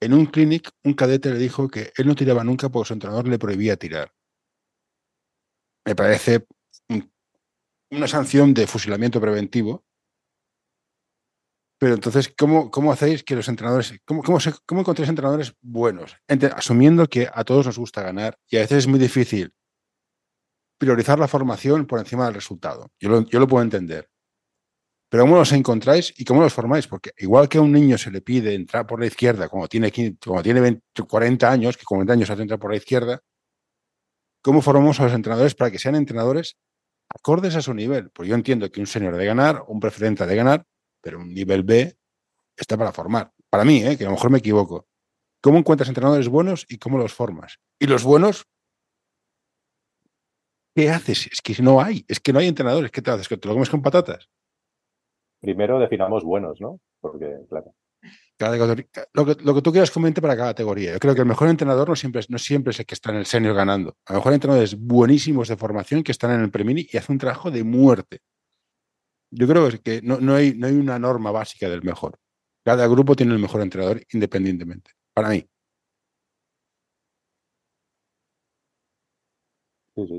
en 0.00 0.14
un 0.14 0.26
clinic 0.26 0.70
un 0.84 0.94
cadete 0.94 1.32
le 1.32 1.40
dijo 1.40 1.68
que 1.68 1.92
él 1.96 2.06
no 2.06 2.14
tiraba 2.14 2.44
nunca 2.44 2.68
porque 2.68 2.86
su 2.86 2.94
entrenador 2.94 3.26
le 3.26 3.40
prohibía 3.40 3.76
tirar. 3.76 4.12
Me 5.86 5.94
parece 5.94 6.44
una 7.90 8.08
sanción 8.08 8.52
de 8.52 8.66
fusilamiento 8.66 9.20
preventivo 9.20 9.86
pero 11.78 11.94
entonces, 11.94 12.32
¿cómo, 12.36 12.70
cómo 12.70 12.90
hacéis 12.90 13.22
que 13.22 13.36
los 13.36 13.48
entrenadores, 13.48 13.94
cómo, 14.04 14.22
cómo, 14.22 14.80
encontráis 14.80 15.10
entrenadores 15.10 15.54
buenos? 15.60 16.16
asumiendo 16.54 17.06
que 17.06 17.28
a 17.32 17.44
todos 17.44 17.66
nos 17.66 17.78
gusta 17.78 18.02
ganar 18.02 18.38
y 18.48 18.56
a 18.56 18.60
veces 18.60 18.78
es 18.78 18.86
muy 18.86 18.98
difícil 18.98 19.52
priorizar 20.78 21.18
la 21.18 21.28
formación 21.28 21.86
por 21.86 21.98
encima 21.98 22.24
del 22.24 22.34
resultado. 22.34 22.90
Yo 22.98 23.10
lo, 23.10 23.26
yo 23.26 23.40
lo 23.40 23.46
puedo 23.46 23.62
entender. 23.62 24.08
Pero 25.10 25.24
¿cómo 25.24 25.36
los 25.36 25.52
encontráis 25.52 26.12
y 26.16 26.24
cómo 26.24 26.40
los 26.40 26.52
formáis? 26.52 26.86
Porque 26.86 27.12
igual 27.18 27.48
que 27.48 27.58
a 27.58 27.62
un 27.62 27.72
niño 27.72 27.96
se 27.96 28.10
le 28.10 28.22
pide 28.22 28.54
entrar 28.54 28.86
por 28.86 28.98
la 28.98 29.06
izquierda 29.06 29.48
cuando 29.48 29.68
tiene, 29.68 29.92
cuando 30.24 30.42
tiene 30.42 30.80
40 31.08 31.50
años, 31.50 31.76
que 31.76 31.84
con 31.84 31.98
40 31.98 32.12
años 32.14 32.30
hace 32.30 32.42
entrar 32.42 32.58
por 32.58 32.70
la 32.70 32.78
izquierda, 32.78 33.22
¿cómo 34.46 34.62
formamos 34.62 35.00
a 35.00 35.02
los 35.02 35.12
entrenadores 35.12 35.56
para 35.56 35.72
que 35.72 35.78
sean 35.80 35.96
entrenadores 35.96 36.56
acordes 37.08 37.56
a 37.56 37.62
su 37.62 37.74
nivel? 37.74 38.10
Porque 38.10 38.28
yo 38.28 38.36
entiendo 38.36 38.70
que 38.70 38.78
un 38.78 38.86
señor 38.86 39.16
de 39.16 39.26
ganar, 39.26 39.64
un 39.66 39.80
preferente 39.80 40.24
de 40.24 40.36
ganar, 40.36 40.64
pero 41.00 41.18
un 41.18 41.34
nivel 41.34 41.64
B 41.64 41.98
está 42.56 42.76
para 42.76 42.92
formar. 42.92 43.32
Para 43.50 43.64
mí, 43.64 43.82
¿eh? 43.82 43.98
que 43.98 44.04
a 44.04 44.06
lo 44.06 44.12
mejor 44.12 44.30
me 44.30 44.38
equivoco. 44.38 44.86
¿Cómo 45.42 45.58
encuentras 45.58 45.88
entrenadores 45.88 46.28
buenos 46.28 46.64
y 46.68 46.78
cómo 46.78 46.96
los 46.96 47.12
formas? 47.12 47.58
Y 47.80 47.88
los 47.88 48.04
buenos, 48.04 48.46
¿qué 50.76 50.90
haces? 50.90 51.28
Es 51.32 51.42
que 51.42 51.60
no 51.60 51.80
hay, 51.80 52.04
es 52.06 52.20
que 52.20 52.32
no 52.32 52.38
hay 52.38 52.46
entrenadores. 52.46 52.92
¿Qué 52.92 53.02
te 53.02 53.10
haces? 53.10 53.26
¿Que 53.26 53.36
te 53.36 53.48
lo 53.48 53.54
comes 53.54 53.68
con 53.68 53.82
patatas? 53.82 54.30
Primero 55.40 55.80
definamos 55.80 56.22
buenos, 56.22 56.60
¿no? 56.60 56.78
Porque, 57.00 57.36
claro. 57.48 57.74
Lo, 58.38 59.26
que, 59.26 59.42
lo 59.42 59.54
que 59.54 59.62
tú 59.62 59.72
quieras 59.72 59.90
comente 59.90 60.20
para 60.20 60.36
cada 60.36 60.50
categoría. 60.50 60.92
Yo 60.92 60.98
creo 60.98 61.14
que 61.14 61.22
el 61.22 61.26
mejor 61.26 61.48
entrenador 61.48 61.88
no 61.88 61.96
siempre, 61.96 62.22
no 62.28 62.38
siempre 62.38 62.72
es 62.72 62.80
el 62.80 62.86
que 62.86 62.94
está 62.94 63.10
en 63.10 63.16
el 63.16 63.26
senior 63.26 63.54
ganando. 63.54 63.96
A 64.06 64.12
lo 64.12 64.18
mejor 64.18 64.34
entrenadores 64.34 64.78
buenísimos 64.78 65.48
de 65.48 65.56
formación 65.56 66.02
que 66.02 66.12
están 66.12 66.32
en 66.32 66.42
el 66.42 66.50
premini 66.50 66.86
y 66.90 66.96
hacen 66.96 67.14
un 67.14 67.18
trabajo 67.18 67.50
de 67.50 67.64
muerte. 67.64 68.20
Yo 69.30 69.46
creo 69.48 69.68
que 69.82 70.00
no, 70.02 70.18
no, 70.20 70.34
hay, 70.34 70.54
no 70.54 70.66
hay 70.66 70.74
una 70.74 70.98
norma 70.98 71.30
básica 71.30 71.68
del 71.68 71.82
mejor. 71.82 72.18
Cada 72.64 72.86
grupo 72.86 73.14
tiene 73.14 73.32
el 73.32 73.38
mejor 73.38 73.62
entrenador 73.62 74.02
independientemente, 74.12 74.90
para 75.14 75.30
mí. 75.30 75.48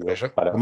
Eso, 0.08 0.34
para, 0.34 0.54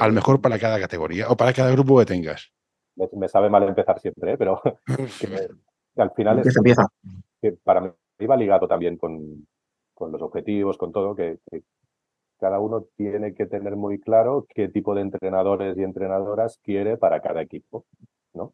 al 0.00 0.12
mejor 0.12 0.40
para 0.40 0.58
cada 0.58 0.80
categoría 0.80 1.28
o 1.28 1.36
para 1.36 1.52
cada 1.52 1.70
grupo 1.70 2.00
que 2.00 2.06
tengas. 2.06 2.52
Me, 2.96 3.28
sabe 3.28 3.48
mal 3.48 3.62
empezar 3.62 4.00
siempre, 4.00 4.32
¿eh? 4.32 4.36
pero 4.36 4.60
al 6.02 6.12
final 6.12 6.38
es, 6.40 6.56
Que 7.40 7.52
para 7.52 7.80
mí 7.80 8.26
va 8.26 8.36
ligado 8.36 8.66
también 8.66 8.96
con, 8.96 9.46
con 9.94 10.12
los 10.12 10.22
objetivos, 10.22 10.78
con 10.78 10.92
todo, 10.92 11.14
que, 11.14 11.38
cada 12.38 12.60
uno 12.60 12.86
tiene 12.96 13.34
que 13.34 13.46
tener 13.46 13.76
muy 13.76 13.98
claro 13.98 14.46
qué 14.48 14.68
tipo 14.68 14.94
de 14.94 15.02
entrenadores 15.02 15.76
y 15.76 15.82
entrenadoras 15.82 16.58
quiere 16.62 16.96
para 16.96 17.20
cada 17.20 17.42
equipo, 17.42 17.84
¿no? 18.32 18.52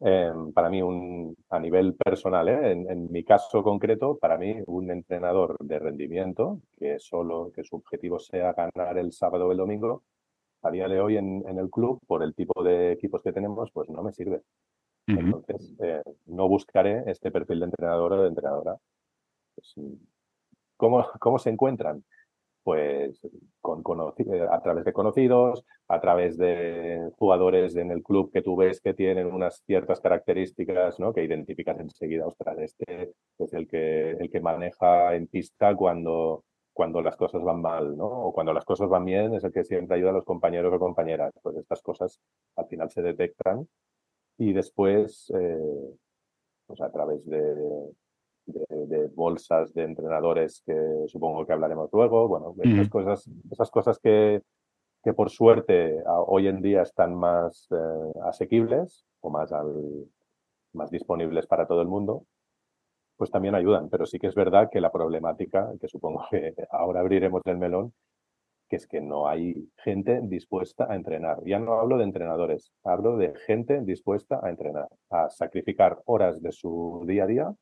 Em, 0.00 0.52
para 0.52 0.68
mí, 0.68 0.82
un, 0.82 1.34
a 1.48 1.58
nivel 1.58 1.94
personal, 1.94 2.48
¿eh? 2.48 2.72
en, 2.72 3.10
mi 3.10 3.24
caso 3.24 3.62
concreto, 3.62 4.18
para 4.18 4.36
mí, 4.36 4.54
un 4.66 4.90
entrenador 4.90 5.56
de 5.60 5.78
rendimiento 5.78 6.60
que 6.76 6.98
solo 6.98 7.50
que 7.54 7.64
su 7.64 7.76
objetivo 7.76 8.18
sea 8.18 8.52
ganar 8.52 8.98
el 8.98 9.12
sábado 9.12 9.46
o 9.46 9.52
el 9.52 9.58
domingo, 9.58 10.02
a 10.62 10.70
día 10.70 10.88
de 10.88 11.00
hoy 11.00 11.16
en, 11.16 11.42
el 11.46 11.70
club, 11.70 12.00
por 12.06 12.22
el 12.22 12.34
tipo 12.34 12.62
de 12.62 12.92
equipos 12.92 13.22
que 13.22 13.32
tenemos, 13.32 13.70
pues 13.72 13.88
no 13.88 14.02
me 14.02 14.12
sirve. 14.12 14.42
Entonces, 15.06 15.74
eh, 15.82 16.02
no 16.26 16.48
buscaré 16.48 17.02
este 17.10 17.30
perfil 17.30 17.60
de 17.60 17.66
entrenador 17.66 18.12
o 18.14 18.22
de 18.22 18.28
entrenadora. 18.28 18.76
Pues, 19.54 19.74
¿cómo, 20.76 21.06
¿Cómo 21.20 21.38
se 21.38 21.50
encuentran? 21.50 22.04
pues 22.64 23.20
con, 23.60 23.82
eh, 24.18 24.46
a 24.50 24.60
través 24.62 24.84
de 24.84 24.92
conocidos, 24.92 25.64
a 25.86 26.00
través 26.00 26.38
de 26.38 27.10
jugadores 27.18 27.76
en 27.76 27.90
el 27.90 28.02
club 28.02 28.32
que 28.32 28.42
tú 28.42 28.56
ves 28.56 28.80
que 28.80 28.94
tienen 28.94 29.26
unas 29.26 29.62
ciertas 29.66 30.00
características, 30.00 30.98
¿no? 30.98 31.12
Que 31.12 31.24
identificas 31.24 31.78
enseguida, 31.78 32.26
ostras, 32.26 32.58
este 32.58 33.12
es 33.38 33.52
el 33.52 33.68
que, 33.68 34.12
el 34.12 34.30
que 34.30 34.40
maneja 34.40 35.14
en 35.14 35.26
pista 35.26 35.76
cuando, 35.76 36.44
cuando 36.72 37.02
las 37.02 37.16
cosas 37.16 37.42
van 37.42 37.60
mal, 37.60 37.96
¿no? 37.98 38.06
O 38.06 38.32
cuando 38.32 38.54
las 38.54 38.64
cosas 38.64 38.88
van 38.88 39.04
bien 39.04 39.34
es 39.34 39.44
el 39.44 39.52
que 39.52 39.64
siempre 39.64 39.96
ayuda 39.96 40.10
a 40.10 40.14
los 40.14 40.24
compañeros 40.24 40.72
o 40.72 40.78
compañeras. 40.78 41.32
Pues 41.42 41.56
estas 41.56 41.82
cosas 41.82 42.18
al 42.56 42.66
final 42.66 42.90
se 42.90 43.02
detectan 43.02 43.68
y 44.38 44.52
después, 44.52 45.32
eh, 45.36 45.96
pues 46.66 46.80
a 46.80 46.90
través 46.90 47.24
de, 47.26 47.54
de, 48.46 49.06
bolsas 49.14 49.72
de 49.74 49.84
entrenadores 49.84 50.62
que 50.66 50.74
supongo 51.06 51.46
que 51.46 51.52
hablaremos 51.52 51.90
luego. 51.92 52.28
Bueno, 52.28 52.54
esas 52.62 52.88
cosas, 52.88 53.30
esas 53.50 53.70
cosas 53.70 53.98
que, 53.98 54.42
que 55.02 55.12
por 55.12 55.30
suerte 55.30 56.02
hoy 56.06 56.48
en 56.48 56.62
día 56.62 56.82
están 56.82 57.14
más 57.14 57.68
eh, 57.70 58.18
asequibles 58.24 59.06
o 59.20 59.30
más, 59.30 59.52
al, 59.52 60.06
más 60.72 60.90
disponibles 60.90 61.46
para 61.46 61.66
todo 61.66 61.82
el 61.82 61.88
mundo, 61.88 62.26
pues 63.16 63.30
también 63.30 63.54
ayudan. 63.54 63.88
Pero 63.88 64.06
sí 64.06 64.18
que 64.18 64.26
es 64.26 64.34
verdad 64.34 64.68
que 64.70 64.80
la 64.80 64.92
problemática, 64.92 65.72
que 65.80 65.88
supongo 65.88 66.24
que 66.30 66.54
ahora 66.70 67.00
abriremos 67.00 67.42
el 67.44 67.58
melón, 67.58 67.92
que 68.74 68.76
es 68.76 68.86
que 68.88 69.00
no 69.00 69.28
hay 69.28 69.70
gente 69.76 70.20
dispuesta 70.22 70.86
a 70.90 70.96
entrenar. 70.96 71.38
Ya 71.44 71.60
no 71.60 71.74
hablo 71.74 71.96
de 71.96 72.04
entrenadores, 72.04 72.72
hablo 72.82 73.16
de 73.16 73.32
gente 73.46 73.80
dispuesta 73.82 74.40
a 74.42 74.50
entrenar, 74.50 74.88
a 75.10 75.30
sacrificar 75.30 76.02
horas 76.06 76.42
de 76.42 76.50
su 76.50 77.04
día 77.06 77.24
a 77.24 77.26
día 77.26 77.54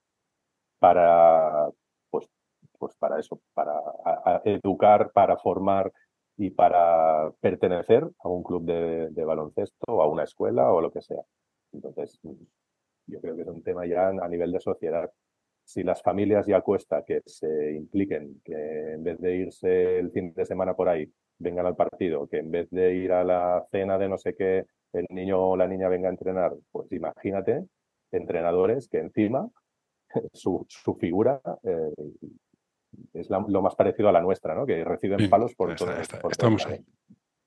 para, 0.78 1.68
pues, 2.10 2.28
pues 2.78 2.96
para 2.96 3.20
eso, 3.20 3.40
para 3.52 3.74
educar, 4.44 5.12
para 5.12 5.36
formar 5.36 5.92
y 6.38 6.50
para 6.50 7.30
pertenecer 7.40 8.08
a 8.20 8.28
un 8.28 8.42
club 8.42 8.64
de, 8.64 9.10
de, 9.10 9.24
baloncesto 9.24 9.84
o 9.88 10.02
a 10.02 10.08
una 10.08 10.24
escuela 10.24 10.72
o 10.72 10.80
lo 10.80 10.90
que 10.90 11.02
sea. 11.02 11.22
Entonces, 11.72 12.18
yo 13.06 13.20
creo 13.20 13.36
que 13.36 13.42
es 13.42 13.48
un 13.48 13.62
tema 13.62 13.84
ya 13.86 14.08
a 14.08 14.28
nivel 14.28 14.50
de 14.50 14.60
sociedad. 14.60 15.10
Si 15.64 15.82
las 15.82 16.02
familias 16.02 16.46
ya 16.46 16.60
cuesta 16.60 17.04
que 17.04 17.22
se 17.24 17.72
impliquen, 17.72 18.40
que 18.44 18.92
en 18.94 19.04
vez 19.04 19.18
de 19.20 19.36
irse 19.36 19.98
el 19.98 20.10
fin 20.10 20.32
de 20.34 20.44
semana 20.44 20.74
por 20.74 20.88
ahí, 20.88 21.10
vengan 21.38 21.66
al 21.66 21.76
partido, 21.76 22.26
que 22.28 22.38
en 22.38 22.50
vez 22.50 22.68
de 22.70 22.94
ir 22.94 23.12
a 23.12 23.24
la 23.24 23.64
cena 23.70 23.98
de 23.98 24.08
no 24.08 24.18
sé 24.18 24.34
qué, 24.34 24.66
el 24.92 25.06
niño 25.10 25.40
o 25.40 25.56
la 25.56 25.66
niña 25.66 25.88
venga 25.88 26.08
a 26.08 26.12
entrenar, 26.12 26.52
pues 26.70 26.90
imagínate 26.92 27.64
entrenadores 28.10 28.88
que 28.88 28.98
encima 28.98 29.48
su, 30.32 30.66
su 30.68 30.94
figura 30.94 31.40
eh, 31.62 31.92
es 33.14 33.30
lo 33.30 33.62
más 33.62 33.74
parecido 33.74 34.08
a 34.08 34.12
la 34.12 34.20
nuestra, 34.20 34.54
¿no? 34.54 34.66
Que 34.66 34.84
reciben 34.84 35.28
palos 35.30 35.54
por, 35.54 35.74
todo, 35.74 35.90
Estamos 36.30 36.66
ahí. 36.66 36.84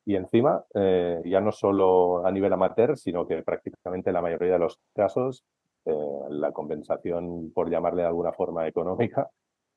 Y 0.05 0.15
encima, 0.15 0.63
eh, 0.73 1.21
ya 1.25 1.41
no 1.41 1.51
solo 1.51 2.25
a 2.25 2.31
nivel 2.31 2.53
amateur, 2.53 2.95
sino 2.95 3.27
que 3.27 3.41
prácticamente 3.41 4.09
en 4.11 4.13
la 4.13 4.21
mayoría 4.21 4.53
de 4.53 4.59
los 4.59 4.79
casos, 4.93 5.43
eh, 5.85 5.91
la 6.29 6.51
compensación, 6.51 7.51
por 7.53 7.69
llamarle 7.69 8.01
de 8.01 8.07
alguna 8.07 8.33
forma 8.33 8.67
económica, 8.67 9.29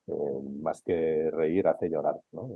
eh, 0.07 0.13
más 0.61 0.81
que 0.81 1.29
reír, 1.31 1.67
hace 1.67 1.89
llorar. 1.89 2.19
¿no? 2.31 2.49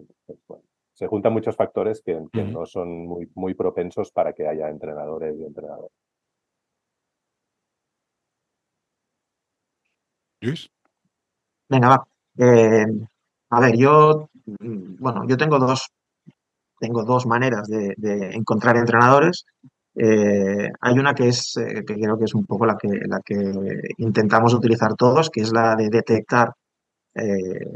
se 0.94 1.08
juntan 1.08 1.34
muchos 1.34 1.56
factores 1.56 2.02
que, 2.04 2.22
no 2.34 2.66
son 2.66 3.08
muy, 3.08 3.30
muy 3.36 3.54
propensos 3.56 4.12
para 4.12 4.34
que 4.34 4.48
haya 4.48 4.70
entrenadores 4.70 5.36
y 5.40 5.44
entrenadores. 5.44 5.92
Luis. 10.42 10.70
Venga, 11.70 11.90
va. 11.90 12.08
Eh, 12.38 12.86
a 13.50 13.60
ver, 13.60 13.78
yo, 13.78 14.30
mm, 14.46 14.96
bueno, 15.00 15.26
yo 15.28 15.38
tengo 15.38 15.58
dos, 15.58 15.90
tengo 16.80 17.04
dos 17.04 17.26
maneras 17.26 17.68
de, 17.68 17.96
encontrar 18.34 18.78
entrenadores. 18.78 19.46
Eh, 19.96 20.70
hay 20.82 21.00
una 21.00 21.14
que 21.14 21.28
es, 21.28 21.56
eh, 21.58 21.84
que 21.86 21.96
creo 21.96 22.18
que 22.18 22.26
es 22.26 22.34
un 22.34 22.46
poco 22.46 22.66
la 22.66 22.78
que, 22.78 22.88
la 23.08 23.22
que 23.22 23.36
intentamos 23.98 24.54
utilizar 24.54 24.96
todos, 24.96 25.30
que 25.30 25.42
es 25.42 25.52
la 25.52 25.76
de 25.76 25.90
detectar 25.90 26.54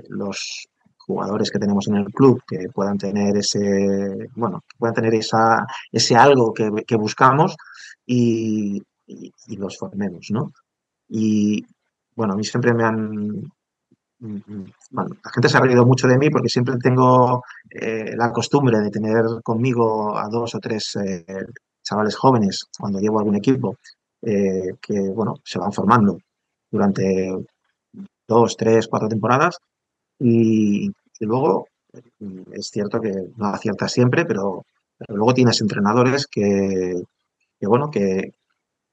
los 0.09 0.67
jugadores 0.97 1.51
que 1.51 1.59
tenemos 1.59 1.87
en 1.87 1.95
el 1.97 2.11
club 2.11 2.41
que 2.47 2.69
puedan 2.73 2.97
tener 2.97 3.37
ese, 3.37 4.29
bueno, 4.35 4.63
puedan 4.77 4.95
tener 4.95 5.13
esa, 5.13 5.65
ese 5.91 6.15
algo 6.15 6.53
que, 6.53 6.95
buscamos 6.97 7.55
y, 8.05 8.81
y, 9.05 9.55
los 9.57 9.77
formemos, 9.77 10.27
¿no? 10.31 10.51
Y 11.07 11.63
bueno, 12.15 12.33
a 12.33 12.35
mí 12.35 12.43
siempre 12.43 12.73
me 12.73 12.83
han, 12.83 13.49
bueno, 14.19 15.15
la 15.23 15.31
gente 15.31 15.49
se 15.49 15.57
ha 15.57 15.61
reído 15.61 15.85
mucho 15.85 16.07
de 16.07 16.17
mí 16.17 16.29
porque 16.29 16.49
siempre 16.49 16.75
tengo 16.77 17.43
eh, 17.69 18.15
la 18.15 18.31
costumbre 18.31 18.79
de 18.79 18.89
tener 18.89 19.23
conmigo 19.43 20.17
a 20.17 20.27
dos 20.27 20.55
o 20.55 20.59
tres 20.59 20.95
eh, 20.95 21.25
chavales 21.87 22.15
jóvenes 22.15 22.65
cuando 22.77 22.99
llevo 22.99 23.19
algún 23.19 23.35
equipo 23.35 23.77
eh, 24.21 24.73
que, 24.81 24.99
bueno, 25.13 25.35
se 25.43 25.59
van 25.59 25.71
formando 25.71 26.17
durante 26.69 27.31
dos, 28.27 28.57
tres, 28.57 28.87
cuatro 28.87 29.07
temporadas 29.07 29.57
y, 30.19 30.91
luego 31.19 31.67
es 32.51 32.69
cierto 32.69 32.99
que 32.99 33.11
no 33.37 33.47
acierta 33.47 33.87
siempre, 33.87 34.25
pero, 34.25 34.65
luego 35.07 35.33
tienes 35.33 35.61
entrenadores 35.61 36.27
que, 36.27 37.01
que, 37.59 37.67
bueno, 37.67 37.89
que 37.89 38.33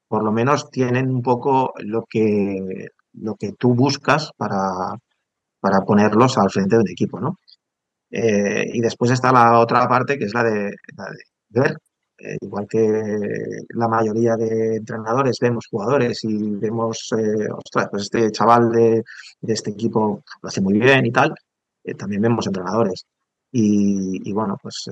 por 0.09 0.23
lo 0.23 0.33
menos 0.33 0.71
tienen 0.71 1.11
un 1.11 1.23
poco 1.23 1.73
lo 1.79 2.05
que, 2.09 2.89
lo 3.15 3.35
que 3.37 3.53
tú 3.53 3.75
buscas 3.75 4.31
para, 4.37 4.97
para 5.61 5.81
ponerlos 5.81 6.39
al 6.39 6.51
frente 6.51 6.77
de 6.77 6.83
un 6.83 6.91
equipo, 6.91 7.21
¿no? 7.21 7.39
Eh, 8.11 8.65
y 8.73 8.81
después 8.81 9.11
está 9.11 9.33
la 9.33 9.59
otra 9.59 9.89
parte 9.89 10.19
que 10.19 10.27
es 10.27 10.35
la 10.35 10.45
de, 10.45 10.77
ver, 11.49 11.79
eh, 12.25 12.37
igual 12.41 12.66
que 12.68 12.81
la 13.70 13.89
mayoría 13.89 14.37
de 14.37 14.77
entrenadores 14.77 15.39
vemos 15.41 15.66
jugadores 15.70 16.25
y 16.25 16.57
vemos, 16.57 17.12
eh, 17.18 17.49
ostras, 17.53 17.89
pues 17.91 18.05
este 18.05 18.31
chaval 18.31 18.70
de, 18.70 19.05
este 19.43 19.70
equipo 19.70 20.22
lo 20.43 20.49
hace 20.49 20.61
muy 20.61 20.79
bien 20.79 21.07
y 21.07 21.12
tal, 21.12 21.35
también 21.99 22.22
vemos 22.22 22.47
entrenadores. 22.47 23.05
Y, 23.53 24.33
bueno, 24.33 24.57
pues 24.61 24.91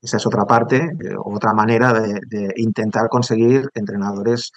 esa 0.00 0.16
es 0.16 0.26
otra 0.26 0.44
parte, 0.46 0.80
otra 1.24 1.52
manera 1.52 1.92
de, 1.92 2.52
intentar 2.56 3.08
conseguir 3.08 3.68
entrenadores 3.74 4.52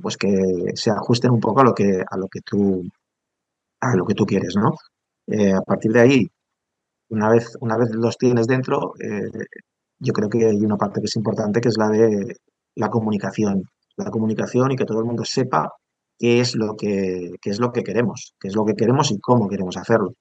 pues 0.00 0.16
que 0.16 0.30
se 0.74 0.90
ajusten 0.90 1.30
un 1.32 1.40
poco 1.40 1.60
a 1.60 1.64
lo 1.64 1.74
que, 1.74 2.02
a 2.08 2.16
lo 2.16 2.28
que 2.28 2.40
tú 2.40 2.82
a 3.80 3.96
lo 3.96 4.04
que 4.06 4.14
tú 4.14 4.24
quieres, 4.24 4.54
¿no? 4.56 4.74
Eh, 5.26 5.52
a 5.52 5.60
partir 5.60 5.92
de 5.92 6.00
ahí, 6.00 6.30
una 7.08 7.30
vez, 7.30 7.56
una 7.60 7.76
vez 7.76 7.90
los 7.90 8.16
tienes 8.16 8.46
dentro, 8.46 8.94
eh, 9.00 9.30
yo 9.98 10.12
creo 10.12 10.28
que 10.28 10.46
hay 10.46 10.60
una 10.64 10.76
parte 10.76 11.00
que 11.00 11.06
es 11.06 11.16
importante, 11.16 11.60
que 11.60 11.68
es 11.68 11.78
la 11.78 11.88
de 11.88 12.36
la 12.74 12.90
comunicación. 12.90 13.64
La 13.96 14.10
comunicación 14.10 14.72
y 14.72 14.76
que 14.76 14.84
todo 14.84 15.00
el 15.00 15.06
mundo 15.06 15.24
sepa 15.24 15.72
qué 16.18 16.40
es 16.40 16.54
lo 16.54 16.76
que, 16.76 17.36
es 17.42 17.58
lo 17.60 17.72
que 17.72 17.82
queremos, 17.82 18.34
qué 18.40 18.48
es 18.48 18.54
lo 18.54 18.64
que 18.64 18.74
queremos 18.74 19.10
y 19.10 19.18
cómo 19.20 19.48
queremos 19.48 19.76
hacerlo. 19.76 20.14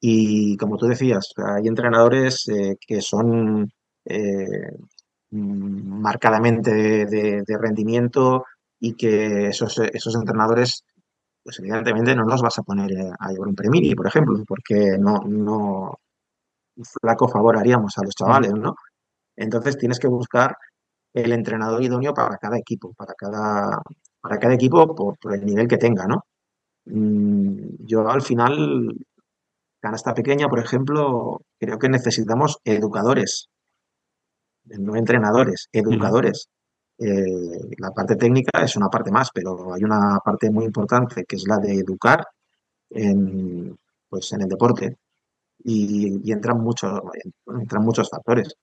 Y 0.00 0.56
como 0.56 0.76
tú 0.76 0.86
decías, 0.86 1.32
hay 1.36 1.68
entrenadores 1.68 2.48
eh, 2.48 2.76
que 2.80 3.00
son 3.00 3.70
marcadamente 5.30 6.72
de, 7.06 7.58
rendimiento 7.58 8.44
y 8.80 8.94
que 8.94 9.46
esos, 9.48 9.78
esos 9.78 10.14
entrenadores 10.16 10.84
pues 11.42 11.58
evidentemente 11.58 12.14
no 12.14 12.24
los 12.24 12.42
vas 12.42 12.58
a 12.58 12.62
poner 12.62 12.92
eh, 12.92 13.10
a 13.18 13.30
llevar 13.30 13.48
un 13.48 13.54
premini, 13.54 13.94
por 13.94 14.06
ejemplo, 14.06 14.42
porque 14.46 14.96
no, 14.98 15.18
no 15.26 15.98
flaco 17.00 17.28
favor 17.28 17.56
haríamos 17.56 17.96
a 17.98 18.04
los 18.04 18.14
chavales, 18.14 18.52
¿no? 18.52 18.74
Entonces 19.36 19.78
tienes 19.78 19.98
que 19.98 20.08
buscar 20.08 20.56
el 21.14 21.32
entrenador 21.32 21.82
idóneo 21.82 22.14
para 22.14 22.36
cada 22.38 22.58
equipo, 22.58 22.92
para 22.94 23.14
cada, 23.14 23.82
para 24.20 24.38
cada 24.38 24.54
equipo 24.54 24.94
por, 24.94 25.16
el 25.34 25.44
nivel 25.44 25.68
que 25.68 25.78
tenga, 25.78 26.06
¿no? 26.06 26.24
Mm, 26.86 27.84
yo 27.86 28.08
al 28.08 28.22
final, 28.22 28.94
canasta 29.80 30.14
pequeña, 30.14 30.48
por 30.48 30.60
ejemplo, 30.60 31.40
creo 31.58 31.78
que 31.78 31.88
necesitamos 31.88 32.58
educadores, 32.64 33.48
no 34.64 34.96
entrenadores, 34.96 35.68
educadores. 35.72 36.48
Eh, 36.98 37.76
la 37.78 37.90
parte 37.90 38.16
técnica 38.16 38.62
es 38.62 38.76
una 38.76 38.88
parte 38.88 39.10
más, 39.10 39.30
pero 39.34 39.74
hay 39.74 39.82
una 39.84 40.18
parte 40.24 40.50
muy 40.50 40.64
importante 40.64 41.24
que 41.24 41.36
es 41.36 41.44
la 41.48 41.58
de 41.58 41.74
educar 41.74 42.26
en, 42.90 43.76
pues 44.08 44.32
en 44.32 44.42
el 44.42 44.48
deporte 44.48 44.98
y, 45.64 46.32
entran, 46.32 46.58
muchos 46.58 47.00
entran 47.46 47.84
muchos 47.84 48.08
factores. 48.10 48.54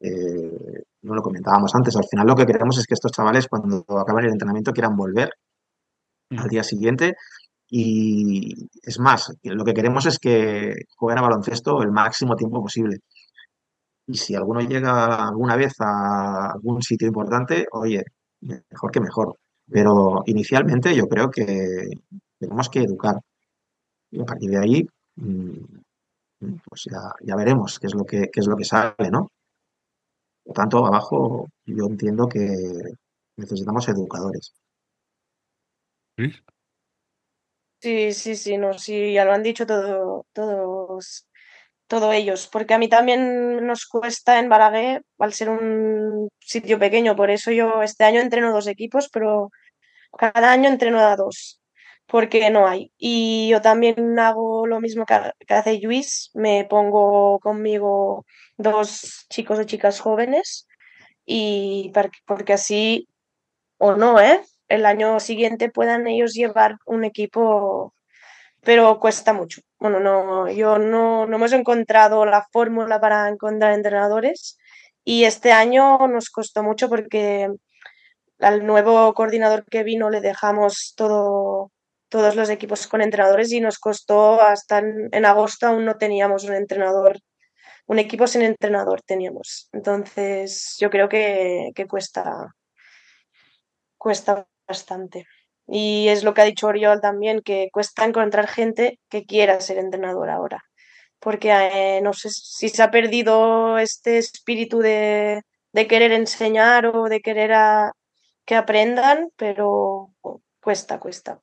Eh, 0.00 0.82
no 1.02 1.14
lo 1.14 1.22
comentábamos 1.22 1.74
antes, 1.74 1.96
al 1.96 2.06
final 2.08 2.26
lo 2.26 2.36
que 2.36 2.46
queremos 2.46 2.78
es 2.78 2.86
que 2.86 2.94
estos 2.94 3.12
chavales 3.12 3.48
cuando 3.48 3.84
acaben 3.98 4.26
el 4.26 4.32
entrenamiento 4.32 4.72
quieran 4.72 4.96
volver 4.96 5.30
al 6.30 6.48
día 6.48 6.62
siguiente 6.62 7.14
y 7.70 8.68
es 8.82 8.98
más, 8.98 9.30
lo 9.42 9.64
que 9.64 9.74
queremos 9.74 10.06
es 10.06 10.18
que 10.18 10.74
jueguen 10.96 11.18
a 11.18 11.22
baloncesto 11.22 11.82
el 11.82 11.90
máximo 11.92 12.34
tiempo 12.36 12.62
posible. 12.62 12.98
Y 14.06 14.14
si 14.16 14.34
alguno 14.34 14.60
llega 14.60 15.28
alguna 15.28 15.56
vez 15.56 15.74
a 15.80 16.52
algún 16.52 16.82
sitio 16.82 17.08
importante, 17.08 17.66
oye, 17.72 18.02
mejor 18.40 18.90
que 18.90 19.00
mejor. 19.00 19.34
Pero 19.70 20.22
inicialmente 20.26 20.94
yo 20.96 21.06
creo 21.08 21.30
que 21.30 21.88
tenemos 22.38 22.68
que 22.70 22.80
educar. 22.84 23.16
Y 24.10 24.20
a 24.20 24.24
partir 24.24 24.50
de 24.50 24.58
ahí, 24.58 24.86
mm, 25.16 25.80
pues 26.38 26.84
ya, 26.90 27.36
veremos 27.36 27.78
qué 27.78 27.86
es 27.88 27.94
lo 27.94 28.04
que, 28.04 28.30
es 28.32 28.46
lo 28.46 28.56
que 28.56 28.64
sale, 28.64 29.10
¿no? 29.10 29.30
Por 30.44 30.54
tanto, 30.54 30.86
abajo 30.86 31.48
yo 31.66 31.86
entiendo 31.86 32.28
que 32.28 32.40
necesitamos 33.36 33.88
educadores. 33.88 34.54
Sí, 37.80 38.12
sí, 38.12 38.34
sí, 38.34 38.58
no, 38.58 38.76
sí, 38.76 39.12
ya 39.12 39.24
lo 39.24 39.32
han 39.32 39.42
dicho 39.42 39.66
todo, 39.66 40.26
todos 40.32 41.28
todo 41.88 42.12
ellos, 42.12 42.46
porque 42.46 42.74
a 42.74 42.78
mí 42.78 42.88
también 42.88 43.66
nos 43.66 43.86
cuesta 43.86 44.38
en 44.38 44.48
Balaguer, 44.48 45.02
al 45.18 45.32
ser 45.32 45.48
un 45.48 46.28
sitio 46.38 46.78
pequeño, 46.78 47.16
por 47.16 47.30
eso 47.30 47.50
yo 47.50 47.82
este 47.82 48.04
año 48.04 48.20
entreno 48.20 48.52
dos 48.52 48.66
equipos, 48.66 49.08
pero 49.10 49.50
cada 50.16 50.52
año 50.52 50.68
entreno 50.68 51.00
a 51.00 51.16
dos, 51.16 51.57
porque 52.08 52.50
no 52.50 52.66
hay. 52.66 52.92
Y 52.98 53.48
yo 53.50 53.60
también 53.62 54.18
hago 54.18 54.66
lo 54.66 54.80
mismo 54.80 55.06
que, 55.06 55.14
hace 55.54 55.80
Luis, 55.80 56.30
me 56.34 56.64
pongo 56.64 57.38
conmigo 57.40 58.26
dos 58.56 59.26
chicos 59.30 59.58
o 59.58 59.64
chicas 59.64 60.00
jóvenes 60.00 60.66
y 61.26 61.92
porque 62.26 62.54
así, 62.54 63.08
o 63.78 63.94
no, 63.94 64.20
¿eh? 64.20 64.40
el 64.68 64.86
año 64.86 65.20
siguiente 65.20 65.70
puedan 65.70 66.06
ellos 66.06 66.34
llevar 66.34 66.76
un 66.86 67.04
equipo 67.04 67.94
pero 68.62 68.98
cuesta 68.98 69.32
mucho. 69.32 69.62
Bueno, 69.78 70.00
no, 70.00 70.50
yo 70.50 70.78
no, 70.78 71.26
no 71.26 71.36
hemos 71.36 71.52
encontrado 71.52 72.24
la 72.26 72.46
fórmula 72.52 73.00
para 73.00 73.28
encontrar 73.28 73.72
entrenadores 73.72 74.58
y 75.04 75.24
este 75.24 75.52
año 75.52 75.98
nos 76.08 76.30
costó 76.30 76.62
mucho 76.62 76.88
porque 76.88 77.48
al 78.40 78.66
nuevo 78.66 79.14
coordinador 79.14 79.64
que 79.64 79.84
vino 79.84 80.10
le 80.10 80.20
dejamos 80.20 80.94
todo 80.96 81.70
todos 82.08 82.36
los 82.36 82.50
equipos 82.50 82.86
con 82.86 83.02
entrenadores 83.02 83.52
y 83.52 83.60
nos 83.60 83.78
costó 83.78 84.40
hasta 84.40 84.78
en, 84.78 85.24
agosto 85.24 85.66
aún 85.66 85.84
no 85.84 85.96
teníamos 85.96 86.44
un 86.44 86.54
entrenador, 86.54 87.18
un 87.86 87.98
equipo 87.98 88.26
sin 88.26 88.42
entrenador 88.42 89.02
teníamos. 89.02 89.68
Entonces 89.72 90.76
yo 90.80 90.90
creo 90.90 91.08
que, 91.08 91.70
que 91.74 91.86
cuesta, 91.86 92.54
cuesta 93.96 94.46
bastante. 94.66 95.26
Y 95.66 96.08
es 96.08 96.24
lo 96.24 96.32
que 96.34 96.40
ha 96.40 96.44
dicho 96.44 96.66
Oriol 96.66 97.00
también, 97.00 97.42
que 97.42 97.68
cuesta 97.72 98.04
encontrar 98.04 98.48
gente 98.48 98.98
que 99.10 99.26
quiera 99.26 99.60
ser 99.60 99.78
entrenador 99.78 100.30
ahora. 100.30 100.64
Porque 101.20 101.50
eh, 101.50 102.00
no 102.02 102.12
sé 102.14 102.30
si 102.30 102.68
se 102.68 102.82
ha 102.82 102.90
perdido 102.90 103.78
este 103.78 104.18
espíritu 104.18 104.78
de, 104.78 105.42
de 105.72 105.86
querer 105.86 106.12
enseñar 106.12 106.86
o 106.86 107.08
de 107.08 107.20
querer 107.20 107.52
que 108.46 108.54
aprendan, 108.54 109.30
pero 109.36 110.10
cuesta, 110.60 110.98
cuesta. 110.98 111.40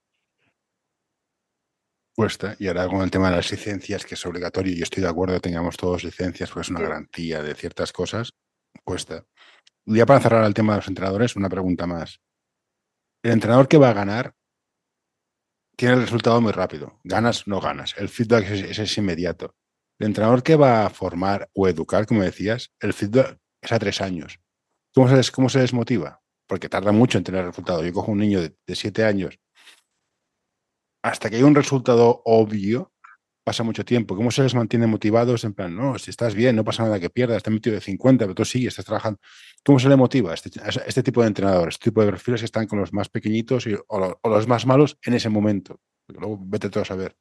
Cuesta, 2.16 2.56
y 2.60 2.68
ahora 2.68 2.88
con 2.88 3.02
el 3.02 3.12
tema 3.12 3.30
de 3.30 3.36
las 3.36 3.52
licencias, 3.52 4.06
que 4.06 4.16
es 4.16 4.26
obligatorio, 4.26 4.74
y 4.74 4.82
estoy 4.82 5.04
de 5.04 5.10
acuerdo 5.10 5.42
tengamos 5.42 5.76
todos 5.76 6.06
licencias, 6.06 6.50
pues 6.50 6.68
es 6.68 6.72
una 6.72 6.80
garantía 6.80 7.44
de 7.44 7.54
ciertas 7.56 7.92
cosas, 7.92 8.32
cuesta. 8.86 9.26
Ya 9.86 10.06
para 10.06 10.22
cerrar 10.22 10.46
el 10.46 10.54
tema 10.54 10.74
de 10.74 10.80
los 10.80 10.88
entrenadores, 10.88 11.36
una 11.36 11.50
pregunta 11.50 11.86
más. 11.86 12.22
El 13.22 13.32
entrenador 13.32 13.68
que 13.68 13.78
va 13.78 13.90
a 13.90 13.94
ganar 13.94 14.34
tiene 15.76 15.96
el 15.96 16.02
resultado 16.02 16.40
muy 16.40 16.54
rápido. 16.54 17.02
Ganas, 17.04 17.48
no 17.48 17.60
ganas. 17.60 17.94
El 17.98 18.08
feedback 18.08 18.50
es, 18.50 18.80
es, 18.80 18.98
inmediato. 18.98 19.54
El 20.00 20.08
entrenador 20.08 20.42
que 20.42 20.56
va 20.56 20.86
a 20.86 20.90
formar 20.90 21.50
o 21.54 21.68
educar, 21.68 22.06
como 22.06 22.24
decías, 22.24 22.72
el 22.80 22.94
feedback 22.94 23.40
es 23.62 23.72
a 23.74 23.80
tres 23.80 24.00
años. 24.00 24.40
¿Cómo 24.94 25.10
se, 25.10 25.32
cómo 25.34 25.50
se 25.50 25.60
desmotiva? 25.60 26.22
Porque 26.48 26.70
tarda 26.70 26.94
mucho 26.94 27.18
en 27.18 27.26
tener 27.26 27.46
resultado. 27.46 27.84
Yo 27.84 27.92
cojo 27.92 28.14
un 28.14 28.20
niño 28.20 28.42
de, 28.42 28.56
de 28.66 28.76
siete 28.76 29.04
años. 29.04 29.38
Hasta 31.06 31.30
que 31.30 31.36
hay 31.36 31.44
un 31.44 31.54
resultado 31.54 32.24
obvio, 32.26 32.92
pasa 33.44 33.62
mucho 33.62 33.86
tiempo. 33.86 34.16
¿Cómo 34.16 34.32
se 34.32 34.42
les 34.42 34.56
mantiene 34.56 34.88
motivados? 34.88 35.44
En 35.44 35.54
plan, 35.54 35.76
no, 35.76 36.00
si 36.00 36.10
estás 36.10 36.34
bien, 36.34 36.56
no 36.56 36.64
pasa 36.64 36.82
nada 36.82 37.00
que 37.00 37.12
pierdas, 37.12 37.38
estás 37.38 37.54
metido 37.54 37.76
de 37.76 37.82
50, 37.82 38.26
pero 38.26 38.34
tú 38.34 38.44
sigues, 38.44 38.70
estás 38.70 38.86
trabajando. 38.86 39.20
¿Cómo 39.64 39.78
se 39.78 39.88
le 39.88 39.98
motiva 39.98 40.32
a 40.32 40.34
este, 40.34 40.50
este, 40.88 41.04
tipo 41.04 41.22
de 41.22 41.28
entrenadores, 41.28 41.76
este 41.76 41.92
tipo 41.92 42.02
de 42.02 42.10
perfiles 42.10 42.42
que 42.42 42.46
están 42.46 42.66
con 42.66 42.80
los 42.80 42.92
más 42.92 43.10
pequeñitos 43.10 43.68
y, 43.68 43.76
o, 43.88 44.18
los 44.24 44.48
más 44.48 44.66
malos 44.66 44.98
en 45.04 45.14
ese 45.14 45.30
momento? 45.30 45.80
luego 46.08 46.40
vete 46.42 46.72
todo 46.72 46.82
a 46.82 46.88
saber. 46.88 47.16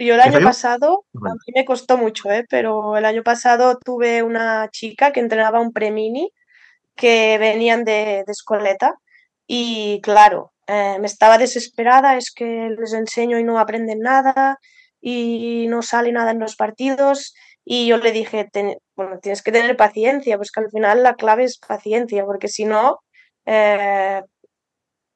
Yo 0.00 0.14
el 0.14 0.20
año 0.20 0.40
pasado, 0.40 1.06
a 1.14 1.34
mí 1.34 1.52
me 1.54 1.64
costó 1.64 1.96
mucho, 1.96 2.32
¿eh? 2.32 2.44
pero 2.50 2.96
el 2.96 3.04
año 3.04 3.22
pasado 3.22 3.78
tuve 3.78 4.24
una 4.24 4.70
chica 4.72 5.12
que 5.12 5.20
entrenaba 5.20 5.60
un 5.60 5.72
premini 5.72 6.32
que 6.96 7.38
venían 7.38 7.84
de, 7.84 8.24
de 8.26 8.32
Escoleta 8.32 8.98
y 9.46 10.00
claro, 10.02 10.51
eh, 10.66 10.98
me 11.00 11.06
estaba 11.06 11.38
desesperada, 11.38 12.16
es 12.16 12.32
que 12.32 12.68
les 12.78 12.92
enseño 12.94 13.38
y 13.38 13.44
no 13.44 13.58
aprenden 13.58 14.00
nada 14.00 14.58
y 15.00 15.66
no 15.68 15.82
sale 15.82 16.12
nada 16.12 16.30
en 16.30 16.38
los 16.38 16.56
partidos. 16.56 17.34
Y 17.64 17.86
yo 17.86 17.96
le 17.98 18.12
dije, 18.12 18.48
bueno, 18.96 19.18
tienes 19.20 19.42
que 19.42 19.52
tener 19.52 19.76
paciencia, 19.76 20.36
pues 20.36 20.50
que 20.50 20.60
al 20.60 20.70
final 20.70 21.02
la 21.02 21.14
clave 21.14 21.44
es 21.44 21.58
paciencia, 21.58 22.24
porque 22.24 22.48
si 22.48 22.64
no, 22.64 22.98
eh, 23.46 24.22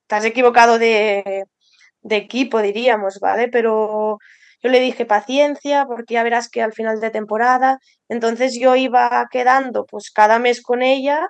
has 0.08 0.24
equivocado 0.24 0.78
de, 0.78 1.44
de 2.02 2.16
equipo, 2.16 2.62
diríamos, 2.62 3.18
¿vale? 3.20 3.48
Pero 3.48 4.18
yo 4.62 4.70
le 4.70 4.80
dije 4.80 5.06
paciencia, 5.06 5.86
porque 5.86 6.14
ya 6.14 6.22
verás 6.22 6.48
que 6.48 6.62
al 6.62 6.72
final 6.72 7.00
de 7.00 7.10
temporada, 7.10 7.78
entonces 8.08 8.58
yo 8.58 8.76
iba 8.76 9.26
quedando 9.30 9.84
pues 9.86 10.10
cada 10.10 10.38
mes 10.38 10.62
con 10.62 10.82
ella 10.82 11.28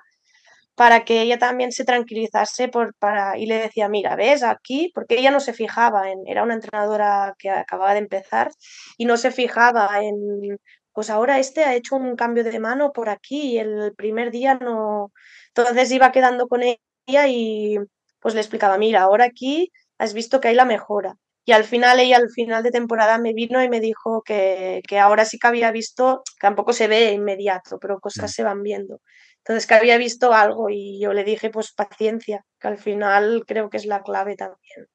para 0.77 1.05
que 1.05 1.21
ella 1.23 1.39
también 1.39 1.71
se 1.71 1.85
tranquilizase 1.85 2.67
por, 2.69 2.93
para, 2.99 3.35
y 3.39 3.47
le 3.47 3.55
decía, 3.57 3.89
mira, 3.89 4.15
ves 4.15 4.43
aquí, 4.43 4.91
porque 4.93 5.17
ella 5.17 5.31
no 5.31 5.39
se 5.39 5.53
fijaba 5.53 6.11
en, 6.11 6.19
era 6.27 6.43
una 6.43 6.53
entrenadora 6.53 7.33
que 7.39 7.49
acababa 7.49 7.93
de 7.93 7.99
empezar 7.99 8.51
y 8.95 9.05
no 9.05 9.17
se 9.17 9.31
fijaba 9.31 9.89
en, 10.03 10.59
pues 10.93 11.09
ahora 11.09 11.39
este 11.39 11.63
ha 11.63 11.73
hecho 11.73 11.95
un 11.95 12.15
cambio 12.15 12.43
de 12.43 12.59
mano 12.59 12.91
por 12.93 13.09
aquí 13.09 13.53
y 13.53 13.57
el 13.57 13.95
primer 13.97 14.29
día 14.29 14.53
no, 14.55 15.11
entonces 15.47 15.91
iba 15.91 16.11
quedando 16.11 16.47
con 16.47 16.61
ella 16.61 17.27
y 17.27 17.77
pues 18.19 18.35
le 18.35 18.41
explicaba, 18.41 18.77
mira, 18.77 19.01
ahora 19.01 19.25
aquí 19.25 19.71
has 19.97 20.13
visto 20.13 20.39
que 20.39 20.49
hay 20.49 20.55
la 20.55 20.65
mejora. 20.65 21.15
Y 21.43 21.53
al 21.53 21.63
final 21.63 21.99
ella 21.99 22.17
al 22.17 22.29
final 22.29 22.61
de 22.61 22.71
temporada 22.71 23.17
me 23.17 23.33
vino 23.33 23.63
y 23.63 23.69
me 23.69 23.79
dijo 23.79 24.21
que, 24.21 24.81
que 24.87 24.99
ahora 24.99 25.25
sí 25.25 25.39
que 25.39 25.47
había 25.47 25.71
visto, 25.71 26.21
que 26.39 26.45
tampoco 26.47 26.73
se 26.73 26.87
ve 26.87 27.13
inmediato, 27.13 27.79
pero 27.79 27.99
cosas 27.99 28.31
mm. 28.31 28.33
se 28.33 28.43
van 28.43 28.63
viendo. 28.63 28.99
Entonces, 29.47 29.65
que 29.65 29.75
había 29.75 29.97
visto 29.97 30.33
algo 30.33 30.69
y 30.69 30.99
yo 30.99 31.13
le 31.13 31.23
dije, 31.23 31.49
pues 31.49 31.71
paciencia, 31.71 32.45
que 32.59 32.67
al 32.67 32.77
final 32.77 33.45
creo 33.47 33.69
que 33.69 33.77
es 33.77 33.85
la 33.85 34.03
clave 34.03 34.35
también. 34.35 34.87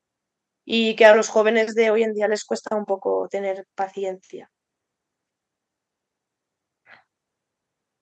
Y 0.66 0.94
que 0.94 1.06
a 1.06 1.16
los 1.16 1.30
jóvenes 1.30 1.74
de 1.74 1.90
hoy 1.90 2.02
en 2.02 2.12
día 2.12 2.28
les 2.28 2.44
cuesta 2.44 2.76
un 2.76 2.84
poco 2.84 3.28
tener 3.30 3.64
paciencia. 3.74 4.50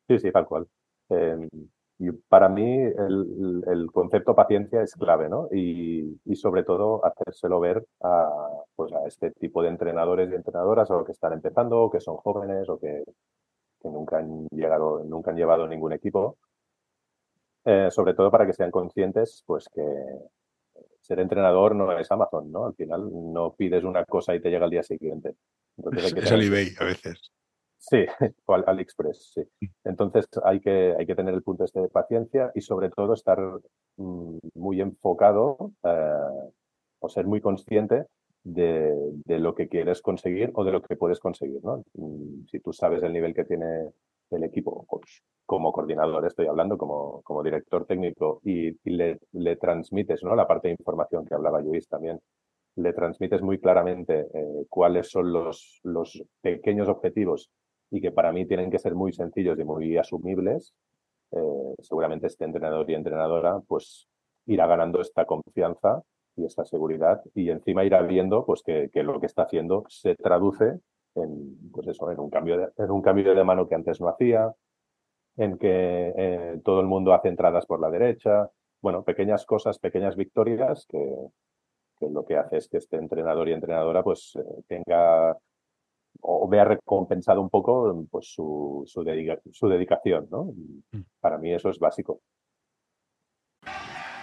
Sí, 0.09 0.19
sí, 0.19 0.33
tal 0.33 0.47
cual. 0.47 0.67
Em, 1.09 1.49
y 2.01 2.11
para 2.11 2.49
mí 2.49 2.81
el, 2.83 3.89
concepto 3.93 4.35
paciencia 4.35 4.83
es 4.83 4.95
clave, 4.95 5.29
¿no? 5.29 5.47
Y, 5.53 6.19
sobre 6.35 6.65
todo 6.65 7.01
hacérselo 7.07 7.61
ver 7.61 7.87
a, 8.01 8.29
pues 8.75 8.93
a 8.93 9.07
este 9.07 9.31
tipo 9.33 9.63
de 9.63 9.69
entrenadores 9.69 10.33
y 10.33 10.35
entrenadoras 10.35 10.91
o 10.91 11.05
que 11.05 11.13
están 11.13 11.33
empezando, 11.33 11.83
o 11.83 11.91
que 11.91 12.01
son 12.01 12.17
jóvenes 12.17 12.69
o 12.69 12.77
que, 12.77 13.05
que 13.81 13.89
nunca 13.89 14.19
han 14.19 14.47
llegado, 14.49 15.05
nunca 15.05 15.31
han 15.31 15.37
llevado 15.37 15.67
ningún 15.67 15.93
equipo, 15.93 16.39
eh, 17.65 17.89
sobre 17.91 18.15
todo 18.15 18.31
para 18.31 18.47
que 18.47 18.53
sean 18.53 18.71
conscientes, 18.71 19.43
pues 19.47 19.69
que 19.73 19.83
ser 21.01 21.21
entrenador 21.21 21.75
no 21.75 21.99
es 21.99 22.11
Amazon, 22.11 22.51
¿no? 22.51 22.67
Al 22.67 22.75
final 22.75 23.11
no 23.33 23.55
pides 23.55 23.85
una 23.85 24.05
cosa 24.05 24.35
y 24.35 24.41
te 24.41 24.51
llega 24.51 24.65
al 24.65 24.71
día 24.71 24.83
siguiente. 24.83 25.35
Entonces, 25.77 26.13
es, 26.17 26.31
el 26.31 26.43
eBay 26.43 26.69
a 26.79 26.85
veces. 26.85 27.33
Sí, 27.79 28.05
o 28.47 28.55
al 28.55 28.65
AliExpress, 28.67 29.33
sí. 29.35 29.69
Entonces 29.85 30.27
hay 30.45 30.61
que, 30.61 30.95
hay 30.99 31.07
que 31.07 31.15
tener 31.15 31.35
el 31.35 31.43
punto 31.43 31.65
este 31.65 31.81
de 31.81 31.89
paciencia 31.89 32.53
y 32.55 32.61
sobre 32.61 32.91
todo 32.91 33.15
estar 33.15 33.39
mm, 33.97 34.39
muy 34.55 34.81
enfocado 34.81 35.73
eh, 35.83 36.53
o 36.99 37.09
ser 37.09 37.27
muy 37.27 37.41
consciente 37.41 38.07
de, 38.45 39.39
lo 39.39 39.55
que 39.55 39.69
quieres 39.69 40.01
conseguir 40.03 40.51
o 40.55 40.65
de 40.65 40.73
lo 40.73 40.83
que 40.83 40.97
puedes 40.97 41.21
conseguir. 41.21 41.63
¿no? 41.65 41.85
Mm, 41.95 42.47
si 42.51 42.61
tú 42.61 42.73
sabes 42.73 43.03
el 43.03 43.13
nivel 43.13 43.35
que 43.35 43.45
tiene 43.45 43.91
el 44.31 44.45
equipo, 44.45 44.87
pues, 44.89 45.23
como 45.45 45.73
coordinador 45.73 46.27
estoy 46.27 46.47
hablando, 46.47 46.79
como, 46.79 47.23
como 47.23 47.43
director 47.43 47.85
técnico, 47.87 48.41
y, 48.45 48.71
le, 48.89 49.19
le, 49.33 49.57
transmites 49.57 50.23
¿no? 50.23 50.37
la 50.37 50.47
parte 50.47 50.69
de 50.69 50.77
información 50.79 51.25
que 51.27 51.35
hablaba 51.35 51.61
Luis 51.61 51.89
también, 51.89 52.21
le 52.77 52.93
transmites 52.93 53.43
muy 53.43 53.59
claramente 53.59 54.27
eh, 54.33 54.67
cuáles 54.69 55.11
son 55.11 55.33
los, 55.33 55.81
los 55.83 56.23
pequeños 56.41 56.89
objetivos 56.89 57.51
y 57.91 58.01
que 58.01 58.13
para 58.13 58.33
mí 58.33 58.47
tienen 58.47 58.71
que 58.71 58.79
ser 58.79 58.95
muy 58.95 59.13
sencillos 59.13 59.59
y 59.59 59.65
muy 59.65 59.97
asumibles, 59.97 60.73
eh, 61.33 61.75
seguramente 61.81 62.29
este 62.29 62.45
entrenador 62.45 62.89
y 62.89 62.95
entrenadora 62.95 63.61
pues 63.67 64.07
irá 64.47 64.67
ganando 64.67 65.01
esta 65.01 65.25
confianza 65.25 66.03
y 66.37 66.45
esta 66.45 66.65
seguridad 66.65 67.23
y 67.35 67.51
encima 67.51 67.85
irá 67.85 68.03
viendo 68.03 68.45
pues 68.45 68.63
que, 68.63 68.91
lo 68.95 69.21
que 69.21 69.27
está 69.27 69.43
haciendo 69.43 69.85
se 69.89 70.15
traduce 70.15 70.81
en 71.15 71.71
pues 71.73 71.89
eso 71.89 72.11
en 72.11 72.21
un 72.21 72.31
cambio 72.31 72.57
de, 72.57 72.69
en 72.77 72.91
un 72.91 73.03
cambio 73.03 73.35
de 73.35 73.45
mano 73.45 73.69
que 73.69 73.75
antes 73.75 74.01
no 74.01 74.09
hacía 74.09 74.53
en 75.37 75.59
que 75.59 76.13
eh, 76.17 76.61
todo 76.65 76.81
el 76.81 76.87
mundo 76.87 77.15
hace 77.15 77.29
entradas 77.29 77.67
por 77.67 77.81
la 77.81 77.91
derecha. 77.91 78.51
Bueno 78.81 79.03
pequeñas 79.03 79.45
cosas 79.45 79.79
pequeñas 79.79 80.17
victorias 80.17 80.87
que, 80.87 81.17
lo 82.09 82.25
que 82.25 82.37
hace 82.37 82.57
es 82.59 82.69
que 82.69 82.79
este 82.79 82.97
entrenador 82.97 83.49
y 83.49 83.53
entrenadora 83.53 84.03
pues 84.03 84.37
eh, 84.37 84.63
tenga 84.67 85.37
o 86.23 86.49
vea 86.49 86.65
recompensado 86.65 87.41
un 87.41 87.51
poco 87.51 88.07
pues 88.11 88.33
su, 88.33 88.83
su, 88.87 89.05
su 89.53 89.69
dedicación 89.69 90.29
no 90.31 90.53
mm. 90.93 91.01
para 91.21 91.39
mí 91.39 91.53
eso 91.53 91.69
es 91.71 91.79
básico 91.79 92.21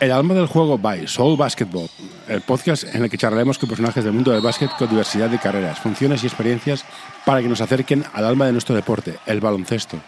El 0.00 0.12
alma 0.12 0.32
del 0.32 0.46
juego 0.46 0.78
by 0.78 1.06
Soul 1.06 1.36
Basketball, 1.36 1.86
el 2.26 2.40
podcast 2.40 2.84
en 2.94 3.02
el 3.02 3.10
que 3.10 3.18
charlaremos 3.18 3.58
con 3.58 3.68
personajes 3.68 4.02
del 4.02 4.14
mundo 4.14 4.30
del 4.30 4.40
básquet 4.40 4.70
con 4.78 4.88
diversidad 4.88 5.28
de 5.28 5.38
carreras, 5.38 5.78
funciones 5.78 6.24
y 6.24 6.26
experiencias 6.26 6.86
para 7.26 7.42
que 7.42 7.48
nos 7.48 7.60
acerquen 7.60 8.04
al 8.14 8.24
alma 8.24 8.46
de 8.46 8.52
nuestro 8.52 8.74
deporte, 8.74 9.18
el 9.26 9.40
baloncesto. 9.40 9.98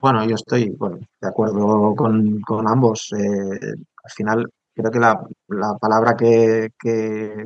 Bueno, 0.00 0.26
yo 0.26 0.34
estoy 0.34 0.76
de 1.20 1.28
acuerdo 1.28 1.94
con, 1.94 2.68
ambos. 2.68 3.12
Eh, 3.16 3.74
al 4.02 4.10
final, 4.10 4.50
creo 4.74 4.90
que 4.90 4.98
la, 4.98 5.14
palabra 5.80 6.16
que, 6.16 6.68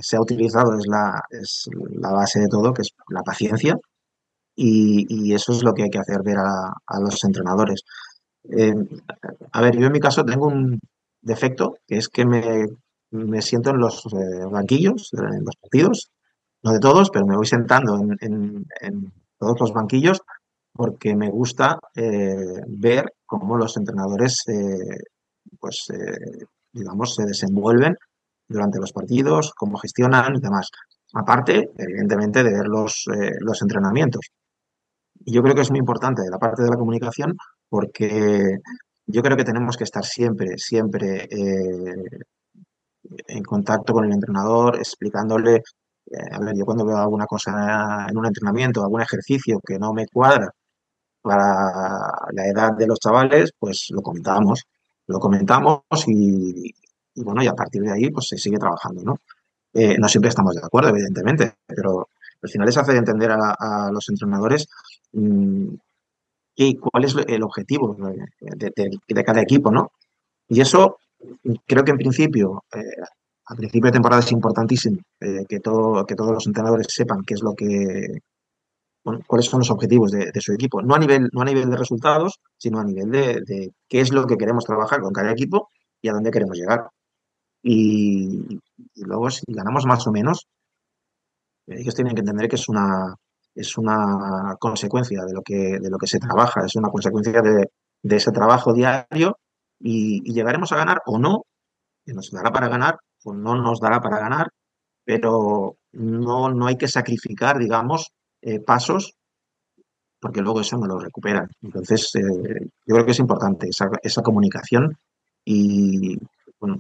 se 0.00 0.16
ha 0.16 0.20
utilizado 0.22 0.78
es 0.78 0.86
la, 0.86 1.20
es 1.28 1.68
la 1.90 2.10
base 2.12 2.40
de 2.40 2.48
todo, 2.48 2.72
que 2.72 2.80
es 2.80 2.94
la 3.08 3.22
paciencia, 3.22 3.76
y, 4.56 5.34
eso 5.34 5.52
es 5.52 5.62
lo 5.62 5.74
que 5.74 5.84
hay 5.84 5.90
que 5.90 5.98
hacer 5.98 6.22
ver 6.22 6.38
a, 6.38 7.00
los 7.00 7.22
entrenadores. 7.24 7.82
Eh, 8.50 8.74
a 9.52 9.60
ver, 9.62 9.76
yo 9.76 9.86
en 9.86 9.92
mi 9.92 10.00
caso 10.00 10.24
tengo 10.24 10.46
un 10.46 10.80
defecto, 11.20 11.76
que 11.86 11.96
es 11.96 12.08
que 12.08 12.24
me, 12.26 13.42
siento 13.42 13.70
en 13.70 13.78
los 13.78 14.04
eh, 14.06 14.44
banquillos, 14.50 15.10
en 15.14 15.44
los 15.44 15.56
partidos, 15.56 16.10
no 16.62 16.72
de 16.72 16.80
todos, 16.80 17.10
pero 17.10 17.26
me 17.26 17.36
voy 17.36 17.46
sentando 17.46 17.98
en, 18.20 18.66
todos 19.38 19.60
los 19.60 19.72
banquillos 19.72 20.22
porque 20.72 21.14
me 21.14 21.30
gusta 21.30 21.78
eh, 21.94 22.60
ver 22.66 23.12
cómo 23.26 23.56
los 23.56 23.76
entrenadores, 23.76 24.42
pues, 25.60 25.86
digamos, 26.72 27.14
se 27.14 27.24
desenvuelven 27.24 27.96
durante 28.48 28.78
los 28.78 28.92
partidos, 28.92 29.52
cómo 29.54 29.78
gestionan 29.78 30.36
y 30.36 30.40
demás. 30.40 30.68
Aparte, 31.12 31.70
evidentemente, 31.76 32.42
de 32.42 32.52
ver 32.52 32.66
los, 32.66 33.04
los 33.40 33.62
entrenamientos. 33.62 34.30
Y 35.24 35.32
yo 35.32 35.42
creo 35.42 35.54
que 35.54 35.60
es 35.60 35.70
muy 35.70 35.78
importante 35.78 36.22
la 36.30 36.38
parte 36.38 36.62
de 36.62 36.70
la 36.70 36.76
comunicación 36.76 37.36
porque 37.68 38.58
yo 39.06 39.22
creo 39.22 39.36
que 39.36 39.44
tenemos 39.44 39.76
que 39.76 39.84
estar 39.84 40.04
siempre, 40.04 40.58
siempre 40.58 41.28
eh, 41.30 41.94
en 43.26 43.42
contacto 43.42 43.92
con 43.92 44.04
el 44.04 44.12
entrenador, 44.12 44.76
explicándole, 44.76 45.56
eh, 45.56 46.16
a 46.32 46.38
ver, 46.40 46.54
yo 46.56 46.64
cuando 46.64 46.86
veo 46.86 46.96
alguna 46.98 47.26
cosa 47.26 48.06
en 48.08 48.16
un 48.16 48.26
entrenamiento, 48.26 48.82
algún 48.82 49.02
ejercicio 49.02 49.60
que 49.66 49.78
no 49.78 49.92
me 49.92 50.06
cuadra 50.06 50.50
para 51.22 51.44
la 52.32 52.46
edad 52.48 52.72
de 52.76 52.86
los 52.86 53.00
chavales, 53.00 53.52
pues 53.58 53.88
lo 53.90 54.02
comentamos, 54.02 54.64
lo 55.06 55.18
comentamos 55.20 55.82
y, 56.08 56.72
bueno, 57.16 57.42
y 57.42 57.46
a 57.48 57.54
partir 57.54 57.82
de 57.82 57.92
ahí 57.92 58.10
pues 58.10 58.28
se 58.28 58.38
sigue 58.38 58.58
trabajando, 58.58 59.02
¿no? 59.02 59.16
Eh, 59.72 59.96
no 59.98 60.08
siempre 60.08 60.30
estamos 60.30 60.54
de 60.54 60.62
acuerdo, 60.64 60.90
evidentemente, 60.90 61.54
pero 61.66 62.08
al 62.42 62.50
final 62.50 62.68
es 62.68 62.76
hacer 62.78 62.96
entender 62.96 63.30
a 63.32 63.90
los 63.92 64.08
entrenadores 64.08 64.66
Mm, 65.14 65.76
y 66.56 66.76
cuál 66.76 67.04
es 67.04 67.16
el 67.26 67.42
objetivo 67.42 67.96
de, 68.40 69.24
cada 69.24 69.42
equipo, 69.42 69.70
¿no? 69.70 69.92
Y 70.48 70.60
eso 70.60 70.98
creo 71.66 71.84
que 71.84 71.90
en 71.90 71.98
principio, 71.98 72.64
eh, 72.74 73.02
a 73.46 73.54
principio 73.54 73.86
de 73.86 73.92
temporada 73.92 74.20
es 74.20 74.32
importantísimo 74.32 74.98
eh, 75.20 75.44
que, 75.48 75.56
que 75.56 75.60
todos 75.60 76.32
los 76.32 76.46
entrenadores 76.46 76.86
sepan 76.90 77.22
qué 77.26 77.34
es 77.34 77.42
lo 77.42 77.54
que, 77.54 78.20
cuáles 79.26 79.46
son 79.46 79.60
los 79.60 79.70
objetivos 79.70 80.12
de, 80.12 80.40
su 80.40 80.52
equipo, 80.52 80.80
no 80.82 80.94
a 80.94 80.98
nivel, 80.98 81.28
no 81.32 81.42
a 81.42 81.44
nivel 81.44 81.70
de 81.70 81.76
resultados, 81.76 82.40
sino 82.56 82.78
a 82.78 82.84
nivel 82.84 83.10
de, 83.10 83.72
qué 83.88 84.00
es 84.00 84.12
lo 84.12 84.26
que 84.26 84.36
queremos 84.36 84.64
trabajar 84.64 85.00
con 85.00 85.12
cada 85.12 85.32
equipo 85.32 85.68
y 86.00 86.08
a 86.08 86.12
dónde 86.12 86.30
queremos 86.30 86.56
llegar. 86.56 86.88
Y, 87.62 88.60
y 88.94 89.02
luego 89.04 89.30
si 89.30 89.42
ganamos 89.48 89.86
más 89.86 90.06
o 90.06 90.12
menos, 90.12 90.46
ellos 91.66 91.94
tienen 91.94 92.14
que 92.14 92.20
entender 92.20 92.48
que 92.48 92.56
es 92.56 92.68
una, 92.68 93.14
es 93.54 93.78
una 93.78 94.56
consecuencia 94.58 95.24
de 95.24 95.32
lo 95.32 95.42
que, 95.42 95.78
de 95.78 95.90
lo 95.90 95.98
que 95.98 96.06
se 96.06 96.18
trabaja, 96.18 96.64
es 96.64 96.74
una 96.76 96.90
consecuencia 96.90 97.40
de, 97.40 97.68
ese 98.02 98.32
trabajo 98.32 98.72
diario 98.72 99.38
y, 99.78 100.20
llegaremos 100.32 100.72
a 100.72 100.76
ganar 100.76 101.02
o 101.06 101.18
no, 101.18 101.44
que 102.04 102.12
nos 102.12 102.30
dará 102.30 102.52
para 102.52 102.68
ganar 102.68 102.98
o 103.24 103.32
no 103.32 103.54
nos 103.54 103.80
dará 103.80 104.00
para 104.00 104.18
ganar, 104.18 104.48
pero 105.04 105.76
no, 105.92 106.50
no 106.50 106.66
hay 106.66 106.76
que 106.76 106.88
sacrificar, 106.88 107.58
digamos, 107.58 108.12
eh, 108.42 108.60
pasos 108.60 109.14
porque 110.20 110.40
luego 110.40 110.62
eso 110.62 110.78
no 110.78 110.86
lo 110.86 110.98
recuperan. 110.98 111.50
Entonces, 111.60 112.14
eh, 112.14 112.22
yo 112.86 112.94
creo 112.94 113.04
que 113.04 113.10
es 113.10 113.18
importante 113.18 113.68
esa, 113.68 113.90
esa 114.02 114.22
comunicación 114.22 114.96
y 115.44 116.16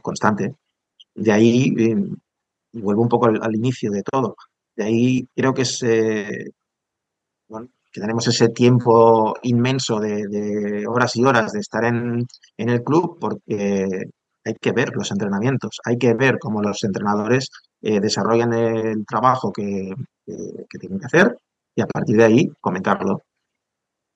constante. 0.00 0.54
De 1.14 1.30
ahí, 1.30 1.74
eh, 1.78 1.94
y 2.72 2.80
vuelvo 2.80 3.02
un 3.02 3.08
poco 3.10 3.26
al, 3.26 3.54
inicio 3.54 3.90
de 3.90 4.02
todo, 4.02 4.36
de 4.74 4.84
ahí 4.84 5.28
creo 5.36 5.52
que 5.52 5.60
es 5.60 5.84
que 7.94 8.00
tenemos 8.00 8.26
ese 8.26 8.48
tiempo 8.48 9.34
inmenso 9.42 10.00
de, 10.00 10.84
horas 10.88 11.14
y 11.16 11.24
horas 11.24 11.52
de 11.52 11.60
estar 11.60 11.84
en, 11.84 12.26
el 12.56 12.82
club 12.82 13.18
porque 13.20 13.88
hay 14.44 14.54
que 14.60 14.72
ver 14.72 14.90
los 14.94 15.10
entrenamientos, 15.10 15.80
hay 15.84 15.96
que 15.96 16.14
ver 16.14 16.38
cómo 16.38 16.60
los 16.60 16.82
entrenadores 16.84 17.50
eh, 17.82 18.00
desarrollan 18.00 18.52
el 18.52 19.06
trabajo 19.06 19.52
que, 19.52 19.94
tienen 20.80 20.98
que 20.98 21.06
hacer 21.06 21.36
y 21.76 21.82
a 21.82 21.86
partir 21.86 22.16
de 22.16 22.24
ahí 22.24 22.52
comentarlo. 22.60 23.22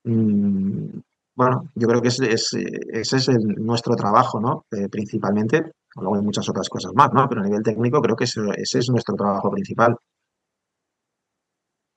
Mm, 0.04 1.00
bueno, 1.36 1.70
yo 1.76 1.86
creo 1.86 2.02
que 2.02 2.08
ese, 2.08 2.32
es 2.32 3.28
nuestro 3.58 3.94
trabajo, 3.94 4.40
¿no? 4.40 4.64
Eh, 4.72 4.88
principalmente, 4.88 5.70
luego 5.94 6.16
hay 6.16 6.22
muchas 6.22 6.48
otras 6.48 6.68
cosas 6.68 6.92
más, 6.94 7.12
¿no? 7.12 7.28
Pero 7.28 7.42
a 7.42 7.44
nivel 7.44 7.62
técnico 7.62 8.00
creo 8.00 8.16
que 8.16 8.24
ese 8.24 8.78
es 8.78 8.88
nuestro 8.90 9.14
trabajo 9.14 9.50
principal. 9.50 9.96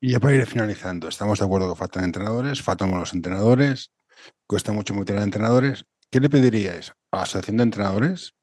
Y 0.03 0.13
ya 0.13 0.19
para 0.19 0.35
ir 0.35 0.47
finalizando, 0.47 1.07
estamos 1.07 1.37
de 1.37 1.45
acuerdo 1.45 1.71
que 1.71 1.77
faltan 1.77 2.03
entrenadores, 2.03 2.63
faltan 2.63 2.89
los 2.89 3.13
entrenadores, 3.13 3.91
cuesta 4.47 4.71
mucho 4.71 4.95
a 4.95 5.23
entrenadores. 5.23 5.85
¿Qué 6.09 6.19
le 6.19 6.27
pediríais 6.27 6.89
a 7.11 7.17
la 7.17 7.23
asociación 7.23 7.57
de 7.57 7.63
entrenadores, 7.63 8.33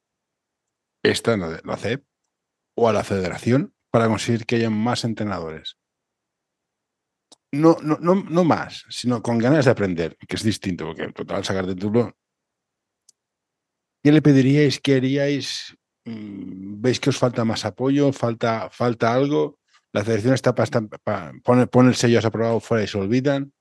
esta, 1.03 1.37
la, 1.37 1.77
CEP, 1.77 2.05
o 2.77 2.89
a 2.89 2.93
la 2.93 3.03
federación 3.03 3.75
para 3.91 4.07
conseguir 4.07 4.47
que 4.47 4.55
haya 4.55 4.71
más 4.71 5.03
entrenadores? 5.03 5.77
No, 7.51 7.77
no, 7.83 7.99
no, 8.01 8.15
no 8.15 8.45
más, 8.45 8.85
sino 8.89 9.21
con 9.21 9.39
ganas 9.39 9.65
de 9.65 9.73
aprender, 9.73 10.17
que 10.29 10.37
es 10.37 10.45
distinto, 10.45 10.87
porque 10.87 11.03
en 11.03 11.13
total 11.13 11.45
sacar 11.45 11.67
de 11.67 11.75
título. 11.75 12.17
¿Qué 14.05 14.13
le 14.13 14.23
pediríais? 14.23 14.79
¿Qué 14.79 14.97
haríais? 14.97 15.77
Mm, 16.05 16.81
¿Veis 16.81 17.01
que 17.01 17.11
os 17.11 17.19
falta 17.19 17.45
más 17.45 17.65
apoyo? 17.65 18.13
¿Falta, 18.13 18.71
falta 18.71 19.13
algo? 19.13 19.58
La 19.93 20.05
federación 20.05 20.35
está 20.35 20.55
para, 20.55 21.33
poner, 21.43 21.69
el 21.87 21.95
sello 21.95 22.21
aprobado 22.23 22.61
fuera 22.61 22.85
y 22.85 22.87
se 22.87 22.99
olvidan. 22.99 23.53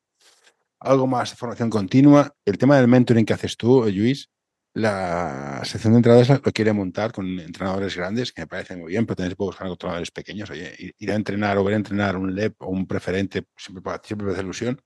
Algo 0.79 1.07
más 1.07 1.33
formación 1.33 1.69
continua. 1.69 2.35
El 2.45 2.57
tema 2.57 2.77
del 2.77 2.87
mentoring 2.87 3.25
que 3.25 3.33
haces 3.33 3.55
tú, 3.57 3.85
Luis, 3.89 4.29
la 4.73 5.61
sección 5.63 5.93
de 5.93 5.97
entrenadores 5.97 6.29
lo 6.29 6.51
quiere 6.51 6.73
montar 6.73 7.11
con 7.11 7.39
entrenadores 7.39 7.95
grandes, 7.95 8.31
que 8.31 8.41
me 8.41 8.47
parece 8.47 8.75
muy 8.75 8.91
bien, 8.91 9.07
pero 9.07 9.27
se 9.27 9.35
puede 9.35 9.49
buscar 9.49 9.67
entrenadores 9.67 10.11
pequeños. 10.11 10.49
Oye, 10.51 10.93
ir 10.99 11.11
a 11.11 11.15
entrenar 11.15 11.57
o 11.57 11.63
ver 11.63 11.73
a 11.73 11.77
entrenar 11.77 12.15
un 12.17 12.35
LEP 12.35 12.61
o 12.61 12.67
un 12.67 12.85
preferente 12.85 13.45
siempre, 13.55 13.83
siempre 14.03 14.27
me 14.27 14.33
hace 14.33 14.41
ilusión. 14.41 14.79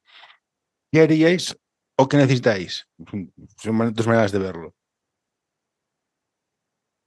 ¿Qué 0.92 1.02
haríais 1.02 1.58
o 1.98 2.08
qué 2.08 2.18
necesitáis? 2.18 2.88
Son 3.58 3.94
dos 3.94 4.08
maneras 4.08 4.32
de 4.32 4.40
verlo. 4.40 4.76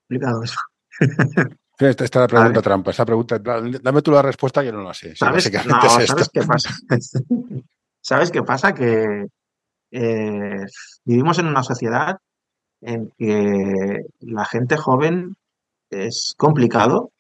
Complicado 0.09 0.43
eso. 0.43 0.59
Esta, 1.79 2.05
es 2.05 2.15
la 2.15 2.29
pregunta 2.29 2.63
trampa. 2.63 2.91
Esa 2.93 3.05
pregunta, 3.05 3.39
dame 3.39 4.03
tú 4.03 4.13
la 4.13 4.23
respuesta, 4.23 4.63
yo 4.63 4.73
no 4.73 4.83
la 4.83 4.95
sé. 4.95 5.17
¿Sabes, 5.17 5.45
¿sabes 5.45 6.31
qué 6.33 6.43
pasa? 6.43 6.71
¿Sabes 8.01 8.31
qué 8.31 8.43
pasa? 8.43 8.75
Que 8.75 9.27
eh, 9.91 10.67
vivimos 11.05 11.39
en 11.39 11.47
una 11.47 11.63
sociedad 11.63 12.19
en 12.81 13.11
que 13.19 14.03
la 14.21 14.45
gente 14.45 14.77
joven 14.77 15.37
es 15.91 16.35
complicado. 16.37 17.11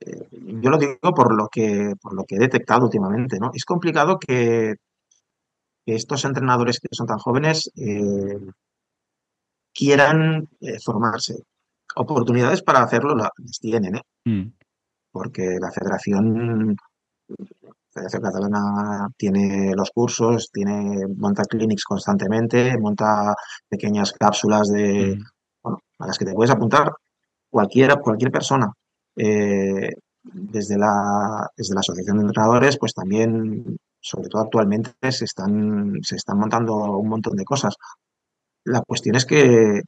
Eh, 0.00 0.28
yo 0.32 0.70
lo 0.70 0.78
digo 0.78 0.98
por 1.14 1.34
lo 1.34 1.48
que 1.48 1.94
por 2.00 2.14
lo 2.14 2.24
que 2.24 2.36
he 2.36 2.38
detectado 2.38 2.84
últimamente, 2.84 3.38
¿no? 3.38 3.50
Es 3.54 3.64
complicado 3.64 4.18
que, 4.18 4.76
estos 5.84 6.24
entrenadores 6.24 6.78
que 6.78 6.88
son 6.92 7.08
tan 7.08 7.18
jóvenes 7.18 7.70
eh, 7.74 8.38
quieran 9.74 10.48
formarse 10.84 11.42
oportunidades 11.96 12.62
para 12.62 12.82
hacerlo 12.82 13.14
las 13.14 13.30
tienen, 13.60 13.96
¿eh? 13.96 14.02
Mm. 14.24 14.52
Porque 15.12 15.58
la 15.60 15.70
federación, 15.72 16.76
Federación 17.92 18.22
Catalana 18.22 19.08
tiene 19.16 19.72
los 19.74 19.90
cursos, 19.90 20.50
tiene, 20.52 21.06
monta 21.16 21.42
clinics 21.44 21.84
constantemente, 21.84 22.78
monta 22.78 23.34
pequeñas 23.68 24.12
cápsulas 24.12 24.68
de, 24.68 25.18
mm. 25.64 25.74
a 25.98 26.06
las 26.06 26.16
que 26.16 26.24
te 26.24 26.32
puedes 26.32 26.52
apuntar 26.52 26.92
cualquiera, 27.48 27.96
cualquier 27.96 28.30
persona. 28.30 28.72
Eh, 29.16 29.90
desde 30.22 30.76
la, 30.78 31.48
desde 31.56 31.74
la 31.74 31.80
Asociación 31.80 32.18
de 32.18 32.24
Entrenadores, 32.24 32.78
pues 32.78 32.94
también, 32.94 33.78
sobre 34.00 34.28
todo 34.28 34.42
actualmente, 34.42 34.92
se 35.10 35.24
están, 35.24 35.98
se 36.02 36.16
están 36.16 36.38
montando 36.38 36.74
un 36.98 37.08
montón 37.08 37.36
de 37.36 37.44
cosas. 37.44 37.74
La 38.64 38.82
cuestión 38.82 39.16
es 39.16 39.24
que 39.26 39.82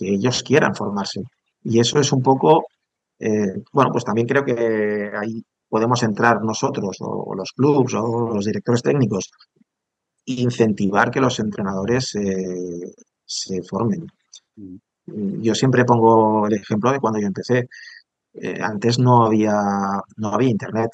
que 0.00 0.14
ellos 0.14 0.42
quieran 0.42 0.74
formarse. 0.74 1.20
Y 1.62 1.78
eso 1.78 2.00
es 2.00 2.10
un 2.12 2.22
poco, 2.22 2.64
eh, 3.18 3.62
bueno, 3.72 3.92
pues 3.92 4.04
también 4.04 4.26
creo 4.26 4.44
que 4.44 5.10
ahí 5.14 5.42
podemos 5.68 6.02
entrar 6.02 6.42
nosotros 6.42 6.96
o, 7.00 7.34
los 7.34 7.52
clubes 7.52 7.92
o 7.94 8.34
los 8.34 8.46
directores 8.46 8.82
técnicos, 8.82 9.30
incentivar 10.24 11.10
que 11.10 11.20
los 11.20 11.38
entrenadores 11.38 12.14
eh, 12.14 12.94
se 13.26 13.62
formen. 13.62 14.06
Yo 15.06 15.54
siempre 15.54 15.84
pongo 15.84 16.46
el 16.46 16.54
ejemplo 16.54 16.92
de 16.92 17.00
cuando 17.00 17.20
yo 17.20 17.26
empecé. 17.26 17.68
Eh, 18.32 18.58
antes 18.62 18.98
no 18.98 19.26
había, 19.26 19.60
no 20.16 20.28
había 20.28 20.48
internet 20.48 20.90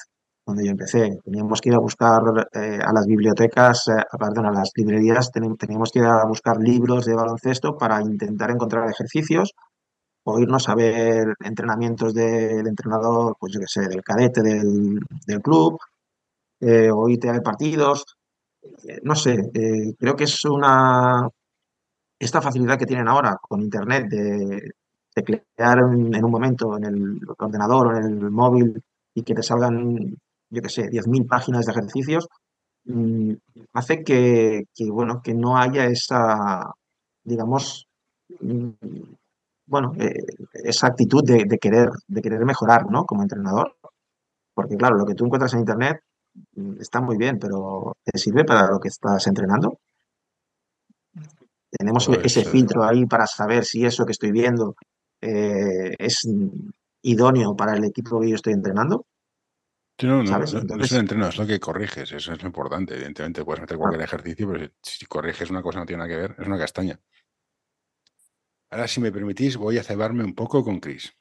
cuando 0.47 0.63
yo 0.63 0.71
empecé. 0.71 1.19
Teníamos 1.25 1.59
que 1.59 1.69
ir 1.69 1.75
a 1.75 1.79
buscar 1.79 2.21
eh, 2.53 2.79
a 2.81 2.93
las 2.93 3.05
bibliotecas, 3.05 3.89
eh, 3.89 4.01
perdón, 4.17 4.45
a 4.45 4.51
las 4.53 4.71
librerías, 4.75 5.29
teníamos 5.29 5.91
que 5.91 5.99
ir 5.99 6.05
a 6.05 6.23
buscar 6.25 6.55
libros 6.57 7.03
de 7.05 7.15
baloncesto 7.15 7.77
para 7.77 8.01
intentar 8.01 8.51
encontrar 8.51 8.89
ejercicios 8.89 9.51
o 10.23 10.39
irnos 10.39 10.69
a 10.69 10.75
ver 10.75 11.33
entrenamientos 11.43 12.13
del 12.13 12.65
entrenador, 12.65 13.35
pues 13.37 13.51
yo 13.53 13.59
qué 13.59 13.65
sé, 13.67 13.89
del 13.89 14.01
cadete 14.03 14.41
del, 14.41 15.41
club, 15.43 15.79
eh, 16.61 16.89
o 16.93 17.09
irte 17.09 17.27
a 17.27 17.33
ver 17.33 17.43
partidos. 17.43 18.05
Eh, 18.87 19.01
no 19.03 19.15
sé, 19.15 19.51
creo 19.99 20.15
que 20.15 20.25
es 20.25 20.45
una. 20.45 21.27
Esta 22.19 22.41
facilidad 22.41 22.79
que 22.79 22.85
tienen 22.85 23.09
ahora 23.09 23.37
con 23.41 23.61
Internet 23.61 24.07
de, 24.09 25.23
crear 25.23 25.79
en, 25.79 26.23
un 26.23 26.31
momento 26.31 26.77
en 26.77 26.85
el 26.85 27.19
ordenador 27.37 27.87
o 27.87 27.97
en 27.97 28.05
el 28.05 28.31
móvil 28.31 28.81
y 29.13 29.23
que 29.23 29.33
te 29.33 29.43
salgan, 29.43 30.15
yo 30.49 30.61
qué 30.61 30.69
sé, 30.69 30.89
10.000 30.89 31.27
páginas 31.27 31.65
de 31.65 31.71
ejercicios, 31.71 32.27
mm, 32.85 33.33
hace 33.73 34.03
que, 34.03 34.65
bueno, 34.91 35.21
que 35.23 35.33
no 35.33 35.57
haya 35.57 35.85
esa, 35.85 36.73
digamos, 37.23 37.87
mm, 38.39 38.69
bueno, 39.67 39.93
eh, 39.99 40.13
esa 40.53 40.87
actitud 40.87 41.23
de, 41.23 41.45
querer, 41.59 41.89
de 42.07 42.21
querer 42.21 42.45
mejorar, 42.45 42.89
¿no? 42.89 43.05
Como 43.05 43.21
entrenador. 43.23 43.75
Porque 44.53 44.77
claro, 44.77 44.95
lo 44.97 45.05
que 45.05 45.13
tú 45.13 45.25
encuentras 45.25 45.53
en 45.53 45.59
Internet 45.59 46.01
mm, 46.55 46.81
está 46.81 47.01
muy 47.01 47.17
bien, 47.17 47.37
pero 47.39 47.95
¿te 48.03 48.17
sirve 48.17 48.45
para 48.45 48.67
lo 48.67 48.79
que 48.79 48.87
estás 48.87 49.27
entrenando? 49.27 49.79
Tenemos 51.69 52.07
pues, 52.07 52.19
ese 52.23 52.41
eh, 52.41 52.45
filtro 52.45 52.83
ahí 52.83 53.05
para 53.05 53.27
saber 53.27 53.65
si 53.65 53.85
eso 53.85 54.05
que 54.05 54.13
estoy 54.13 54.31
viendo 54.31 54.75
eh, 55.21 55.93
es 55.97 56.27
idóneo 57.01 57.55
para 57.55 57.75
el 57.75 57.83
equipo 57.83 58.19
que 58.19 58.29
yo 58.29 58.35
estoy 58.35 58.53
entrenando. 58.53 59.05
No, 60.03 60.23
no, 60.23 60.43
es 60.43 60.91
el 60.91 60.99
entreno, 60.99 61.27
es 61.27 61.37
lo 61.37 61.47
que 61.47 61.59
corriges, 61.59 62.11
eso 62.11 62.33
es 62.33 62.41
lo 62.41 62.47
importante. 62.47 62.93
Evidentemente, 62.93 63.43
puedes 63.43 63.61
meter 63.61 63.77
cualquier 63.77 64.03
ejercicio, 64.03 64.51
pero 64.51 64.69
si, 64.81 65.05
corriges 65.07 65.49
una 65.49 65.63
cosa 65.63 65.79
no 65.79 65.85
tiene 65.85 66.03
nada 66.03 66.09
que 66.09 66.21
ver, 66.21 66.35
es 66.37 66.45
una 66.45 66.59
castaña. 66.59 66.99
Ahora, 68.69 68.87
si 68.87 69.01
me 69.01 69.11
permitís, 69.11 69.57
voy 69.57 69.77
a 69.79 69.83
cebarme 69.83 70.23
un 70.23 70.35
poco 70.35 70.63
con 70.63 70.79
Chris. 70.79 71.15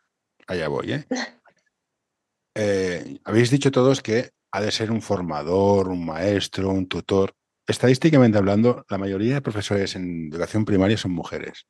Allá 0.46 0.68
voy, 0.68 0.92
¿eh? 0.92 1.06
¿eh? 2.54 3.18
Habéis 3.24 3.50
dicho 3.50 3.70
todos 3.70 4.02
que 4.02 4.32
ha 4.50 4.60
de 4.60 4.70
ser 4.70 4.90
un 4.90 5.00
formador, 5.00 5.88
un 5.88 6.04
maestro, 6.04 6.70
un 6.70 6.86
tutor. 6.86 7.34
Estadísticamente 7.66 8.36
hablando, 8.38 8.84
la 8.90 8.98
mayoría 8.98 9.34
de 9.34 9.42
profesores 9.42 9.96
en 9.96 10.28
educación 10.28 10.64
primaria 10.64 10.98
son 10.98 11.12
mujeres. 11.12 11.66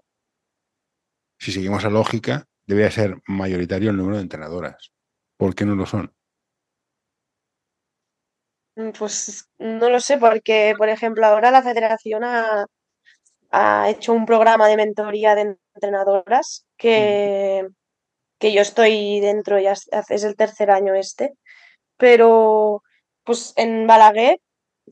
Si 1.38 1.52
seguimos 1.52 1.84
la 1.84 1.90
lógica, 1.90 2.46
debería 2.66 2.90
ser 2.90 3.20
mayoritario 3.26 3.90
el 3.90 3.96
número 3.96 4.16
de 4.16 4.22
entrenadoras. 4.22 4.92
¿Por 5.36 5.54
qué 5.54 5.64
no 5.64 5.76
lo 5.76 5.86
son? 5.86 6.15
Mm, 8.76 8.90
pues 8.98 9.48
no 9.58 9.88
lo 9.90 10.00
sé, 10.00 10.18
porque, 10.18 10.74
por 10.76 10.88
ejemplo, 10.88 11.26
ahora 11.26 11.50
la 11.50 11.62
federación 11.62 12.24
ha, 12.24 12.66
ha 13.50 13.90
hecho 13.90 14.12
un 14.14 14.26
programa 14.26 14.68
de 14.68 14.76
mentoría 14.76 15.34
de 15.34 15.56
entrenadoras 15.74 16.66
que, 16.78 17.66
que 18.40 18.52
yo 18.52 18.62
estoy 18.62 19.20
dentro, 19.20 19.58
ya 19.60 19.72
es 19.72 20.24
el 20.24 20.36
tercer 20.36 20.70
año 20.70 20.94
este, 20.94 21.32
pero 21.98 22.82
pues 23.24 23.54
en 23.56 23.86
Balaguer 23.86 24.38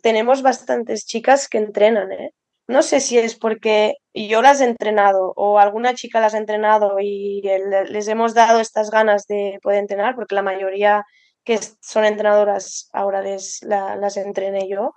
tenemos 0.03 0.43
bastantes 0.43 1.07
chicas 1.07 1.49
que 1.49 1.59
entrenan, 1.59 2.13
¿eh? 2.13 2.33
No 2.69 2.83
sé 2.83 3.01
si 3.01 3.19
es 3.19 3.37
porque 3.37 3.95
yo 4.15 4.43
las 4.43 4.61
he 4.61 4.65
entrenado 4.67 5.33
o 5.37 5.59
alguna 5.59 5.95
chica 5.95 6.21
las 6.21 6.35
ha 6.35 6.39
entrenado 6.39 6.99
y 7.01 7.43
les 7.43 8.09
hemos 8.09 8.35
dado 8.35 8.61
estas 8.61 8.91
ganas 8.91 9.27
de 9.27 9.59
poder 9.63 9.81
entrenar, 9.81 10.15
porque 10.17 10.35
la 10.35 10.43
mayoría 10.43 11.05
que 11.45 11.59
son 11.81 12.05
entrenadoras 12.05 12.89
ahora 12.93 13.23
las 13.23 14.17
entrené 14.17 14.69
yo. 14.69 14.95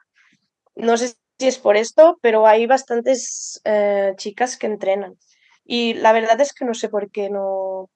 No 0.76 0.98
sé 0.98 1.16
si 1.40 1.48
es 1.48 1.60
por 1.60 1.78
esto, 1.78 2.18
pero 2.22 2.48
hay 2.48 2.66
bastantes 2.68 3.62
eh, 3.66 4.14
chicas 4.18 4.58
que 4.58 4.68
entrenan. 4.68 5.18
Y 5.66 5.94
la 5.96 6.14
verdad 6.14 6.40
es 6.42 6.54
que 6.54 6.66
no 6.66 6.74
sé 6.74 6.90
por 6.90 7.12
qué 7.12 7.30
no, 7.30 7.90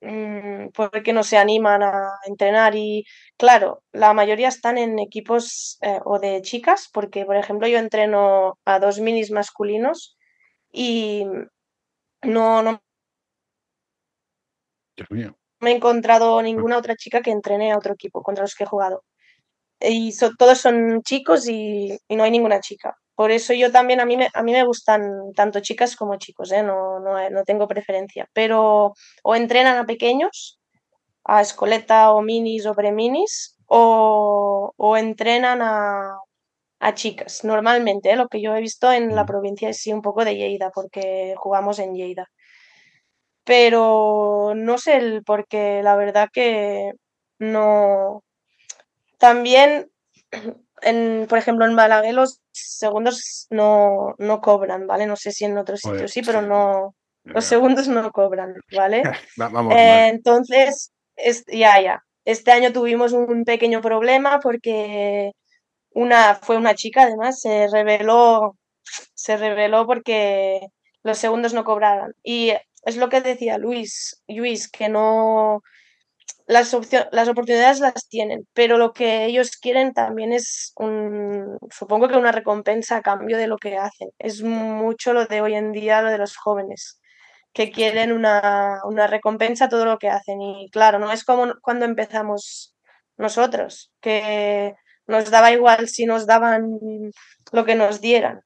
mm, 0.00 0.68
por 0.70 1.02
qué 1.02 1.12
no 1.12 1.22
se 1.22 1.36
animan 1.36 1.82
a 1.82 2.12
entrenar. 2.26 2.74
Y 2.76 3.04
claro, 3.36 3.82
la 3.92 4.14
mayoría 4.14 4.48
están 4.48 4.78
en 4.78 4.98
equipos 4.98 5.78
eh, 5.82 6.00
o 6.04 6.18
de 6.18 6.42
chicas, 6.42 6.88
porque 6.92 7.24
por 7.26 7.36
ejemplo 7.36 7.68
yo 7.68 7.78
entreno 7.78 8.58
a 8.64 8.78
dos 8.80 9.00
minis 9.00 9.30
masculinos 9.30 10.16
y 10.72 11.26
no, 12.22 12.62
no 12.62 12.82
me 15.60 15.70
he 15.70 15.76
encontrado 15.76 16.40
ninguna 16.42 16.78
otra 16.78 16.96
chica 16.96 17.22
que 17.22 17.30
entrene 17.30 17.72
a 17.72 17.78
otro 17.78 17.94
equipo 17.94 18.22
contra 18.22 18.44
los 18.44 18.54
que 18.54 18.64
he 18.64 18.66
jugado 18.66 19.02
y 19.80 20.12
todos 20.38 20.58
son 20.58 21.02
chicos 21.02 21.48
y, 21.48 21.98
no 22.08 22.24
hay 22.24 22.30
ninguna 22.30 22.60
chica. 22.60 22.96
Por 23.14 23.30
eso 23.30 23.52
yo 23.52 23.70
también, 23.70 24.00
a 24.00 24.06
mí 24.06 24.16
me, 24.16 24.28
a 24.32 24.42
mí 24.42 24.52
me 24.52 24.64
gustan 24.64 25.32
tanto 25.34 25.60
chicas 25.60 25.96
como 25.96 26.16
chicos, 26.16 26.52
¿eh? 26.52 26.62
no, 26.62 27.00
no, 27.00 27.44
tengo 27.44 27.68
preferencia, 27.68 28.28
pero 28.32 28.94
o 29.22 29.34
entrenan 29.34 29.76
a 29.76 29.86
pequeños, 29.86 30.58
a 31.24 31.42
escoleta 31.42 32.12
o 32.12 32.22
minis 32.22 32.66
o 32.66 32.74
preminis, 32.74 33.56
o, 33.66 34.72
o 34.76 34.96
entrenan 34.96 35.60
a, 35.62 36.16
a 36.80 36.94
chicas, 36.94 37.44
normalmente, 37.44 38.10
¿eh? 38.10 38.16
lo 38.16 38.28
que 38.28 38.40
yo 38.40 38.54
he 38.56 38.60
visto 38.60 38.90
en 38.90 39.14
la 39.14 39.24
mm. 39.24 39.26
provincia 39.26 39.68
es 39.68 39.78
sí 39.78 39.92
un 39.92 40.02
poco 40.02 40.24
de 40.24 40.36
Lleida, 40.36 40.70
porque 40.74 41.34
jugamos 41.36 41.78
en 41.78 41.94
Lleida. 41.94 42.26
Pero 43.50 44.52
no 44.54 44.78
sé 44.78 44.98
el 44.98 45.24
porque 45.24 45.82
la 45.82 45.96
verdad 45.96 46.28
que 46.32 46.92
no, 47.40 48.22
también, 49.18 49.90
en, 50.82 51.26
por 51.28 51.36
ejemplo, 51.36 51.66
en 51.66 51.74
Balaguer 51.74 52.14
los 52.14 52.38
segundos 52.52 53.48
no, 53.50 54.14
no 54.18 54.40
cobran, 54.40 54.86
¿vale? 54.86 55.08
No 55.08 55.16
sé 55.16 55.32
si 55.32 55.46
en 55.46 55.58
otros 55.58 55.80
sitios 55.80 56.12
sí, 56.12 56.22
pero 56.22 56.42
no, 56.42 56.94
los 57.24 57.44
segundos 57.44 57.88
no 57.88 58.12
cobran, 58.12 58.54
¿vale? 58.70 59.02
Eh, 59.76 60.10
entonces, 60.10 60.92
ya, 61.48 61.82
ya. 61.82 62.04
Este 62.24 62.52
año 62.52 62.72
tuvimos 62.72 63.12
un 63.12 63.42
pequeño 63.44 63.80
problema 63.80 64.38
porque 64.38 65.32
una 65.90 66.36
fue 66.36 66.56
una 66.56 66.76
chica, 66.76 67.02
además, 67.02 67.40
se 67.40 67.66
reveló, 67.66 68.56
se 69.14 69.36
reveló 69.36 69.86
porque 69.86 70.68
los 71.02 71.18
segundos 71.18 71.52
no 71.52 71.64
cobraban. 71.64 72.12
Y 72.22 72.52
es 72.82 72.96
lo 72.96 73.08
que 73.08 73.20
decía 73.20 73.58
Luis, 73.58 74.22
Luis, 74.28 74.70
que 74.70 74.88
no, 74.88 75.62
las, 76.50 76.76
las 77.12 77.28
oportunidades 77.28 77.80
las 77.80 78.08
tienen, 78.08 78.46
pero 78.54 78.76
lo 78.76 78.92
que 78.92 79.24
ellos 79.26 79.56
quieren 79.56 79.92
también 79.92 80.32
es, 80.32 80.72
un, 80.76 81.58
supongo 81.70 82.08
que 82.08 82.16
una 82.16 82.32
recompensa 82.32 82.96
a 82.96 83.02
cambio 83.02 83.38
de 83.38 83.46
lo 83.46 83.56
que 83.56 83.76
hacen. 83.76 84.08
Es 84.18 84.42
mucho 84.42 85.12
lo 85.12 85.26
de 85.26 85.40
hoy 85.42 85.54
en 85.54 85.72
día, 85.72 86.02
lo 86.02 86.10
de 86.10 86.18
los 86.18 86.36
jóvenes, 86.36 87.00
que 87.52 87.70
quieren 87.70 88.12
una, 88.12 88.80
una 88.84 89.06
recompensa 89.06 89.66
a 89.66 89.68
todo 89.68 89.84
lo 89.84 89.98
que 89.98 90.08
hacen. 90.08 90.40
Y 90.42 90.68
claro, 90.70 90.98
no 90.98 91.12
es 91.12 91.24
como 91.24 91.54
cuando 91.62 91.84
empezamos 91.84 92.74
nosotros, 93.16 93.92
que 94.00 94.74
nos 95.06 95.30
daba 95.30 95.52
igual 95.52 95.88
si 95.88 96.04
nos 96.06 96.26
daban 96.26 96.80
lo 97.52 97.64
que 97.64 97.74
nos 97.76 98.00
dieran. 98.00 98.40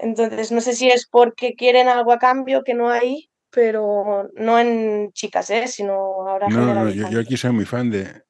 Entonces, 0.00 0.50
no 0.52 0.60
sé 0.60 0.74
si 0.74 0.88
es 0.88 1.06
porque 1.06 1.54
quieren 1.54 1.88
algo 1.88 2.12
a 2.12 2.18
cambio 2.18 2.64
que 2.64 2.74
no 2.74 2.90
hay 2.90 3.30
pero 3.50 4.30
no 4.34 4.58
en 4.58 5.12
chicas, 5.12 5.50
¿eh? 5.50 5.66
sino 5.66 5.94
ahora 6.28 6.48
no, 6.48 6.74
no, 6.74 6.90
yo, 6.90 7.20
aquí 7.20 7.36
soy 7.36 7.52
muy 7.52 7.64
fan 7.64 7.90
de. 7.90 8.22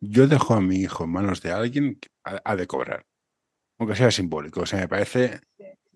Yo 0.00 0.26
dejo 0.26 0.54
a 0.54 0.60
mi 0.60 0.76
hijo 0.76 1.04
en 1.04 1.10
manos 1.10 1.40
de 1.40 1.52
alguien 1.52 1.98
que 1.98 2.08
ha, 2.24 2.56
de 2.56 2.66
cobrar, 2.66 3.06
aunque 3.78 3.96
sea 3.96 4.10
simbólico. 4.10 4.60
O 4.60 4.66
sea, 4.66 4.80
me 4.80 4.88
parece, 4.88 5.40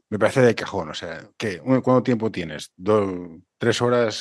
me 0.08 0.18
parece 0.18 0.40
de 0.40 0.54
cajón. 0.54 0.88
O 0.88 0.94
sea, 0.94 1.28
¿qué? 1.36 1.58
¿cuánto 1.58 2.02
tiempo 2.02 2.30
tienes? 2.30 2.72
¿Tres 3.58 3.82
horas, 3.82 4.14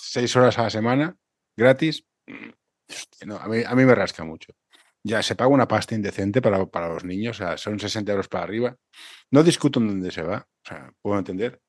seis 0.00 0.34
horas 0.36 0.58
a 0.58 0.62
la 0.62 0.70
semana 0.70 1.16
gratis? 1.56 2.04
No, 3.26 3.36
a, 3.36 3.48
mí, 3.48 3.64
a 3.66 3.74
mí 3.74 3.84
me 3.84 3.96
rasca 3.96 4.22
mucho. 4.22 4.52
Ya 5.06 5.22
se 5.22 5.36
paga 5.36 5.50
una 5.50 5.68
pasta 5.68 5.94
indecente 5.94 6.42
para, 6.42 6.66
para 6.66 6.88
los 6.88 7.04
niños, 7.04 7.40
o 7.40 7.44
sea, 7.44 7.56
son 7.56 7.78
60 7.78 8.10
euros 8.10 8.28
para 8.28 8.44
arriba. 8.44 8.76
No 9.30 9.42
discuto 9.44 9.78
en 9.78 9.88
dónde 9.88 10.10
se 10.10 10.22
va, 10.22 10.48
o 10.64 10.68
sea, 10.68 10.92
puedo 11.00 11.18
entender, 11.18 11.60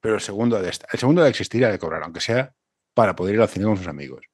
pero 0.00 0.16
el 0.16 0.20
segundo 0.20 0.60
de 0.60 0.68
el 0.68 0.98
segundo 0.98 1.22
de 1.22 1.30
existir 1.30 1.64
ha 1.64 1.70
de 1.70 1.78
cobrar, 1.78 2.02
aunque 2.02 2.20
sea 2.20 2.52
para 2.94 3.16
poder 3.16 3.36
ir 3.36 3.40
al 3.40 3.48
cine 3.48 3.64
con 3.64 3.76
sus 3.76 3.86
amigos. 3.86 4.26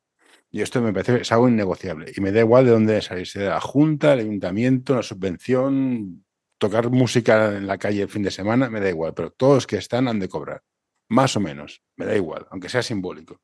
Y 0.51 0.63
esto 0.63 0.81
me 0.81 0.93
parece 0.93 1.21
es 1.21 1.31
algo 1.31 1.49
innegociable. 1.49 2.11
Y 2.17 2.21
me 2.21 2.33
da 2.33 2.41
igual 2.41 2.65
de 2.65 2.71
dónde 2.73 3.03
salirse, 3.03 3.39
de 3.41 3.49
la 3.49 3.61
Junta, 3.61 4.15
el 4.15 4.21
Ayuntamiento, 4.21 4.95
la 4.95 5.03
subvención, 5.03 6.25
tocar 6.59 6.91
música 6.91 7.57
en 7.57 7.67
la 7.67 7.79
calle 7.79 8.03
el 8.03 8.09
fin 8.09 8.23
de 8.23 8.31
semana, 8.31 8.71
me 8.71 8.81
da 8.81 8.89
igual. 8.89 9.13
Pero 9.15 9.31
todos 9.31 9.67
que 9.67 9.77
están 9.77 10.09
han 10.09 10.19
de 10.19 10.29
cobrar. 10.29 10.63
Más 11.11 11.37
o 11.37 11.41
menos. 11.41 11.83
Me 11.97 12.07
da 12.07 12.17
igual, 12.17 12.47
aunque 12.51 12.69
sea 12.69 12.83
simbólico. 12.83 13.41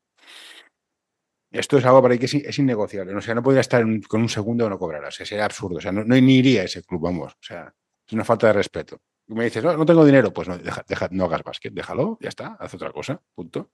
Esto 1.59 1.77
es 1.77 1.85
algo 1.85 2.01
para 2.01 2.17
que 2.17 2.25
es, 2.25 2.59
innegociable. 2.59 3.15
O 3.15 3.21
sea, 3.21 3.35
no 3.35 3.43
podría 3.43 3.61
estar 3.61 3.83
con 4.07 4.21
un 4.21 4.29
segundo 4.29 4.65
o 4.65 4.69
no 4.69 4.77
cobrar. 4.77 5.03
O 5.03 5.11
sea, 5.11 5.25
sería 5.25 5.45
absurdo. 5.45 5.77
O 5.77 5.81
sea, 5.81 5.91
no, 5.91 6.03
no 6.03 6.15
ni 6.15 6.35
iría 6.35 6.61
a 6.61 6.65
ese 6.65 6.83
club, 6.83 7.01
vamos. 7.01 7.33
O 7.33 7.43
sea, 7.43 7.73
es 8.07 8.13
una 8.13 8.23
falta 8.23 8.47
de 8.47 8.53
respeto 8.53 9.01
me 9.27 9.45
dices, 9.45 9.63
no, 9.63 9.75
no 9.75 9.85
tengo 9.85 10.05
dinero, 10.05 10.31
pues 10.31 10.47
no, 10.47 10.57
deja, 10.57 11.07
no 11.11 11.25
hagas 11.25 11.43
básquet, 11.43 11.73
déjalo, 11.73 12.17
ya 12.21 12.29
está, 12.29 12.57
haz 12.59 12.73
otra 12.73 12.91
cosa, 12.91 13.21
punto. 13.33 13.71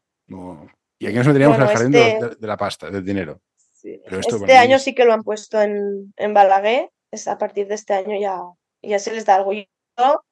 Y 1.00 1.08
aquí 1.08 1.16
nos 1.16 1.28
meteríamos 1.28 1.60
al 1.60 1.68
jardín 1.68 1.92
de, 1.92 2.38
la 2.40 2.58
pasta, 2.58 2.90
del 2.90 3.04
dinero. 3.04 3.42
este 3.84 4.58
año 4.58 4.80
sí 4.80 4.96
que 4.96 5.06
lo 5.06 5.14
han 5.14 5.24
puesto 5.24 5.62
en, 5.62 6.14
en 6.16 6.34
Balaguer, 6.34 6.92
es 7.12 7.28
a 7.28 7.38
partir 7.38 7.68
de 7.68 7.76
este 7.76 7.94
año 7.94 8.18
ya, 8.20 8.40
ya 8.82 9.00
se 9.00 9.14
les 9.14 9.26
da 9.26 9.36
algo. 9.36 9.52
Yo 9.54 9.66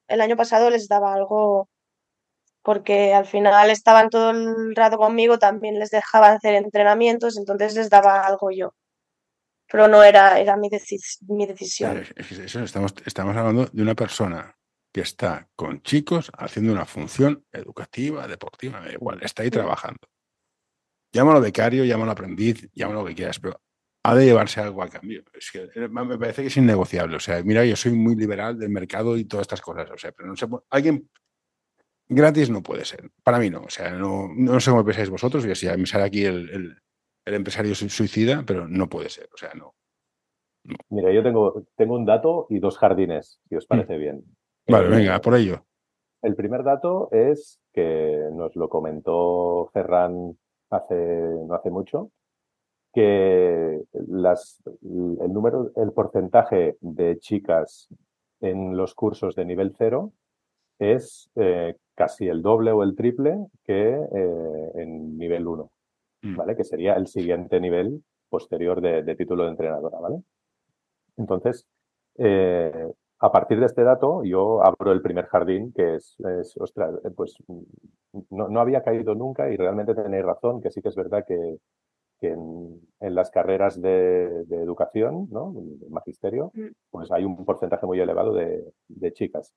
el 0.07 0.21
año 0.21 0.37
pasado 0.37 0.69
les 0.69 0.87
daba 0.87 1.13
algo 1.13 1.69
porque 2.69 3.15
al 3.15 3.25
final 3.25 3.71
estaban 3.71 4.11
todo 4.11 4.29
el 4.29 4.75
rato 4.75 4.99
conmigo, 4.99 5.39
también 5.39 5.79
les 5.79 5.89
dejaba 5.89 6.33
hacer 6.33 6.53
entrenamientos, 6.53 7.35
entonces 7.35 7.73
les 7.73 7.89
daba 7.89 8.27
algo 8.27 8.51
yo. 8.51 8.75
Pero 9.71 9.87
no 9.87 10.03
era, 10.03 10.39
era 10.39 10.55
mi, 10.55 10.69
mi 11.29 11.47
decisión. 11.47 12.05
estamos, 12.63 12.93
estamos 13.07 13.35
hablando 13.35 13.65
de 13.65 13.81
una 13.81 13.95
persona 13.95 14.55
que 14.93 15.01
está 15.01 15.49
con 15.55 15.81
chicos 15.81 16.31
haciendo 16.37 16.71
una 16.71 16.85
función 16.85 17.43
educativa, 17.51 18.27
deportiva, 18.27 18.81
da 18.81 18.93
igual, 18.93 19.17
está 19.23 19.41
ahí 19.41 19.49
trabajando. 19.49 20.07
Llámalo 21.11 21.41
becario, 21.41 21.85
llámalo 21.85 22.11
aprendiz, 22.11 22.69
llámalo 22.75 23.01
lo 23.01 23.07
que 23.07 23.15
quieras, 23.15 23.39
pero 23.39 23.59
ha 24.03 24.13
de 24.13 24.25
llevarse 24.25 24.61
algo 24.61 24.83
a 24.83 24.89
cambio. 24.89 25.23
Es 25.33 25.49
que 25.49 25.71
eh, 25.73 25.87
me 25.87 26.19
parece 26.19 26.43
que 26.43 26.49
es 26.49 26.57
innegociable. 26.57 27.15
O 27.15 27.19
sea, 27.19 27.41
mira, 27.41 27.65
yo 27.65 27.75
soy 27.75 27.93
muy 27.93 28.15
liberal 28.15 28.59
del 28.59 28.69
mercado 28.69 29.17
y 29.17 29.25
todas 29.25 29.45
estas 29.45 29.59
cosas. 29.59 29.89
O 29.89 29.97
sea, 29.97 30.11
pero 30.11 30.29
no 30.29 30.35
sé, 30.35 30.45
alguien 30.69 31.09
gratis 32.09 32.49
no 32.49 32.61
puede 32.61 32.83
ser. 32.83 33.09
Para 33.23 33.39
mí 33.39 33.49
no. 33.49 33.61
O 33.61 33.69
sea, 33.69 33.91
no, 33.91 34.29
no 34.35 34.59
sé 34.59 34.71
cómo 34.71 34.83
pensáis 34.83 35.09
vosotros. 35.09 35.45
Y 35.45 35.51
así 35.51 35.67
me 35.77 35.85
sale 35.85 36.03
aquí 36.03 36.25
el, 36.25 36.75
el, 37.25 37.33
empresario 37.33 37.75
suicida, 37.75 38.43
pero 38.45 38.67
no 38.67 38.89
puede 38.89 39.09
ser. 39.09 39.29
O 39.33 39.37
sea, 39.37 39.51
no. 39.53 39.75
Mira, 40.89 41.11
yo 41.13 41.23
tengo, 41.23 41.63
tengo 41.75 41.95
un 41.95 42.05
dato 42.05 42.47
y 42.49 42.59
dos 42.59 42.77
jardines, 42.77 43.39
si 43.47 43.55
os 43.55 43.65
mm. 43.65 43.67
parece 43.67 43.97
bien. 43.97 44.23
Vale, 44.67 44.87
eh, 44.87 44.89
venga, 44.89 45.21
por 45.21 45.35
ello. 45.35 45.63
El 46.21 46.35
primer 46.35 46.63
dato 46.63 47.09
es 47.11 47.61
que 47.71 48.27
nos 48.33 48.55
lo 48.55 48.67
comentó 48.67 49.69
Ferran 49.73 50.37
hace, 50.69 50.95
no 50.95 51.53
hace 51.53 51.69
mucho, 51.69 52.11
que 52.93 53.81
las, 54.07 54.61
el 54.81 55.31
número, 55.31 55.71
el 55.75 55.91
porcentaje 55.91 56.77
de 56.81 57.19
chicas 57.19 57.87
en 58.41 58.75
los 58.75 58.95
cursos 58.95 59.35
de 59.35 59.45
nivel 59.45 59.75
cero 59.77 60.11
es 60.79 61.29
eh, 61.35 61.75
casi 61.99 62.29
el 62.29 62.41
doble 62.41 62.71
o 62.71 62.81
el 62.81 62.95
triple 62.95 63.47
que 63.65 63.89
eh, 63.91 64.71
en 64.75 65.17
nivel 65.17 65.45
1, 65.45 65.69
mm. 66.21 66.35
¿vale? 66.37 66.55
Que 66.55 66.63
sería 66.63 66.93
el 66.93 67.07
siguiente 67.07 67.59
nivel 67.59 68.01
posterior 68.29 68.79
de, 68.79 69.15
título 69.17 69.43
de 69.43 69.49
entrenadora, 69.49 69.99
¿vale? 69.99 70.23
Entonces, 71.17 71.67
eh, 72.17 72.89
a 73.19 73.31
partir 73.33 73.59
de 73.59 73.65
este 73.65 73.83
dato, 73.83 74.23
yo 74.23 74.63
abro 74.63 74.93
el 74.93 75.01
primer 75.01 75.25
jardín, 75.25 75.73
que 75.73 75.95
es, 75.95 76.15
es 76.39 76.55
ostras, 76.55 77.01
pues 77.17 77.35
no, 78.29 78.47
no, 78.47 78.61
había 78.61 78.81
caído 78.81 79.13
nunca 79.13 79.51
y 79.51 79.57
realmente 79.57 79.93
tenéis 79.93 80.23
razón, 80.23 80.61
que 80.61 80.71
sí 80.71 80.81
que 80.81 80.87
es 80.87 80.95
verdad 80.95 81.25
que, 81.27 81.57
que 82.21 82.29
en, 82.29 82.79
las 83.13 83.29
carreras 83.29 83.81
de, 83.81 84.45
educación, 84.51 85.27
¿no? 85.31 85.51
De 85.53 85.89
magisterio, 85.89 86.53
mm. 86.53 86.67
pues 86.91 87.11
hay 87.11 87.25
un 87.25 87.43
porcentaje 87.43 87.85
muy 87.85 87.99
elevado 87.99 88.33
de, 88.33 89.11
chicas. 89.11 89.53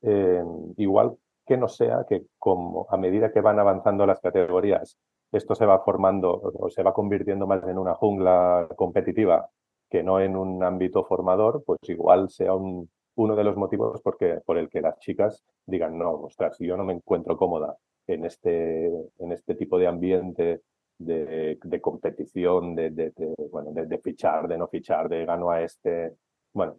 Eh, 0.00 0.42
igual 0.78 1.18
que 1.46 1.56
no 1.56 1.68
sea 1.68 2.04
que 2.08 2.24
como 2.38 2.86
a 2.90 2.96
medida 2.96 3.32
que 3.32 3.40
van 3.40 3.58
avanzando 3.58 4.06
las 4.06 4.20
categorías, 4.20 4.98
esto 5.32 5.54
se 5.54 5.66
va 5.66 5.80
formando 5.80 6.40
o 6.42 6.70
se 6.70 6.82
va 6.82 6.92
convirtiendo 6.92 7.46
más 7.46 7.62
en 7.64 7.78
una 7.78 7.94
jungla 7.94 8.68
competitiva 8.76 9.48
que 9.88 10.02
no 10.02 10.20
en 10.20 10.36
un 10.36 10.62
ámbito 10.64 11.04
formador, 11.04 11.62
pues 11.64 11.78
igual 11.88 12.28
sea 12.30 12.54
un, 12.54 12.88
uno 13.16 13.36
de 13.36 13.44
los 13.44 13.56
motivos 13.56 14.00
porque, 14.02 14.40
por 14.44 14.58
el 14.58 14.68
que 14.68 14.80
las 14.80 14.98
chicas 14.98 15.44
digan, 15.64 15.98
no, 15.98 16.12
ostras, 16.12 16.56
yo 16.58 16.76
no 16.76 16.84
me 16.84 16.92
encuentro 16.94 17.36
cómoda 17.36 17.76
en 18.06 18.24
este, 18.24 18.86
en 18.86 19.32
este 19.32 19.54
tipo 19.54 19.78
de 19.78 19.86
ambiente 19.86 20.62
de, 20.98 21.80
competición, 21.80 22.74
de, 22.74 22.90
de, 22.90 23.12
bueno, 23.50 23.70
de, 23.72 23.98
fichar, 23.98 24.48
de 24.48 24.58
no 24.58 24.68
fichar, 24.68 25.08
de 25.08 25.24
gano 25.24 25.50
a 25.50 25.62
este. 25.62 26.14
Bueno, 26.52 26.78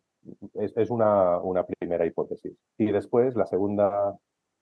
es, 0.56 0.76
es 0.76 0.90
una, 0.90 1.40
una, 1.40 1.66
primera 1.66 2.06
hipótesis. 2.06 2.58
Y 2.78 2.92
después 2.92 3.36
la 3.36 3.46
segunda, 3.46 4.18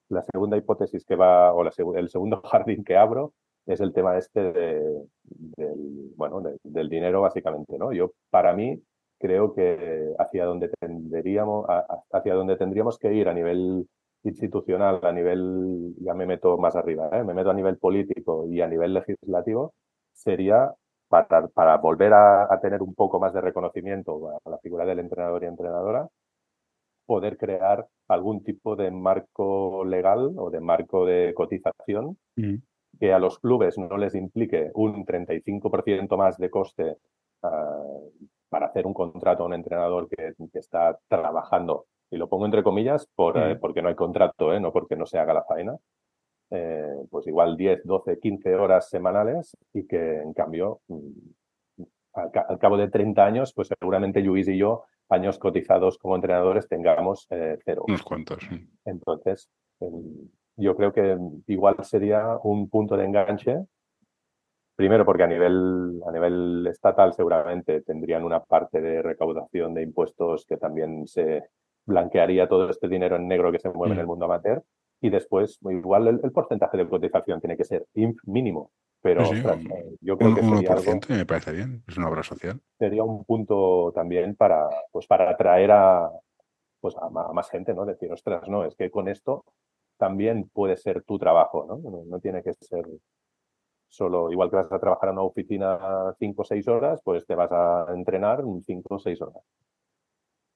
la 0.10 0.24
segunda 0.24 0.58
hipótesis 0.58 1.06
que 1.06 1.16
va, 1.16 1.54
o 1.54 1.64
la, 1.64 1.72
el 1.96 2.10
segundo 2.10 2.42
jardín 2.52 2.84
que 2.84 2.98
abro, 2.98 3.34
es 3.66 3.82
el 3.82 3.94
tema 3.94 4.18
este 4.18 4.54
de, 4.54 5.08
del, 5.24 6.14
bueno, 6.16 6.42
del 6.64 6.90
dinero, 6.90 7.22
básicamente. 7.22 7.78
¿no? 7.78 7.92
Yo, 7.92 8.12
para 8.30 8.54
mí, 8.54 8.82
creo 9.20 9.54
que 9.54 10.14
hacia 10.20 10.46
donde 10.46 10.70
tendríamos, 10.80 11.66
hacia 12.12 12.34
donde 12.36 12.58
tendríamos 12.58 13.00
que 13.00 13.14
ir 13.14 13.28
a 13.28 13.34
nivel 13.34 13.88
institucional, 14.24 15.00
a 15.04 15.12
nivel, 15.12 15.94
ya 16.00 16.14
me 16.14 16.26
meto 16.26 16.58
más 16.58 16.76
arriba, 16.76 17.10
¿eh? 17.12 17.24
me 17.24 17.34
meto 17.34 17.52
a 17.52 17.54
nivel 17.54 17.78
político 17.78 18.48
y 18.48 18.62
a 18.62 18.68
nivel 18.68 18.94
legislativo, 18.94 19.74
sería 20.14 20.74
para, 21.08 21.48
para 21.50 21.78
volver 21.78 22.14
a, 22.14 22.60
tener 22.62 22.82
un 22.82 22.96
poco 22.96 23.20
más 23.20 23.34
de 23.34 23.42
reconocimiento 23.42 24.30
a 24.44 24.50
la 24.50 24.58
figura 24.60 24.86
del 24.86 25.00
entrenador 25.00 25.44
y 25.44 25.48
entrenadora, 25.48 26.08
poder 27.06 27.38
crear 27.38 27.88
algún 28.08 28.44
tipo 28.44 28.76
de 28.76 28.92
marco 28.92 29.84
legal 29.86 30.34
o 30.38 30.50
de 30.50 30.60
marco 30.60 31.06
de 31.06 31.34
cotización 31.34 32.18
mm. 32.36 32.56
que 33.00 33.14
a 33.14 33.20
los 33.20 33.40
clubes 33.40 33.78
no 33.78 33.98
les 33.98 34.16
implique 34.16 34.72
un 34.74 35.06
35% 35.06 36.18
más 36.18 36.38
de 36.38 36.50
coste 36.50 36.98
ah, 37.44 37.84
para 38.50 38.68
hacer 38.68 38.86
un 38.86 38.94
contrato 38.94 39.44
a 39.44 39.48
un 39.48 39.54
entrenador 39.54 40.08
que, 40.08 40.34
que 40.52 40.60
está 40.60 40.98
trabajando 41.08 41.86
y 42.12 42.18
lo 42.18 42.30
pongo 42.30 42.46
entre 42.46 42.64
comillas 42.64 43.08
por, 43.16 43.38
eh, 43.38 43.56
porque 43.56 43.82
no 43.82 43.90
hay 43.90 43.96
contrato, 43.96 44.54
¿eh? 44.54 44.60
no 44.60 44.72
porque 44.72 44.96
no 44.96 45.06
se 45.06 45.18
haga 45.20 45.34
la 45.34 45.44
faena, 45.44 45.76
eh, 46.52 46.96
pues 47.10 47.28
igual 47.28 47.58
10, 47.58 47.82
12, 47.84 48.20
15 48.20 48.56
horas 48.56 48.90
semanales 48.90 49.58
y 49.74 49.86
que 49.88 50.22
en 50.22 50.34
cambio, 50.34 50.82
mm, 50.88 51.84
al, 52.14 52.60
cabo 52.60 52.78
de 52.78 52.90
30 52.90 53.26
años, 53.26 53.54
pues 53.54 53.70
seguramente 53.80 54.22
Luis 54.22 54.48
y 54.48 54.58
yo, 54.58 54.86
años 55.10 55.40
cotizados 55.40 55.98
como 55.98 56.16
entrenadores, 56.16 56.68
tengamos 56.68 57.28
cero. 57.30 57.84
Unos 57.88 58.04
cuantos. 58.04 58.40
Entonces, 58.86 59.50
yo 60.58 60.76
creo 60.76 60.94
que 60.94 61.18
igual 61.48 61.76
sería 61.84 62.38
un 62.44 62.70
punto 62.70 62.98
de 62.98 63.06
enganche 63.06 63.66
Primero 64.76 65.06
porque 65.06 65.24
a 65.24 65.28
nivel, 65.28 66.02
a 66.06 66.12
nivel 66.12 66.68
estatal 66.68 67.14
seguramente 67.14 67.80
tendrían 67.80 68.26
una 68.26 68.44
parte 68.44 68.82
de 68.82 69.02
recaudación 69.02 69.74
de 69.74 69.84
impuestos 69.84 70.46
que 70.46 70.58
también 70.58 71.08
se, 71.08 71.50
blanquearía 71.86 72.48
todo 72.48 72.70
este 72.70 72.88
dinero 72.88 73.16
en 73.16 73.28
negro 73.28 73.52
que 73.52 73.60
se 73.60 73.70
mueve 73.70 73.94
en 73.94 74.00
el 74.00 74.06
mm. 74.06 74.10
mundo 74.10 74.26
amateur. 74.26 74.64
Y 75.02 75.10
después, 75.10 75.60
igual 75.70 76.08
el, 76.08 76.32
porcentaje 76.32 76.78
de 76.78 76.88
cotización 76.88 77.40
tiene 77.40 77.58
que 77.58 77.64
ser 77.64 77.86
mínimo, 78.26 78.72
pero 79.06 79.22
eh, 79.22 79.98
yo 80.02 80.18
creo 80.18 80.34
que 80.34 80.42
sería 80.42 80.72
algo, 80.72 81.00
me 81.10 81.26
parece 81.28 81.52
bien, 81.52 81.84
es 81.88 81.96
una 81.96 82.10
obra 82.10 82.24
social. 82.24 82.60
Sería 82.80 83.04
un 83.04 83.24
punto 83.24 83.92
también 83.94 84.36
para, 84.36 84.68
pues 84.92 85.06
para 85.06 85.30
atraer 85.30 85.70
a, 85.70 86.10
pues 86.82 86.96
a, 86.98 87.08
más 87.32 87.48
gente, 87.52 87.76
¿no? 87.76 87.86
Decir, 87.86 88.12
ostras, 88.12 88.48
no, 88.48 88.66
es 88.66 88.74
que 88.74 88.90
con 88.90 89.08
esto 89.08 89.46
también 89.98 90.50
puede 90.52 90.76
ser 90.76 91.04
tu 91.04 91.20
trabajo, 91.20 91.68
¿no? 91.68 91.78
No, 91.88 92.04
no 92.04 92.20
tiene 92.20 92.42
que 92.42 92.54
ser 92.56 92.84
solo, 93.90 94.32
igual 94.32 94.50
que 94.50 94.56
vas 94.56 94.72
a 94.72 94.80
trabajar 94.80 95.10
en 95.10 95.18
una 95.18 95.22
oficina 95.22 95.78
cinco 96.18 96.42
o 96.42 96.46
seis 96.46 96.68
horas, 96.68 97.00
pues 97.04 97.28
te 97.28 97.36
vas 97.36 97.52
a 97.52 97.86
entrenar 97.94 98.44
cinco 98.66 98.96
o 98.96 99.00
seis 99.00 99.22
horas. 99.22 99.44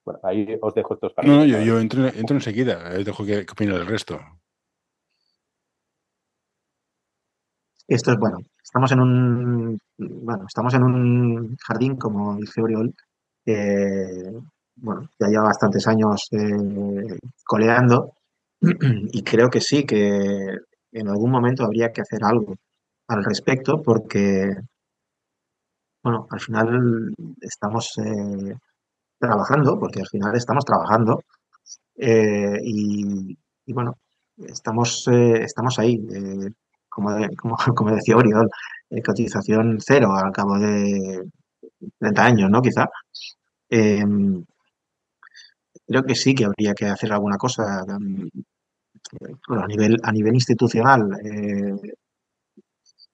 Bueno, 0.04 0.22
ahí 0.24 0.58
os 0.60 0.74
dejo 0.74 0.96
estos 0.96 1.14
No, 1.22 1.36
no, 1.36 1.46
yo, 1.46 1.62
yo 1.62 1.80
entro, 1.80 2.08
entro, 2.08 2.36
enseguida, 2.36 2.80
os 2.98 3.06
dejo 3.06 3.24
que, 3.26 3.46
el 3.60 3.86
resto. 3.86 4.20
Esto 7.90 8.12
es 8.12 8.20
bueno. 8.20 8.38
Estamos 8.64 8.92
en 8.92 9.00
un 9.00 9.80
bueno, 9.98 10.46
estamos 10.48 10.74
en 10.76 10.84
un 10.84 11.58
jardín, 11.58 11.98
como 11.98 12.36
dice 12.36 12.62
Oriol, 12.62 12.94
que 13.44 14.32
bueno, 14.76 15.10
ya 15.20 15.28
lleva 15.28 15.46
bastantes 15.46 15.88
años 15.88 16.28
eh, 16.32 17.18
coleando 17.44 18.14
y 18.62 19.24
creo 19.24 19.50
que 19.50 19.60
sí, 19.60 19.86
que 19.86 20.58
en 20.92 21.08
algún 21.10 21.32
momento 21.32 21.66
habría 21.66 21.92
que 21.92 22.02
hacer 22.02 22.24
algo 22.24 22.56
al 23.08 23.24
respecto 23.24 23.82
porque, 23.82 24.54
bueno, 26.04 26.28
al 26.30 26.40
final 26.40 27.14
estamos 27.42 27.98
eh, 27.98 28.56
trabajando, 29.20 29.80
porque 29.80 30.02
al 30.02 30.08
final 30.08 30.36
estamos 30.36 30.64
trabajando 30.64 31.24
eh, 31.96 32.60
y, 32.64 33.36
bueno, 33.74 33.98
estamos, 34.38 35.08
eh, 35.08 35.42
estamos 35.44 35.80
ahí, 35.80 35.98
eh, 37.20 37.30
como, 37.36 37.58
como, 37.76 37.92
decía 37.92 38.18
Oriol, 38.18 38.50
cotización 39.06 39.80
cero 39.80 40.14
al 40.14 40.32
cabo 40.32 40.58
de 40.58 41.24
30 42.00 42.26
años, 42.26 42.50
¿no? 42.50 42.62
Quizá. 42.62 42.90
Em, 43.70 44.44
creo 45.88 46.04
que 46.04 46.16
sí 46.16 46.34
que 46.36 46.46
habría 46.46 46.74
que 46.74 46.86
hacer 46.86 47.12
alguna 47.14 47.38
cosa 47.38 47.86
em, 47.88 48.30
a 49.50 49.68
nivel, 49.68 49.98
a 50.04 50.12
nivel 50.12 50.34
institucional. 50.36 51.10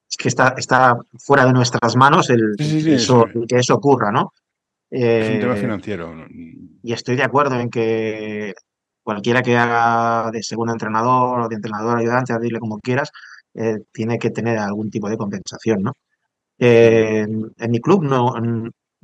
es 0.10 0.18
que 0.18 0.30
está, 0.30 0.56
está 0.58 0.98
fuera 1.20 1.46
de 1.46 1.54
nuestras 1.54 1.96
manos 1.96 2.30
el, 2.30 2.56
eso, 2.60 3.26
el 3.28 3.46
que 3.48 3.58
eso 3.58 3.76
ocurra, 3.76 4.12
¿no? 4.12 4.32
es 4.90 5.34
un 5.34 5.40
tema 5.40 5.56
eh, 5.56 5.60
financiero. 5.60 6.14
Y 6.30 6.94
estoy 6.94 7.16
de 7.16 7.24
acuerdo 7.24 7.60
en 7.60 7.70
que 7.70 8.54
cualquiera 9.04 9.42
que 9.42 9.58
haga 9.58 10.32
de 10.32 10.42
segundo 10.44 10.74
entrenador 10.74 11.42
o 11.42 11.48
de 11.48 11.56
entrenador 11.56 11.98
ayudante, 11.98 12.34
dile 12.40 12.60
como 12.60 12.80
quieras, 12.80 13.12
eh, 13.56 13.78
tiene 13.91 14.20
que 14.20 14.32
tener 14.32 14.58
algún 14.58 14.89
tipo 14.89 15.10
de 15.10 15.18
compensación, 15.18 15.84
¿no? 15.84 15.93
en 16.58 17.53
mi 17.70 17.82
club 17.82 18.03
no, 18.03 18.34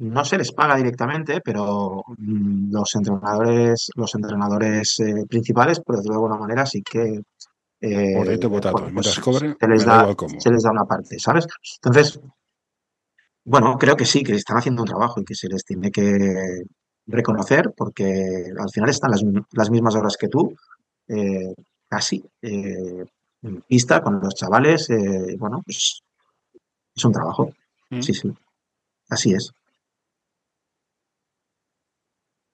no 0.01 0.25
se 0.25 0.37
les 0.37 0.51
paga 0.51 0.75
directamente, 0.75 1.41
pero 1.41 2.03
mm, 2.17 2.71
los 2.71 2.95
entrenadores, 2.95 3.91
los 3.95 4.15
entrenadores 4.15 4.99
eh, 4.99 5.25
principales, 5.29 5.79
por 5.79 5.95
decirlo 5.95 6.15
de 6.15 6.23
alguna 6.23 6.37
manera, 6.39 6.65
sí 6.65 6.81
que 6.81 7.21
eh, 7.83 8.15
Potato, 8.15 8.49
potato. 8.49 8.73
bueno, 8.73 8.93
pues 8.93 9.19
cobre, 9.19 9.55
se, 9.59 9.67
les 9.67 9.85
da 9.85 10.15
se 10.37 10.51
les 10.51 10.65
una 10.65 10.85
parte, 10.85 11.19
¿sabes? 11.19 11.47
Entonces, 11.83 12.19
bueno, 13.43 13.77
creo 13.77 13.95
que 13.95 14.05
sí, 14.05 14.23
que 14.23 14.35
están 14.35 14.57
haciendo 14.57 14.83
un 14.83 14.87
trabajo 14.87 15.19
y 15.19 15.25
que 15.25 15.35
se 15.35 15.47
les 15.47 15.63
tiene 15.63 15.91
que 15.91 16.63
reconocer 17.07 17.71
porque 17.75 18.51
al 18.57 18.69
final 18.71 18.89
están 18.89 19.11
las, 19.11 19.23
las 19.51 19.71
mismas 19.71 19.95
horas 19.95 20.17
que 20.17 20.27
tú, 20.27 20.55
eh, 21.07 21.53
casi, 21.87 22.23
en 23.41 23.61
pista 23.61 24.01
con 24.01 24.19
los 24.21 24.35
chavales. 24.35 24.89
eh, 24.89 25.35
bueno, 25.37 25.61
pues 25.65 26.03
es 26.95 27.05
un 27.05 27.11
trabajo. 27.11 27.53
Mm. 27.89 28.01
Sí, 28.01 28.13
sí. 28.13 28.31
Así 29.09 29.33
es. 29.33 29.51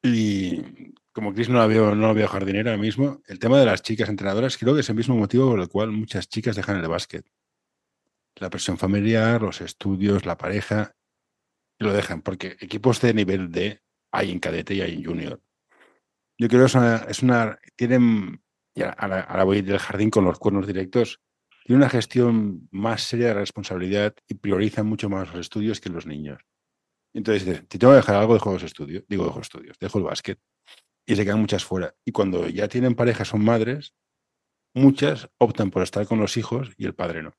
Y 0.03 0.93
como 1.11 1.33
Chris 1.33 1.49
no 1.49 1.57
la 1.57 1.67
veo, 1.67 1.95
no 1.95 2.07
la 2.07 2.13
veo 2.13 2.27
jardinera 2.27 2.71
ahora 2.71 2.81
mismo, 2.81 3.21
el 3.25 3.39
tema 3.39 3.59
de 3.59 3.65
las 3.65 3.81
chicas 3.81 4.07
entrenadoras 4.07 4.57
creo 4.57 4.75
que 4.75 4.81
es 4.81 4.89
el 4.89 4.95
mismo 4.95 5.15
motivo 5.15 5.49
por 5.49 5.59
el 5.59 5.67
cual 5.67 5.91
muchas 5.91 6.29
chicas 6.29 6.55
dejan 6.55 6.77
el 6.77 6.87
básquet. 6.87 7.25
La 8.35 8.51
presión 8.51 8.77
familiar, 8.77 9.41
los 9.41 9.61
estudios, 9.61 10.27
la 10.27 10.37
pareja, 10.37 10.95
y 11.79 11.85
lo 11.85 11.93
dejan, 11.93 12.21
porque 12.21 12.55
equipos 12.59 13.01
de 13.01 13.13
nivel 13.15 13.51
D 13.51 13.81
hay 14.11 14.31
en 14.31 14.39
cadete 14.39 14.75
y 14.75 14.81
hay 14.81 14.93
en 14.93 15.05
junior. 15.05 15.41
Yo 16.37 16.47
creo 16.47 16.61
que 16.61 16.65
es 16.67 16.75
una, 16.75 16.95
es 16.97 17.23
una 17.23 17.59
tienen, 17.75 18.43
y 18.77 18.83
ahora, 18.83 19.21
ahora 19.21 19.43
voy 19.43 19.61
del 19.63 19.79
jardín 19.79 20.11
con 20.11 20.23
los 20.23 20.37
cuernos 20.37 20.67
directos, 20.67 21.19
tiene 21.65 21.79
una 21.79 21.89
gestión 21.89 22.69
más 22.71 23.01
seria 23.01 23.27
de 23.27 23.33
responsabilidad 23.33 24.13
y 24.27 24.35
priorizan 24.35 24.85
mucho 24.85 25.09
más 25.09 25.27
los 25.29 25.41
estudios 25.41 25.81
que 25.81 25.89
los 25.89 26.05
niños. 26.05 26.39
Entonces, 27.13 27.63
si 27.69 27.79
tengo 27.79 27.93
que 27.93 27.97
dejar 27.97 28.17
algo, 28.17 28.35
dejo 28.35 28.53
los 28.53 28.61
estudios, 28.61 29.03
digo, 29.09 29.25
dejo 29.25 29.41
estudios, 29.41 29.77
dejo 29.79 29.97
el 29.97 30.03
básquet. 30.03 30.39
Y 31.07 31.15
se 31.15 31.25
quedan 31.25 31.39
muchas 31.39 31.65
fuera. 31.65 31.95
Y 32.05 32.11
cuando 32.11 32.47
ya 32.47 32.67
tienen 32.67 32.93
pareja, 32.93 33.25
son 33.25 33.43
madres, 33.43 33.95
muchas 34.75 35.27
optan 35.39 35.71
por 35.71 35.81
estar 35.81 36.05
con 36.05 36.19
los 36.19 36.37
hijos 36.37 36.71
y 36.77 36.85
el 36.85 36.93
padre 36.93 37.23
no. 37.23 37.33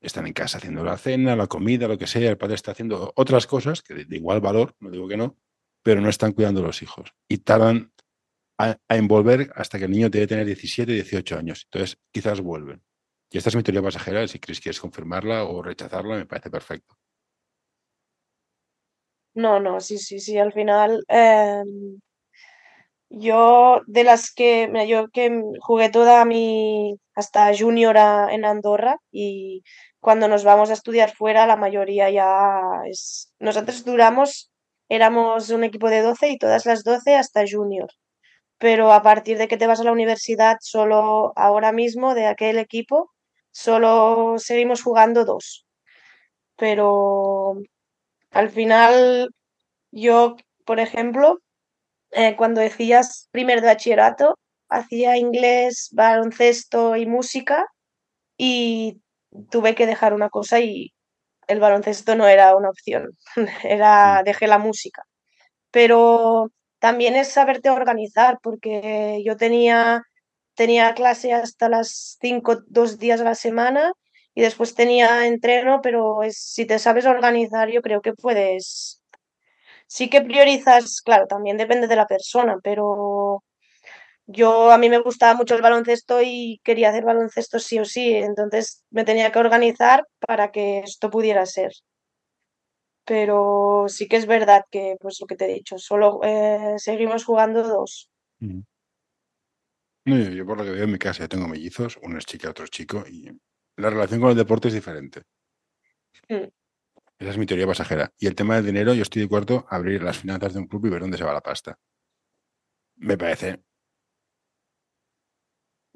Están 0.00 0.26
en 0.26 0.32
casa 0.32 0.56
haciendo 0.56 0.84
la 0.84 0.96
cena, 0.96 1.36
la 1.36 1.48
comida, 1.48 1.86
lo 1.86 1.98
que 1.98 2.06
sea, 2.06 2.30
el 2.30 2.38
padre 2.38 2.54
está 2.54 2.70
haciendo 2.70 3.12
otras 3.14 3.46
cosas 3.46 3.82
que 3.82 4.06
de 4.06 4.16
igual 4.16 4.40
valor, 4.40 4.74
no 4.80 4.90
digo 4.90 5.06
que 5.06 5.18
no, 5.18 5.36
pero 5.82 6.00
no 6.00 6.08
están 6.08 6.32
cuidando 6.32 6.62
a 6.62 6.66
los 6.66 6.82
hijos. 6.82 7.12
Y 7.28 7.38
tardan 7.38 7.92
a, 8.58 8.78
envolver 8.88 9.50
hasta 9.54 9.78
que 9.78 9.84
el 9.84 9.90
niño 9.90 10.10
debe 10.10 10.26
tener 10.26 10.46
17, 10.46 10.92
18 10.92 11.38
años. 11.38 11.66
Entonces, 11.70 11.98
quizás 12.10 12.40
vuelven. 12.40 12.82
Y 13.30 13.38
esta 13.38 13.50
es 13.50 13.56
mi 13.56 13.62
teoría 13.62 13.82
pasajera, 13.82 14.26
si 14.28 14.38
Chris 14.38 14.60
quieres 14.60 14.80
confirmarla 14.80 15.44
o 15.44 15.62
rechazarla, 15.62 16.16
me 16.16 16.26
parece 16.26 16.50
perfecto. 16.50 16.96
No, 19.34 19.60
no, 19.60 19.80
sí, 19.80 19.98
sí, 19.98 20.18
sí, 20.18 20.38
al 20.38 20.52
final 20.52 21.04
em, 21.08 22.00
yo 23.10 23.82
de 23.86 24.04
las 24.04 24.32
que, 24.32 24.70
yo 24.88 25.08
que 25.08 25.42
jugué 25.60 25.90
toda 25.90 26.24
mi, 26.24 26.98
hasta 27.14 27.54
junior 27.56 27.96
en 28.30 28.44
Andorra 28.44 28.96
y 29.10 29.62
cuando 30.00 30.28
nos 30.28 30.44
vamos 30.44 30.70
a 30.70 30.74
estudiar 30.74 31.14
fuera 31.14 31.46
la 31.46 31.56
mayoría 31.56 32.10
ya 32.10 32.60
es, 32.88 33.32
nosotros 33.38 33.84
duramos, 33.84 34.50
éramos 34.88 35.50
un 35.50 35.64
equipo 35.64 35.90
de 35.90 36.02
12 36.02 36.30
y 36.30 36.38
todas 36.38 36.66
las 36.66 36.84
12 36.84 37.16
hasta 37.16 37.44
junior, 37.50 37.90
pero 38.58 38.92
a 38.92 39.02
partir 39.02 39.38
de 39.38 39.48
que 39.48 39.56
te 39.56 39.66
vas 39.66 39.80
a 39.80 39.84
la 39.84 39.92
universidad, 39.92 40.56
solo 40.60 41.32
ahora 41.36 41.72
mismo 41.72 42.14
de 42.14 42.26
aquel 42.26 42.58
equipo, 42.58 43.12
solo 43.52 44.36
seguimos 44.38 44.82
jugando 44.82 45.24
dos, 45.24 45.66
pero 46.56 47.56
al 48.32 48.50
final 48.50 49.30
yo, 49.92 50.36
por 50.64 50.80
ejemplo, 50.80 51.40
eh, 52.12 52.36
cuando 52.36 52.60
decías 52.60 53.28
primer 53.32 53.60
de 53.60 53.68
bachillerato, 53.68 54.36
hacía 54.68 55.16
inglés, 55.16 55.90
baloncesto 55.92 56.96
y 56.96 57.06
música 57.06 57.66
y 58.38 59.02
tuve 59.50 59.74
que 59.74 59.86
dejar 59.86 60.14
una 60.14 60.30
cosa 60.30 60.60
y 60.60 60.92
el 61.48 61.60
baloncesto 61.60 62.16
no 62.16 62.26
era 62.28 62.56
una 62.56 62.70
opción, 62.70 63.16
era 63.64 64.22
dejé 64.24 64.46
la 64.48 64.58
música. 64.58 65.04
Pero 65.70 66.50
también 66.86 67.16
es 67.16 67.32
saberte 67.32 67.68
organizar 67.68 68.38
porque 68.40 69.20
yo 69.26 69.36
tenía, 69.36 70.02
tenía 70.54 70.94
clase 70.94 71.32
hasta 71.32 71.68
las 71.68 72.16
5, 72.20 72.58
dos 72.68 72.98
días 73.00 73.20
a 73.20 73.24
la 73.24 73.34
semana 73.34 73.92
y 74.36 74.42
después 74.42 74.76
tenía 74.76 75.26
entreno, 75.26 75.80
pero 75.82 76.20
si 76.30 76.64
te 76.64 76.78
sabes 76.78 77.04
organizar 77.06 77.70
yo 77.70 77.82
creo 77.82 78.00
que 78.02 78.12
puedes 78.12 79.02
sí 79.88 80.08
que 80.08 80.22
priorizas, 80.22 81.02
claro, 81.02 81.26
también 81.26 81.56
depende 81.56 81.88
de 81.88 81.96
la 81.96 82.06
persona, 82.06 82.56
pero 82.62 83.42
yo 84.26 84.70
a 84.72 84.78
mí 84.78 84.88
me 84.88 85.00
gustaba 85.00 85.34
mucho 85.34 85.56
el 85.56 85.62
baloncesto 85.62 86.22
y 86.22 86.60
quería 86.64 86.90
hacer 86.90 87.04
baloncesto 87.04 87.58
sí 87.58 87.80
o 87.80 87.84
sí, 87.84 88.14
entonces 88.14 88.84
me 88.90 89.04
tenía 89.04 89.32
que 89.32 89.40
organizar 89.40 90.04
para 90.20 90.52
que 90.52 90.80
esto 90.80 91.10
pudiera 91.10 91.46
ser. 91.46 91.72
Pero 93.06 93.86
sí 93.88 94.08
que 94.08 94.16
es 94.16 94.26
verdad 94.26 94.64
que, 94.70 94.96
pues 95.00 95.20
lo 95.20 95.26
que 95.26 95.36
te 95.36 95.44
he 95.44 95.54
dicho, 95.54 95.78
solo 95.78 96.20
eh, 96.24 96.74
seguimos 96.78 97.24
jugando 97.24 97.62
dos. 97.62 98.10
No, 98.40 98.64
yo, 100.04 100.30
yo 100.30 100.44
por 100.44 100.58
lo 100.58 100.64
que 100.64 100.70
veo 100.70 100.84
en 100.84 100.92
mi 100.92 100.98
casa, 100.98 101.24
yo 101.24 101.28
tengo 101.28 101.48
mellizos, 101.48 101.98
uno 102.02 102.18
es 102.18 102.26
chica, 102.26 102.50
otro 102.50 102.64
es 102.64 102.70
chico, 102.70 103.04
y 103.08 103.30
la 103.76 103.90
relación 103.90 104.20
con 104.20 104.30
el 104.30 104.36
deporte 104.36 104.68
es 104.68 104.74
diferente. 104.74 105.22
Mm. 106.28 106.48
Esa 107.18 107.30
es 107.30 107.38
mi 107.38 107.46
teoría 107.46 107.66
pasajera. 107.66 108.12
Y 108.18 108.26
el 108.26 108.34
tema 108.34 108.56
del 108.56 108.66
dinero, 108.66 108.92
yo 108.92 109.02
estoy 109.02 109.20
de 109.20 109.26
acuerdo 109.26 109.66
a 109.70 109.76
abrir 109.76 110.02
las 110.02 110.18
finanzas 110.18 110.52
de 110.52 110.60
un 110.60 110.66
club 110.66 110.86
y 110.86 110.90
ver 110.90 111.00
dónde 111.00 111.16
se 111.16 111.24
va 111.24 111.32
la 111.32 111.40
pasta. 111.40 111.78
Me 112.96 113.16
parece 113.16 113.62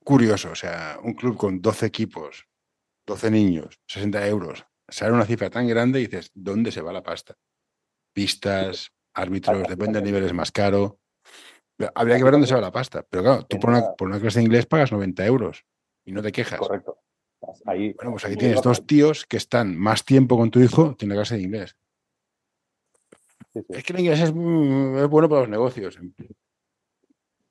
curioso, 0.03 0.53
o 0.53 0.55
sea, 0.55 0.99
un 1.03 1.15
club 1.15 1.37
con 1.37 1.61
12 1.61 1.87
equipos, 1.87 2.47
12 3.07 3.31
niños, 3.31 3.81
60 3.87 4.27
euros, 4.27 4.67
sale 4.91 5.13
una 5.13 5.27
cifra 5.27 5.51
tan 5.51 5.67
grande 5.67 6.01
y 6.01 6.07
dices, 6.07 6.31
¿dónde 6.35 6.73
se 6.73 6.81
va 6.83 6.93
la 6.93 7.03
pasta? 7.03 7.37
Pistas, 8.13 8.93
árbitros, 9.15 9.67
depende 9.69 9.99
del 9.99 10.05
nivel, 10.05 10.25
es 10.25 10.33
más 10.33 10.53
caro. 10.53 10.99
Habría 11.95 12.19
que 12.19 12.25
ver 12.25 12.33
dónde 12.33 12.47
se 12.47 12.55
va 12.55 12.61
la 12.61 12.73
pasta. 12.73 13.03
Pero 13.09 13.23
claro, 13.23 13.47
tú 13.47 13.59
por 13.59 13.71
una, 13.71 13.93
por 13.95 14.09
una 14.09 14.21
clase 14.21 14.41
de 14.41 14.45
inglés 14.45 14.67
pagas 14.67 14.93
90 14.93 15.25
euros 15.25 15.65
y 16.05 16.13
no 16.13 16.23
te 16.23 16.33
quejas. 16.33 16.59
Correcto. 16.59 16.99
Ahí, 17.65 17.95
Bueno, 17.95 18.13
pues 18.13 18.25
aquí 18.27 18.37
tienes 18.37 18.61
dos 18.63 18.87
tíos 18.87 19.25
que 19.25 19.39
están 19.39 19.77
más 19.77 20.05
tiempo 20.05 20.37
con 20.37 20.51
tu 20.51 20.61
hijo 20.61 20.97
que 20.97 21.07
en 21.07 21.11
la 21.11 21.15
clase 21.15 21.37
de 21.37 21.43
inglés. 21.43 21.77
sí, 23.53 23.61
sí. 23.61 23.67
Es 23.71 23.85
que 23.85 23.93
el 23.95 24.01
inglés 24.01 24.21
es, 24.21 24.33
mm, 24.35 24.99
es 24.99 25.09
bueno 25.09 25.29
para 25.29 25.43
los 25.43 25.51
negocios. 25.51 25.99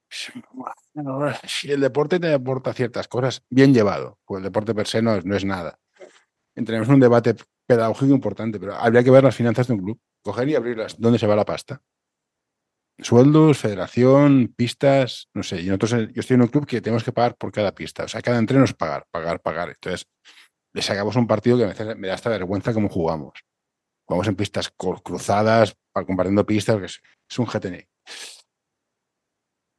Si 1.48 1.72
el 1.72 1.82
deporte 1.82 2.20
te 2.20 2.34
aporta 2.34 2.74
ciertas 2.74 3.08
cosas, 3.08 3.44
bien 3.50 3.74
llevado, 3.74 4.18
pues 4.26 4.40
el 4.40 4.44
deporte 4.44 4.74
per 4.74 4.88
se 4.88 5.02
no 5.02 5.16
es, 5.16 5.26
no 5.26 5.36
es 5.36 5.46
nada. 5.46 5.80
Tenemos 6.66 6.88
un 6.90 7.00
debate 7.00 7.36
pedagógico 7.68 8.14
importante, 8.14 8.60
pero 8.60 8.76
habría 8.76 9.04
que 9.04 9.12
ver 9.12 9.24
las 9.24 9.36
finanzas 9.36 9.68
de 9.68 9.74
un 9.74 9.84
club, 9.84 10.00
coger 10.24 10.50
y 10.50 10.56
abrirlas. 10.56 11.00
¿Dónde 11.00 11.20
se 11.20 11.28
va 11.28 11.36
la 11.36 11.46
pasta? 11.46 11.82
Sueldos, 13.02 13.58
federación, 13.60 14.54
pistas, 14.58 15.30
no 15.34 15.42
sé. 15.44 15.62
Y 15.62 15.68
nosotros, 15.68 15.94
eh, 15.94 16.10
yo 16.14 16.20
estoy 16.20 16.36
en 16.36 16.42
un 16.42 16.48
club 16.50 16.66
que 16.66 16.82
tenemos 16.82 17.04
que 17.04 17.14
pagar 17.14 17.36
por 17.38 17.52
cada 17.52 17.74
pista. 17.74 18.04
O 18.04 18.08
sea, 18.10 18.22
cada 18.22 18.38
entreno 18.40 18.66
es 18.66 18.74
pagar, 18.74 19.06
pagar, 19.10 19.40
pagar. 19.42 19.70
Entonces, 19.70 20.06
le 20.74 20.82
sacamos 20.82 21.16
un 21.16 21.28
partido 21.28 21.58
que 21.58 21.64
a 21.66 21.68
veces 21.68 21.96
me 21.98 22.08
da 22.10 22.16
hasta 22.16 22.30
vergüenza 22.30 22.74
cómo 22.74 22.90
jugamos. 22.90 23.40
Jugamos 24.08 24.28
en 24.28 24.36
pistas 24.36 24.72
cruzadas, 25.04 25.76
pa- 25.94 26.06
compartiendo 26.06 26.46
pistas, 26.46 26.78
que 26.80 26.86
es, 26.86 27.02
es 27.30 27.40
un 27.40 27.46
GTN. 27.48 27.90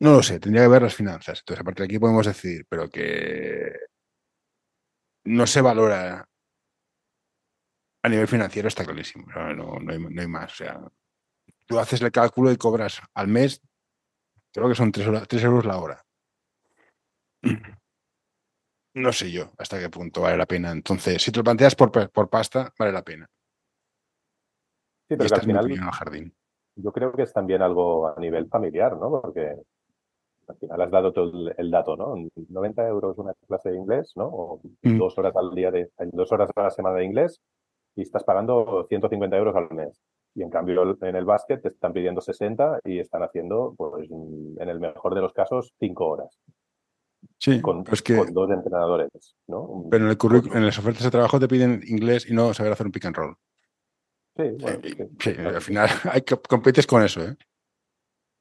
No 0.01 0.13
lo 0.15 0.23
sé, 0.23 0.41
tendría 0.41 0.65
que 0.65 0.69
ver 0.69 0.83
las 0.83 0.95
finanzas. 0.95 1.41
Entonces, 1.41 1.61
a 1.61 1.65
partir 1.65 1.81
de 1.81 1.85
aquí 1.87 1.99
podemos 1.99 2.27
decidir, 2.27 2.65
pero 2.69 2.89
que 2.89 3.73
no 5.25 5.47
se 5.47 5.61
valora 5.61 6.27
a 8.03 8.09
nivel 8.09 8.29
financiero 8.29 8.69
está 8.69 8.85
clarísimo. 8.85 9.27
No, 9.35 9.79
no, 9.79 9.93
hay, 9.93 9.99
no 9.99 10.21
hay 10.21 10.29
más. 10.29 10.53
O 10.53 10.57
sea, 10.57 10.81
tú 11.67 11.79
haces 11.79 12.01
el 12.03 12.11
cálculo 12.11 12.51
y 12.51 12.57
cobras 12.57 13.01
al 13.15 13.29
mes, 13.29 13.63
creo 14.53 14.69
que 14.69 14.75
son 14.75 14.93
3, 14.93 15.45
euros 15.45 15.65
la 15.65 15.79
hora. 15.79 16.05
No 18.93 19.13
sé 19.13 19.31
yo 19.31 19.53
hasta 19.57 19.79
qué 19.79 19.89
punto 19.89 20.23
vale 20.23 20.37
la 20.37 20.47
pena. 20.47 20.73
Entonces, 20.73 21.23
si 21.23 21.31
te 21.31 21.39
lo 21.39 21.45
planteas 21.45 21.77
por, 21.77 21.93
por 22.11 22.29
pasta, 22.29 22.75
vale 22.77 22.91
la 22.91 23.05
pena. 23.05 23.25
Sí, 25.09 25.17
pero 25.17 25.33
al 25.33 25.41
final 25.43 25.65
opinión 25.65 25.85
al 25.85 25.93
jardín. 25.93 26.35
yo 26.75 26.91
creo 26.91 27.13
que 27.13 27.23
es 27.23 27.33
también 27.33 27.63
algo 27.63 28.09
a 28.09 28.19
nivel 28.19 28.49
familiar, 28.49 28.97
¿no? 28.97 29.23
Porque 29.23 29.55
al 30.49 30.57
final 30.57 30.83
has 30.83 30.91
dado 30.91 31.13
todo 31.13 31.31
el, 31.31 31.55
el 31.57 31.71
dato, 31.71 31.97
¿no? 31.97 32.17
90 32.49 32.89
euros 32.89 33.17
una 33.19 33.33
clase 33.47 33.71
de 33.71 33.77
inglés, 33.77 34.13
¿no? 34.17 34.27
O 34.27 34.61
Mm. 34.83 34.99
dos 34.99 35.17
horas 35.19 35.37
al 35.37 35.55
día 35.55 35.71
de, 35.71 35.93
dos 36.11 36.33
horas 36.33 36.51
a 36.57 36.63
la 36.65 36.71
semana 36.71 36.97
de 36.97 37.05
inglés 37.05 37.41
y 38.01 38.03
estás 38.03 38.25
pagando 38.25 38.87
150 38.89 39.37
euros 39.37 39.55
al 39.55 39.71
mes. 39.71 40.01
Y 40.35 40.43
en 40.43 40.49
cambio 40.51 40.97
en 41.03 41.17
el 41.17 41.25
básquet 41.25 41.61
te 41.61 41.69
están 41.69 41.93
pidiendo 41.93 42.21
60 42.21 42.81
y 42.85 42.99
están 42.99 43.23
haciendo, 43.23 43.75
pues 43.77 44.09
en 44.11 44.69
el 44.69 44.81
mejor 44.81 45.15
de 45.15 45.21
los 45.21 45.33
casos, 45.33 45.75
5 45.79 46.07
horas 46.07 46.41
Sí, 47.39 47.61
con, 47.61 47.85
que 47.85 48.15
dos 48.33 48.51
entrenadores, 48.51 49.11
¿no? 49.47 49.85
pero 49.91 50.07
en, 50.11 50.11
el 50.11 50.57
en 50.57 50.65
las 50.67 50.79
ofertas 50.79 51.05
de 51.05 51.11
trabajo 51.11 51.39
te 51.39 51.49
piden 51.49 51.83
inglés 51.87 52.27
y 52.31 52.33
no 52.33 52.55
saber 52.55 52.73
hacer 52.73 52.87
un 52.87 52.93
pick 52.93 53.05
and 53.05 53.17
roll. 53.17 53.37
Sí, 54.37 54.45
bueno, 54.59 54.81
Eh, 54.83 55.09
sí. 55.19 55.35
sí, 55.35 55.41
al 55.43 55.61
final 55.61 55.89
hay 56.11 56.23
que 56.23 56.39
compites 56.39 56.87
con 56.87 57.03
eso, 57.03 57.21
¿eh? 57.21 57.37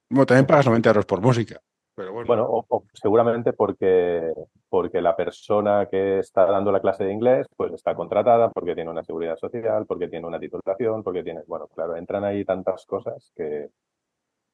Bueno, 0.09 0.25
también 0.25 0.45
pagas 0.47 0.67
90 0.67 0.89
euros 0.89 1.05
por 1.05 1.19
música. 1.21 1.59
Pero 1.95 2.13
bueno, 2.13 2.27
Bueno, 2.27 2.45
o, 2.45 2.65
o 2.69 2.85
seguramente 2.93 3.51
porque 3.51 4.31
porque 4.69 5.01
la 5.01 5.15
persona 5.15 5.87
que 5.89 6.19
está 6.19 6.45
dando 6.45 6.71
la 6.71 6.79
clase 6.79 7.03
de 7.03 7.13
inglés 7.13 7.47
pues 7.55 7.73
está 7.73 7.95
contratada 7.95 8.49
porque 8.51 8.75
tiene 8.75 8.89
una 8.89 9.03
seguridad 9.03 9.37
social, 9.37 9.85
porque 9.85 10.07
tiene 10.07 10.27
una 10.27 10.39
titulación, 10.39 11.03
porque 11.03 11.23
tiene, 11.23 11.41
bueno, 11.47 11.67
claro, 11.67 11.95
entran 11.95 12.23
ahí 12.23 12.45
tantas 12.45 12.85
cosas 12.85 13.31
que... 13.35 13.69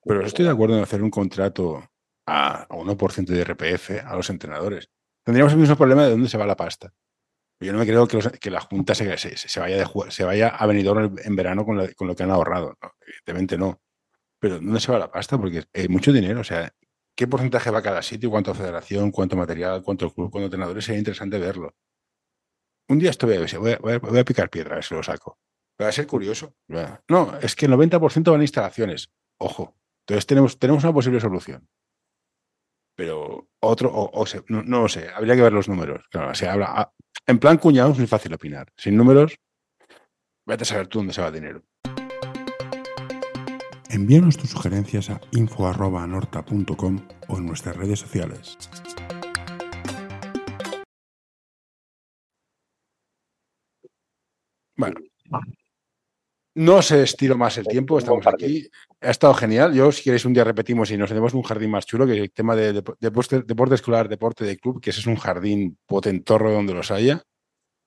Pero 0.04 0.22
estoy 0.26 0.46
de 0.46 0.52
acuerdo 0.52 0.78
en 0.78 0.84
hacer 0.84 1.02
un 1.02 1.10
contrato 1.10 1.84
a, 2.28 2.68
1% 2.70 3.26
de 3.26 3.44
RPF 3.44 4.06
a 4.06 4.16
los 4.16 4.30
entrenadores. 4.30 4.90
Tendríamos 5.24 5.54
el 5.54 5.60
mismo 5.60 5.76
problema 5.76 6.04
de 6.04 6.12
dónde 6.12 6.30
se 6.30 6.38
va 6.38 6.46
la 6.46 6.56
pasta. 6.56 6.94
Yo 7.60 7.72
no 7.72 7.80
me 7.80 7.86
creo 7.86 8.08
que, 8.08 8.52
la 8.52 8.62
Junta 8.62 8.94
se, 8.94 9.18
se, 9.18 9.60
vaya 9.60 9.78
de, 9.78 10.12
se 10.12 10.24
vaya 10.24 10.50
a 10.50 10.66
Benidorm 10.68 11.16
en 11.24 11.36
verano 11.36 11.66
con, 11.66 11.78
lo 11.78 12.16
que 12.16 12.24
han 12.24 12.32
ahorrado. 12.32 12.78
Evidentemente 13.02 13.58
no. 13.58 13.82
Pero 14.40 14.56
¿dónde 14.56 14.80
se 14.80 14.92
va 14.92 15.00
la 15.00 15.10
pasta? 15.10 15.38
Porque 15.38 15.64
hay 15.74 15.88
mucho 15.88 16.12
dinero. 16.12 16.42
O 16.42 16.44
sea, 16.44 16.72
¿qué 17.16 17.28
porcentaje 17.28 17.72
va 17.72 17.82
cada 17.82 18.02
sitio? 18.02 18.30
¿Cuánto 18.30 18.54
federación? 18.54 19.12
¿Cuánto 19.12 19.36
material? 19.36 19.82
¿Cuánto 19.84 20.12
club? 20.14 20.32
¿Cuánto 20.32 20.46
entrenadores? 20.46 20.86
Sería 20.86 21.00
interesante 21.00 21.40
verlo. 21.40 21.76
Un 22.88 23.00
día 23.00 23.10
esto 23.10 23.26
voy 23.26 23.38
a, 23.38 23.80
voy 23.80 23.94
a, 23.94 24.00
voy 24.00 24.20
a 24.20 24.26
picar 24.26 24.50
piedra, 24.50 24.74
a 24.74 24.76
ver 24.76 24.84
si 24.84 24.94
lo 24.94 25.02
saco. 25.02 25.40
Va 25.82 25.88
a 25.88 25.92
ser 25.92 26.08
curioso. 26.08 26.56
No, 27.08 27.38
es 27.42 27.56
que 27.56 27.66
el 27.66 27.74
90% 27.74 28.32
van 28.32 28.42
a 28.42 28.44
instalaciones. 28.44 29.10
Ojo. 29.40 29.76
Entonces 30.02 30.26
tenemos, 30.28 30.60
tenemos 30.60 30.84
una 30.84 30.94
posible 30.94 31.20
solución 31.20 31.68
pero 32.96 33.50
otro, 33.60 33.92
o, 33.94 34.26
no, 34.48 34.82
lo 34.82 34.88
sé, 34.88 35.10
habría 35.14 35.36
que 35.36 35.42
ver 35.42 35.54
los 35.54 35.68
números. 35.68 36.06
Claro, 36.10 36.34
se 36.34 36.48
habla, 36.48 36.68
ah, 36.70 36.94
en 37.28 37.40
plan 37.40 37.58
cuñado 37.58 37.92
es 37.92 37.98
muy 37.98 38.08
fácil 38.08 38.34
opinar. 38.34 38.72
Sin 38.78 38.96
números, 38.96 39.38
vete 40.46 40.64
a 40.64 40.66
saber 40.66 40.88
tú 40.88 41.00
dónde 41.00 41.14
se 41.14 41.22
va 41.22 41.28
el 41.28 41.34
dinero. 41.34 41.64
Envíanos 43.96 44.36
tus 44.36 44.50
sugerencias 44.50 45.10
a 45.10 45.22
info.anorta.com 45.32 47.08
o 47.30 47.38
en 47.38 47.46
nuestras 47.46 47.78
redes 47.78 47.98
sociales. 47.98 48.58
Bueno, 54.76 54.96
no 56.56 56.82
se 56.82 57.04
estiro 57.04 57.38
más 57.38 57.58
el 57.58 57.68
tiempo, 57.68 57.98
estamos 57.98 58.28
aquí. 58.28 58.68
Ha 59.00 59.12
estado 59.12 59.34
genial. 59.34 59.74
Yo, 59.74 59.90
si 59.94 60.04
queréis, 60.04 60.26
un 60.26 60.34
día 60.34 60.44
repetimos 60.44 60.92
y 60.92 60.98
nos 60.98 61.08
tenemos 61.08 61.34
un 61.34 61.44
jardín 61.44 61.72
más 61.72 61.86
chulo, 61.86 62.06
que 62.06 62.18
el 62.18 62.32
tema 62.34 62.54
de, 62.54 62.74
deporte, 63.00 63.76
escolar, 63.76 64.10
deporte 64.10 64.44
de 64.44 64.58
club, 64.58 64.82
que 64.82 64.90
ese 64.90 65.00
es 65.00 65.08
un 65.08 65.16
jardín 65.16 65.78
potentorro 65.86 66.52
donde 66.52 66.74
los 66.74 66.92
haya. 66.92 67.24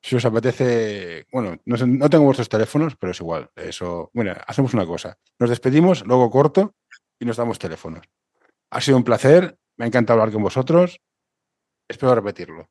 Si 0.01 0.17
os 0.17 0.25
apetece, 0.25 1.27
bueno, 1.33 1.57
no, 1.65 2.11
tengo 2.11 2.25
vuestros 2.25 2.49
teléfonos, 2.49 2.97
pero 2.97 3.11
es 3.11 3.21
igual. 3.21 3.51
Eso, 3.57 4.11
bueno, 4.15 4.33
hacemos 4.47 4.73
una 4.75 4.87
cosa. 4.87 5.19
Nos 5.39 5.51
despedimos, 5.51 6.07
luego 6.07 6.31
corto 6.31 6.75
y 7.19 7.25
nos 7.25 7.37
damos 7.37 7.59
teléfonos. 7.59 8.07
Ha 8.71 8.81
sido 8.81 8.97
un 8.97 9.05
placer, 9.05 9.59
me 9.77 9.85
ha 9.85 9.89
encantado 9.89 10.21
hablar 10.21 10.33
con 10.33 10.43
vosotros. 10.43 11.01
Espero 11.89 12.15
repetirlo. 12.15 12.69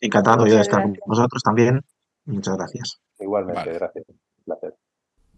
Encantado 0.00 0.46
yo 0.46 0.56
de 0.56 0.62
estar 0.62 0.82
con 0.82 0.98
vosotros 1.06 1.42
también. 1.42 1.80
Muchas 2.24 2.56
gracias. 2.56 3.00
Igualmente, 3.20 3.72
gracias. 3.72 4.04
Un 4.08 4.44
placer. 4.44 4.74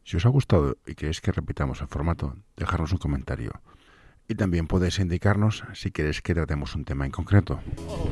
Si 0.05 0.17
os 0.17 0.27
ha 0.27 0.29
gustado 0.29 0.77
y 0.87 0.95
queréis 0.95 1.21
que 1.21 1.33
repitamos 1.33 1.81
el 1.81 1.89
formato, 1.89 2.37
dejadnos 2.57 2.93
un 2.93 2.99
comentario. 2.99 3.53
Y 4.29 4.37
también 4.37 4.67
podéis 4.67 4.99
indicarnos 4.99 5.65
si 5.75 5.91
queréis 5.91 6.23
que 6.23 6.35
tratemos 6.35 6.75
un 6.75 6.85
tema 6.85 7.05
en 7.05 7.13
concreto. 7.13 7.61
Oh, 7.89 8.09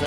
Hey, 0.00 0.06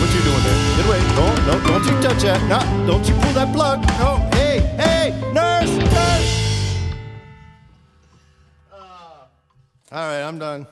what 0.00 0.10
you 0.12 0.20
doing 0.20 0.44
there? 0.44 0.58
Get 0.76 0.84
away. 0.86 1.00
No, 1.16 1.26
no, 1.46 1.54
don't 1.66 1.84
you 1.86 1.96
touch 2.02 2.22
that. 2.24 2.40
No, 2.46 2.86
don't 2.86 3.08
you 3.08 3.14
pull 3.14 3.32
that 3.32 3.54
plug. 3.54 3.80
No, 3.98 4.16
hey, 4.36 4.60
hey, 4.76 5.14
nurse, 5.32 5.74
nurse. 5.78 6.30
Uh, 8.70 8.76
all 8.76 10.06
right, 10.06 10.22
I'm 10.22 10.38
done. 10.38 10.66